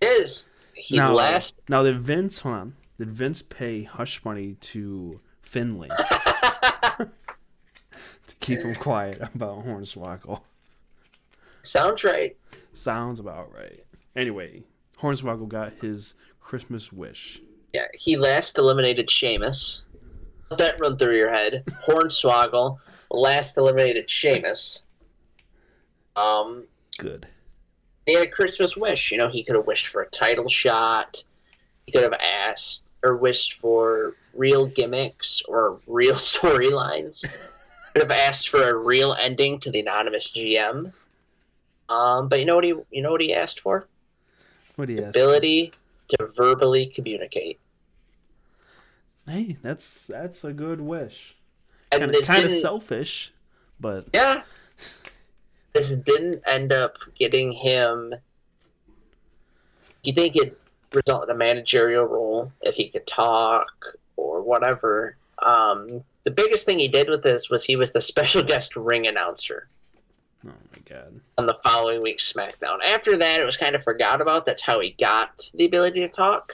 Is 0.00 0.48
he 0.74 0.96
now, 0.96 1.14
last? 1.14 1.54
now 1.68 1.82
did 1.82 2.00
Vince 2.00 2.40
hold 2.40 2.54
on? 2.54 2.74
Did 2.98 3.10
Vince 3.10 3.42
pay 3.42 3.82
hush 3.82 4.24
money 4.24 4.56
to 4.60 5.20
Finlay 5.42 5.88
to 6.98 7.08
keep 8.40 8.60
him 8.60 8.74
quiet 8.74 9.20
about 9.34 9.64
Hornswoggle? 9.64 10.40
Sounds 11.62 12.04
right. 12.04 12.36
Sounds 12.72 13.18
about 13.20 13.52
right. 13.54 13.84
Anyway, 14.14 14.62
Hornswoggle 15.00 15.48
got 15.48 15.72
his 15.80 16.14
Christmas 16.40 16.92
wish. 16.92 17.40
Yeah, 17.72 17.86
he 17.94 18.16
last 18.16 18.58
eliminated 18.58 19.10
Sheamus. 19.10 19.82
Let 20.50 20.58
that 20.58 20.80
run 20.80 20.96
through 20.96 21.16
your 21.16 21.32
head. 21.32 21.64
Hornswoggle 21.86 22.78
last 23.10 23.56
eliminated 23.56 24.10
Sheamus. 24.10 24.82
Um, 26.16 26.64
Good. 26.98 27.26
he 28.06 28.14
had 28.14 28.26
a 28.26 28.30
Christmas 28.30 28.76
wish. 28.76 29.10
You 29.10 29.18
know, 29.18 29.28
he 29.28 29.42
could 29.42 29.56
have 29.56 29.66
wished 29.66 29.88
for 29.88 30.02
a 30.02 30.08
title 30.08 30.48
shot. 30.48 31.24
He 31.86 31.92
could 31.92 32.02
have 32.02 32.14
asked 32.14 32.92
or 33.02 33.16
wished 33.16 33.54
for 33.54 34.14
real 34.34 34.66
gimmicks 34.66 35.42
or 35.48 35.80
real 35.86 36.14
storylines. 36.14 37.22
could 37.92 38.02
have 38.02 38.10
asked 38.10 38.48
for 38.48 38.62
a 38.62 38.76
real 38.76 39.14
ending 39.14 39.60
to 39.60 39.70
the 39.70 39.80
anonymous 39.80 40.30
GM. 40.30 40.92
Um, 41.88 42.28
but 42.28 42.38
you 42.38 42.46
know 42.46 42.54
what 42.54 42.64
he 42.64 42.74
you 42.90 43.02
know 43.02 43.10
what 43.12 43.20
he 43.20 43.34
asked 43.34 43.60
for? 43.60 43.86
What 44.76 44.86
do 44.86 44.94
you 44.94 45.00
ask? 45.00 45.10
Ability 45.10 45.72
to 46.08 46.26
verbally 46.36 46.86
communicate. 46.86 47.60
Hey, 49.26 49.56
that's 49.62 50.06
that's 50.06 50.44
a 50.44 50.52
good 50.52 50.80
wish. 50.80 51.36
And 51.92 52.00
Kind 52.00 52.16
of 52.16 52.22
kind 52.24 52.44
of 52.44 52.52
selfish, 52.52 53.32
but 53.80 54.08
Yeah. 54.12 54.42
This 55.72 55.90
didn't 55.90 56.40
end 56.46 56.72
up 56.72 56.98
getting 57.18 57.52
him. 57.52 58.14
You 60.04 60.12
think 60.12 60.36
it'd 60.36 60.56
result 60.94 61.24
in 61.24 61.30
a 61.30 61.38
managerial 61.38 62.04
role 62.04 62.52
if 62.60 62.76
he 62.76 62.88
could 62.88 63.06
talk 63.06 63.66
or 64.16 64.40
whatever. 64.42 65.16
Um, 65.42 66.04
the 66.24 66.30
biggest 66.30 66.64
thing 66.64 66.78
he 66.78 66.88
did 66.88 67.08
with 67.08 67.22
this 67.22 67.50
was 67.50 67.64
he 67.64 67.76
was 67.76 67.92
the 67.92 68.00
special 68.00 68.42
guest 68.42 68.76
ring 68.76 69.06
announcer 69.06 69.68
oh 70.46 70.52
my 70.72 70.78
god. 70.88 71.20
on 71.38 71.46
the 71.46 71.54
following 71.64 72.02
week's 72.02 72.32
SmackDown. 72.32 72.78
After 72.84 73.16
that, 73.18 73.40
it 73.40 73.44
was 73.44 73.56
kind 73.56 73.74
of 73.74 73.82
forgot 73.82 74.20
about. 74.20 74.46
That's 74.46 74.62
how 74.62 74.80
he 74.80 74.94
got 74.98 75.50
the 75.54 75.66
ability 75.66 76.00
to 76.00 76.08
talk. 76.08 76.52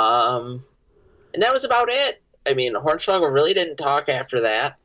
Um, 0.00 0.64
and 1.34 1.42
that 1.42 1.52
was 1.52 1.64
about 1.64 1.88
it. 1.90 2.22
I 2.46 2.54
mean, 2.54 2.74
Hornswoggle 2.74 3.32
really 3.32 3.54
didn't 3.54 3.76
talk 3.76 4.08
after 4.08 4.40
that. 4.40 4.76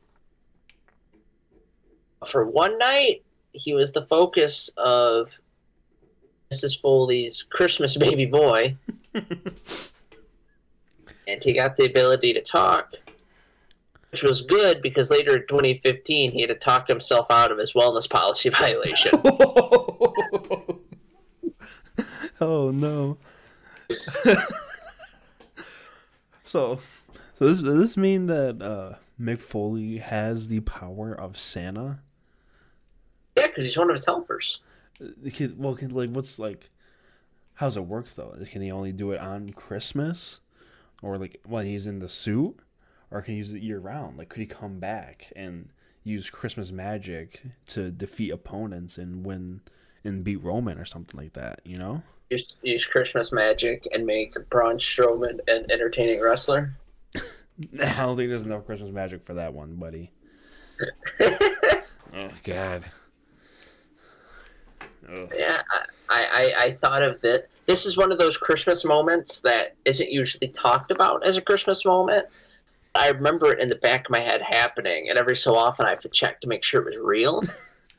For 2.26 2.44
one 2.44 2.78
night, 2.78 3.22
he 3.52 3.72
was 3.74 3.92
the 3.92 4.02
focus 4.02 4.70
of 4.76 5.30
Mrs. 6.52 6.80
Foley's 6.80 7.44
Christmas 7.48 7.96
baby 7.96 8.26
boy, 8.26 8.76
and 9.14 9.24
he 11.42 11.52
got 11.52 11.76
the 11.76 11.86
ability 11.86 12.32
to 12.34 12.42
talk 12.42 12.94
which 14.16 14.22
was 14.22 14.40
good 14.40 14.80
because 14.80 15.10
later 15.10 15.36
in 15.36 15.46
2015 15.46 16.32
he 16.32 16.40
had 16.40 16.48
to 16.48 16.54
talk 16.54 16.88
himself 16.88 17.26
out 17.30 17.52
of 17.52 17.58
his 17.58 17.74
wellness 17.74 18.08
policy 18.08 18.48
violation. 18.58 19.12
oh 22.40 22.70
no. 22.70 23.18
So, 26.56 26.78
so 27.34 27.46
this 27.46 27.60
does 27.60 27.78
this 27.78 27.96
mean 27.96 28.26
that 28.26 28.62
uh, 28.62 28.94
Mick 29.20 29.40
Foley 29.40 29.98
has 29.98 30.48
the 30.48 30.60
power 30.60 31.12
of 31.12 31.36
Santa? 31.36 32.00
yeah, 33.36 33.46
because 33.48 33.64
he's 33.64 33.76
one 33.76 33.90
of 33.90 33.96
his 33.96 34.06
helpers. 34.06 34.60
It 34.98 35.34
could- 35.34 35.58
well, 35.58 35.74
can, 35.74 35.90
like, 35.90 36.10
what's 36.10 36.38
like? 36.38 36.70
How's 37.54 37.76
it 37.76 37.82
work 37.82 38.08
though? 38.14 38.36
Can 38.50 38.62
he 38.62 38.70
only 38.70 38.92
do 38.92 39.12
it 39.12 39.20
on 39.20 39.50
Christmas, 39.50 40.40
or 41.02 41.18
like 41.18 41.40
when 41.46 41.66
he's 41.66 41.86
in 41.86 41.98
the 41.98 42.08
suit, 42.08 42.58
or 43.10 43.20
can 43.22 43.32
he 43.34 43.38
use 43.38 43.52
it 43.54 43.62
year 43.62 43.78
round? 43.78 44.16
Like, 44.18 44.28
could 44.30 44.40
he 44.40 44.46
come 44.46 44.78
back 44.78 45.32
and 45.36 45.68
use 46.04 46.30
Christmas 46.30 46.70
magic 46.70 47.42
to 47.68 47.90
defeat 47.90 48.30
opponents 48.30 48.96
and 48.98 49.24
win 49.24 49.60
and 50.04 50.22
beat 50.24 50.42
Roman 50.42 50.78
or 50.78 50.84
something 50.84 51.18
like 51.20 51.32
that? 51.34 51.60
You 51.64 51.78
know? 51.78 52.02
Use, 52.30 52.54
use 52.62 52.84
Christmas 52.86 53.30
magic 53.30 53.86
and 53.92 54.04
make 54.04 54.34
Braun 54.50 54.78
Strowman 54.78 55.38
an 55.46 55.66
entertaining 55.70 56.20
wrestler. 56.20 56.74
I 57.16 57.20
don't 57.96 58.16
think 58.16 58.30
there's 58.30 58.46
enough 58.46 58.66
Christmas 58.66 58.90
magic 58.90 59.22
for 59.22 59.34
that 59.34 59.54
one, 59.54 59.76
buddy. 59.76 60.10
oh 61.20 62.30
God. 62.42 62.84
Ugh. 65.08 65.32
Yeah, 65.36 65.62
I, 66.08 66.24
I, 66.58 66.64
I 66.64 66.72
thought 66.80 67.02
of 67.02 67.22
it. 67.24 67.48
This 67.66 67.86
is 67.86 67.96
one 67.96 68.12
of 68.12 68.18
those 68.18 68.36
Christmas 68.36 68.84
moments 68.84 69.40
that 69.40 69.76
isn't 69.84 70.10
usually 70.10 70.48
talked 70.48 70.90
about 70.90 71.26
as 71.26 71.36
a 71.36 71.40
Christmas 71.40 71.84
moment. 71.84 72.26
I 72.94 73.08
remember 73.08 73.52
it 73.52 73.60
in 73.60 73.68
the 73.68 73.76
back 73.76 74.06
of 74.06 74.10
my 74.10 74.20
head 74.20 74.40
happening, 74.42 75.08
and 75.08 75.18
every 75.18 75.36
so 75.36 75.54
often 75.54 75.86
I 75.86 75.90
have 75.90 76.00
to 76.00 76.08
check 76.08 76.40
to 76.40 76.48
make 76.48 76.64
sure 76.64 76.80
it 76.82 76.86
was 76.86 76.96
real. 76.96 77.42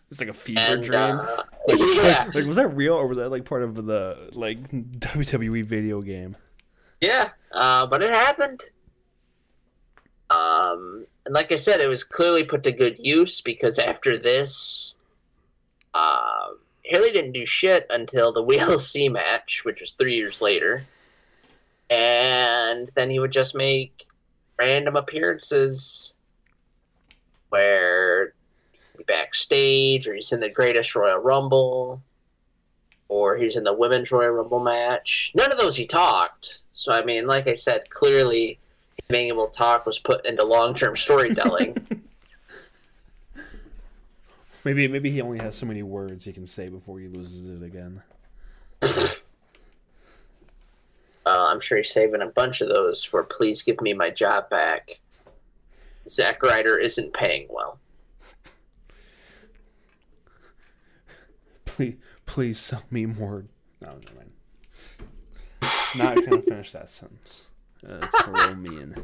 It's 0.10 0.20
like 0.22 0.30
a 0.30 0.34
fever 0.34 0.60
and 0.62 0.84
dream. 0.84 1.00
uh, 1.20 1.44
yeah, 1.68 2.30
Like, 2.34 2.46
was 2.46 2.56
that 2.56 2.70
real 2.70 2.94
or 2.94 3.08
was 3.08 3.18
that 3.18 3.30
like 3.30 3.44
part 3.46 3.64
of 3.64 3.76
the 3.86 4.30
like 4.34 4.62
WWE 4.72 5.66
video 5.66 6.02
game? 6.02 6.36
yeah, 7.02 7.30
uh, 7.52 7.86
but 7.86 8.02
it 8.02 8.10
happened. 8.10 8.62
Um, 10.30 11.06
and 11.26 11.34
like 11.36 11.52
I 11.52 11.56
said, 11.56 11.80
it 11.82 11.88
was 11.88 12.04
clearly 12.04 12.44
put 12.44 12.64
to 12.64 12.72
good 12.72 12.98
use 13.00 13.40
because 13.42 13.80
after 13.80 14.18
this, 14.18 14.96
uh, 15.94 16.48
Haley 16.84 17.12
didn't 17.12 17.34
do 17.34 17.46
shit 17.46 17.86
until 17.90 18.32
the 18.34 18.44
WLC 18.46 19.12
match, 19.12 19.62
which 19.64 19.82
was 19.82 19.92
three 19.92 20.16
years 20.16 20.42
later, 20.42 20.84
and 21.90 22.90
then 22.96 23.10
he 23.10 23.20
would 23.20 23.32
just 23.32 23.54
make 23.56 24.06
random 24.58 24.96
appearances 24.96 26.14
where 27.50 28.26
he'd 28.28 28.32
be 28.32 28.34
backstage 29.04 30.08
or 30.08 30.16
he's 30.16 30.32
in 30.32 30.40
the 30.40 30.50
Greatest 30.50 30.96
Royal 30.96 31.20
Rumble 31.20 32.02
or 33.10 33.38
he's 33.38 33.56
in 33.56 33.64
the 33.64 33.74
Women's 33.74 34.12
Royal 34.12 34.32
Rumble 34.32 34.60
match. 34.60 35.32
None 35.36 35.52
of 35.52 35.58
those 35.58 35.78
he 35.78 35.86
talked. 35.86 36.60
So 36.74 36.92
I 36.92 37.04
mean, 37.04 37.28
like 37.28 37.48
I 37.48 37.56
said, 37.56 37.90
clearly 37.90 38.60
being 39.08 39.28
able 39.28 39.48
to 39.48 39.56
talk 39.56 39.86
was 39.86 40.00
put 40.00 40.26
into 40.26 40.44
long-term 40.44 40.96
storytelling. 40.96 41.78
Maybe 44.68 44.88
maybe 44.90 45.12
he 45.12 45.22
only 45.22 45.40
has 45.40 45.56
so 45.56 45.66
many 45.66 45.82
words 45.82 46.26
he 46.26 46.34
can 46.34 46.46
say 46.46 46.68
before 46.68 47.00
he 47.00 47.08
loses 47.08 47.48
it 47.48 47.66
again. 47.66 48.02
uh, 48.82 49.08
I'm 51.26 51.62
sure 51.62 51.78
he's 51.78 51.94
saving 51.94 52.22
a 52.22 52.26
bunch 52.26 52.60
of 52.60 52.68
those 52.68 53.02
for 53.02 53.24
"Please 53.24 53.62
give 53.62 53.80
me 53.80 53.94
my 53.94 54.10
job 54.10 54.50
back." 54.50 55.00
Zack 56.10 56.44
Ryder 56.44 56.78
isn't 56.78 57.14
paying 57.14 57.48
well. 57.50 57.80
Please 61.78 61.96
please 62.26 62.60
sell 62.60 62.82
me 62.90 63.06
more. 63.06 63.46
No, 63.82 63.90
never 63.90 64.16
mind. 64.18 64.34
Not 65.96 66.16
gonna 66.16 66.42
finish 66.42 66.72
that 66.72 66.90
sentence. 66.90 67.52
Uh, 67.88 68.00
it's 68.02 68.20
a 68.26 68.32
little 68.32 68.56
mean. 68.58 68.96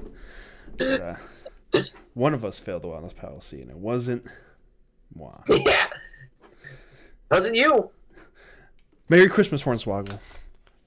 But, 0.80 1.20
uh, 1.74 1.84
one 2.16 2.34
of 2.34 2.44
us 2.44 2.58
failed 2.58 2.82
the 2.82 2.88
wellness 2.88 3.16
policy, 3.16 3.62
and 3.62 3.70
it 3.70 3.78
wasn't 3.78 4.26
moi. 5.14 5.38
yeah, 5.48 5.86
wasn't 7.30 7.54
you? 7.54 7.92
Merry 9.08 9.30
Christmas, 9.30 9.62
Hornswoggle, 9.62 10.20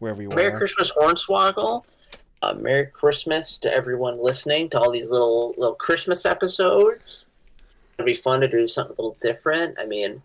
wherever 0.00 0.20
you 0.20 0.30
Merry 0.30 0.46
are. 0.46 0.46
Merry 0.46 0.58
Christmas, 0.58 0.90
Hornswoggle. 0.90 1.84
Uh, 2.42 2.54
Merry 2.54 2.86
Christmas 2.86 3.60
to 3.60 3.72
everyone 3.72 4.20
listening 4.20 4.70
to 4.70 4.80
all 4.80 4.90
these 4.90 5.08
little 5.08 5.54
little 5.56 5.76
Christmas 5.76 6.26
episodes. 6.26 7.26
It'll 7.96 8.06
be 8.06 8.16
fun 8.16 8.40
to 8.40 8.48
do 8.48 8.66
something 8.66 8.96
a 8.98 9.00
little 9.00 9.16
different. 9.22 9.78
I 9.80 9.86
mean, 9.86 10.20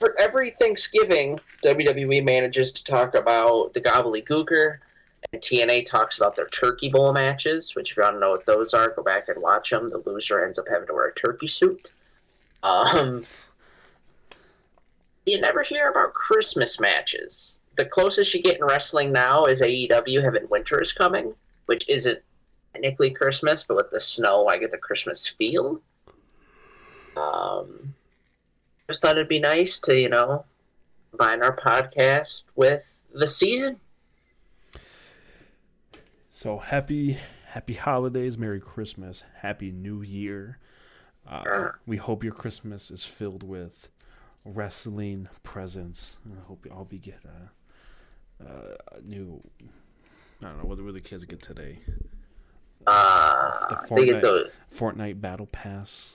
for 0.00 0.18
every 0.18 0.50
Thanksgiving, 0.50 1.38
WWE 1.62 2.24
manages 2.24 2.72
to 2.72 2.82
talk 2.82 3.14
about 3.14 3.74
the 3.74 3.80
Gobbledy 3.80 4.26
Gooker, 4.26 4.78
and 5.30 5.42
TNA 5.42 5.84
talks 5.86 6.16
about 6.16 6.34
their 6.34 6.48
Turkey 6.48 6.88
Bowl 6.88 7.12
matches. 7.12 7.74
Which, 7.76 7.92
if 7.92 7.98
you 7.98 8.02
to 8.04 8.18
know 8.18 8.30
what 8.30 8.46
those 8.46 8.72
are, 8.72 8.88
go 8.88 9.02
back 9.02 9.28
and 9.28 9.40
watch 9.40 9.70
them. 9.70 9.90
The 9.90 10.02
loser 10.06 10.42
ends 10.42 10.58
up 10.58 10.64
having 10.68 10.88
to 10.88 10.94
wear 10.94 11.08
a 11.08 11.14
turkey 11.14 11.46
suit. 11.46 11.92
Um, 12.62 13.24
you 15.26 15.38
never 15.38 15.62
hear 15.62 15.90
about 15.90 16.14
Christmas 16.14 16.80
matches. 16.80 17.60
The 17.76 17.84
closest 17.84 18.32
you 18.34 18.42
get 18.42 18.56
in 18.56 18.64
wrestling 18.64 19.12
now 19.12 19.44
is 19.44 19.60
AEW 19.60 20.24
having 20.24 20.48
Winter 20.48 20.80
is 20.82 20.92
Coming, 20.92 21.34
which 21.66 21.86
isn't 21.88 22.18
technically 22.72 23.10
Christmas, 23.10 23.64
but 23.68 23.76
with 23.76 23.90
the 23.90 24.00
snow, 24.00 24.48
I 24.48 24.56
get 24.56 24.70
the 24.70 24.78
Christmas 24.78 25.26
feel. 25.26 25.80
Um, 27.16 27.94
just 28.90 29.02
thought 29.02 29.16
it'd 29.16 29.28
be 29.28 29.38
nice 29.38 29.78
to, 29.80 29.94
you 29.96 30.08
know, 30.08 30.44
combine 31.10 31.42
our 31.42 31.56
podcast 31.56 32.42
with 32.56 32.82
the 33.14 33.28
season. 33.28 33.78
So 36.32 36.58
happy, 36.58 37.18
happy 37.48 37.74
holidays, 37.74 38.36
Merry 38.36 38.60
Christmas, 38.60 39.22
Happy 39.42 39.70
New 39.70 40.02
Year. 40.02 40.58
Uh, 41.26 41.42
Sure. 41.44 41.78
we 41.86 41.98
hope 41.98 42.24
your 42.24 42.32
Christmas 42.32 42.90
is 42.90 43.04
filled 43.04 43.42
with 43.44 43.88
wrestling 44.44 45.28
presents. 45.44 46.16
I 46.26 46.44
hope 46.46 46.64
you 46.64 46.72
all 46.72 46.84
be 46.84 46.98
get 46.98 47.20
a, 47.24 48.44
a 48.44 49.00
new. 49.02 49.40
I 50.42 50.46
don't 50.46 50.58
know 50.58 50.64
what 50.64 50.82
were 50.82 50.92
the 50.92 51.00
kids 51.00 51.24
get 51.26 51.42
today. 51.42 51.78
Uh, 52.86 53.68
The 53.68 53.94
they 53.94 54.06
get 54.06 54.22
Fortnite, 54.24 54.50
Fortnite 54.74 55.20
Battle 55.20 55.46
Pass, 55.46 56.14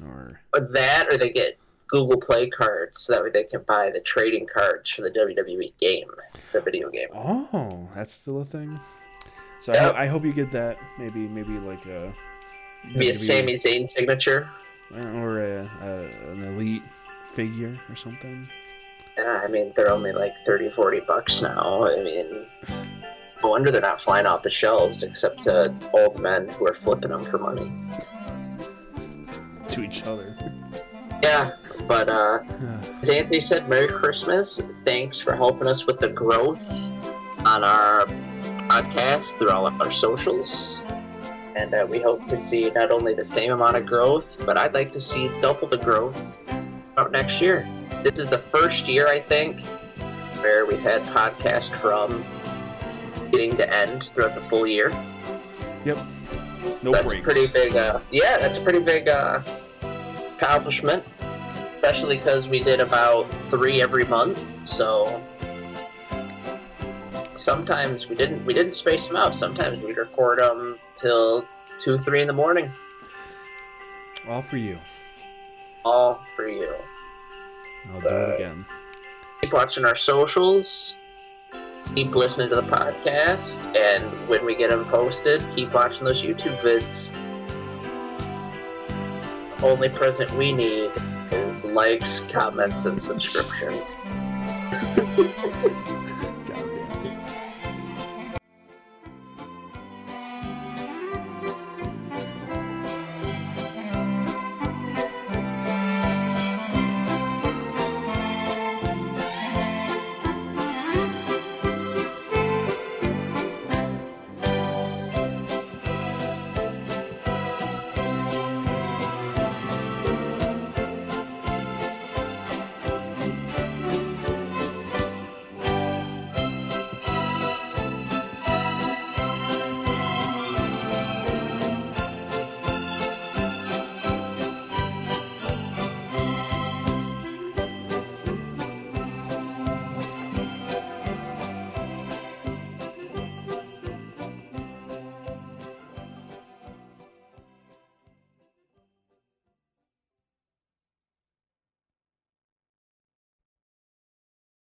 or 0.00 0.40
or 0.54 0.60
that, 0.72 1.08
or 1.10 1.16
they 1.16 1.30
get 1.30 1.58
Google 1.92 2.20
Play 2.20 2.48
cards 2.50 3.00
so 3.00 3.12
that 3.14 3.22
way 3.22 3.30
they 3.30 3.44
can 3.44 3.62
buy 3.62 3.90
the 3.90 4.00
trading 4.00 4.46
cards 4.52 4.90
for 4.90 5.02
the 5.02 5.10
WWE 5.10 5.72
game, 5.78 6.08
the 6.52 6.60
video 6.60 6.88
game. 6.90 7.08
oh, 7.14 7.88
that's 7.94 8.12
still 8.12 8.40
a 8.40 8.44
thing. 8.44 8.78
So 9.60 9.72
Yep. 9.72 9.94
I, 9.94 10.04
I 10.04 10.06
hope 10.06 10.24
you 10.24 10.32
get 10.32 10.50
that. 10.52 10.76
Maybe 10.98 11.20
maybe 11.28 11.52
like 11.60 11.84
a 11.86 12.12
Be 12.98 13.10
a 13.10 13.14
Sami 13.14 13.54
Zayn 13.54 13.86
signature. 13.86 14.48
or 14.92 15.38
a, 15.40 15.68
a 15.82 16.32
an 16.32 16.44
elite 16.54 16.82
figure 17.34 17.74
or 17.88 17.96
something. 17.96 18.46
Yeah, 19.16 19.42
I 19.44 19.48
mean, 19.48 19.72
they're 19.76 19.90
only 19.90 20.12
like 20.12 20.32
30, 20.46 20.70
40 20.70 21.00
bucks 21.06 21.42
now. 21.42 21.86
I 21.86 22.02
mean, 22.02 22.46
no 23.42 23.50
wonder 23.50 23.70
they're 23.70 23.80
not 23.82 24.00
flying 24.00 24.24
off 24.26 24.42
the 24.42 24.50
shelves, 24.50 25.02
except 25.02 25.42
to 25.44 25.74
old 25.92 26.18
men 26.18 26.48
who 26.48 26.66
are 26.66 26.74
flipping 26.74 27.10
them 27.10 27.22
for 27.22 27.36
money. 27.38 27.70
to 29.68 29.82
each 29.84 30.02
other. 30.04 30.34
Yeah, 31.22 31.52
but 31.86 32.08
uh, 32.08 32.40
as 33.02 33.10
Anthony 33.10 33.40
said, 33.40 33.68
Merry 33.68 33.88
Christmas. 33.88 34.60
Thanks 34.84 35.20
for 35.20 35.34
helping 35.34 35.68
us 35.68 35.86
with 35.86 35.98
the 35.98 36.08
growth 36.08 36.68
on 37.44 37.64
our 37.64 38.06
podcast 38.68 39.36
through 39.38 39.50
all 39.50 39.66
of 39.66 39.80
our 39.80 39.90
socials. 39.90 40.80
And 41.54 41.74
uh, 41.74 41.86
we 41.88 41.98
hope 42.00 42.26
to 42.28 42.38
see 42.38 42.70
not 42.70 42.90
only 42.90 43.14
the 43.14 43.24
same 43.24 43.52
amount 43.52 43.76
of 43.76 43.84
growth, 43.84 44.36
but 44.46 44.56
I'd 44.56 44.72
like 44.74 44.90
to 44.92 45.00
see 45.00 45.28
double 45.40 45.68
the 45.68 45.76
growth 45.76 46.22
out 46.96 47.12
next 47.12 47.40
year. 47.40 47.68
This 48.02 48.18
is 48.18 48.30
the 48.30 48.38
first 48.38 48.88
year, 48.88 49.08
I 49.08 49.20
think, 49.20 49.60
where 50.40 50.64
we've 50.66 50.80
had 50.80 51.02
podcast 51.02 51.74
from 51.76 52.24
beginning 53.30 53.56
to 53.56 53.74
end 53.74 54.04
throughout 54.14 54.34
the 54.34 54.40
full 54.40 54.66
year. 54.66 54.90
Yep. 55.84 55.98
No 56.82 56.92
that's 56.92 57.06
breaks. 57.06 57.24
pretty 57.24 57.46
big. 57.48 57.76
Uh, 57.76 57.98
yeah, 58.10 58.38
that's 58.38 58.58
a 58.58 58.60
pretty 58.60 58.80
big 58.80 59.08
uh, 59.08 59.40
accomplishment, 60.36 61.04
especially 61.82 62.16
because 62.16 62.46
we 62.46 62.62
did 62.62 62.78
about 62.78 63.24
three 63.50 63.82
every 63.82 64.04
month. 64.04 64.38
So 64.68 65.20
sometimes 67.34 68.08
we 68.08 68.14
didn't 68.14 68.44
we 68.46 68.54
didn't 68.54 68.74
space 68.74 69.06
them 69.08 69.16
out. 69.16 69.34
Sometimes 69.34 69.82
we'd 69.82 69.96
record 69.96 70.38
them 70.38 70.76
till 70.96 71.44
two, 71.80 71.98
three 71.98 72.20
in 72.20 72.28
the 72.28 72.32
morning, 72.32 72.70
All 74.28 74.42
for 74.42 74.58
you. 74.58 74.78
all 75.84 76.22
for 76.36 76.46
you. 76.48 76.72
I'll 77.92 78.00
do 78.00 78.08
it 78.08 78.34
again. 78.36 78.64
Keep 79.40 79.52
watching 79.52 79.84
our 79.84 79.96
socials. 79.96 80.94
Keep 81.96 82.14
listening 82.14 82.48
to 82.50 82.54
the 82.54 82.62
podcast, 82.62 83.58
and 83.76 84.04
when 84.28 84.46
we 84.46 84.54
get 84.54 84.70
them 84.70 84.84
posted, 84.84 85.42
keep 85.54 85.74
watching 85.74 86.04
those 86.04 86.22
YouTube 86.22 86.56
vids. 86.58 87.10
The 89.58 89.66
only 89.66 89.88
present 89.88 90.30
we 90.34 90.52
need 90.52 90.90
is 91.32 91.64
likes, 91.64 92.20
comments, 92.20 92.86
and 92.86 93.00
subscriptions. 93.00 94.06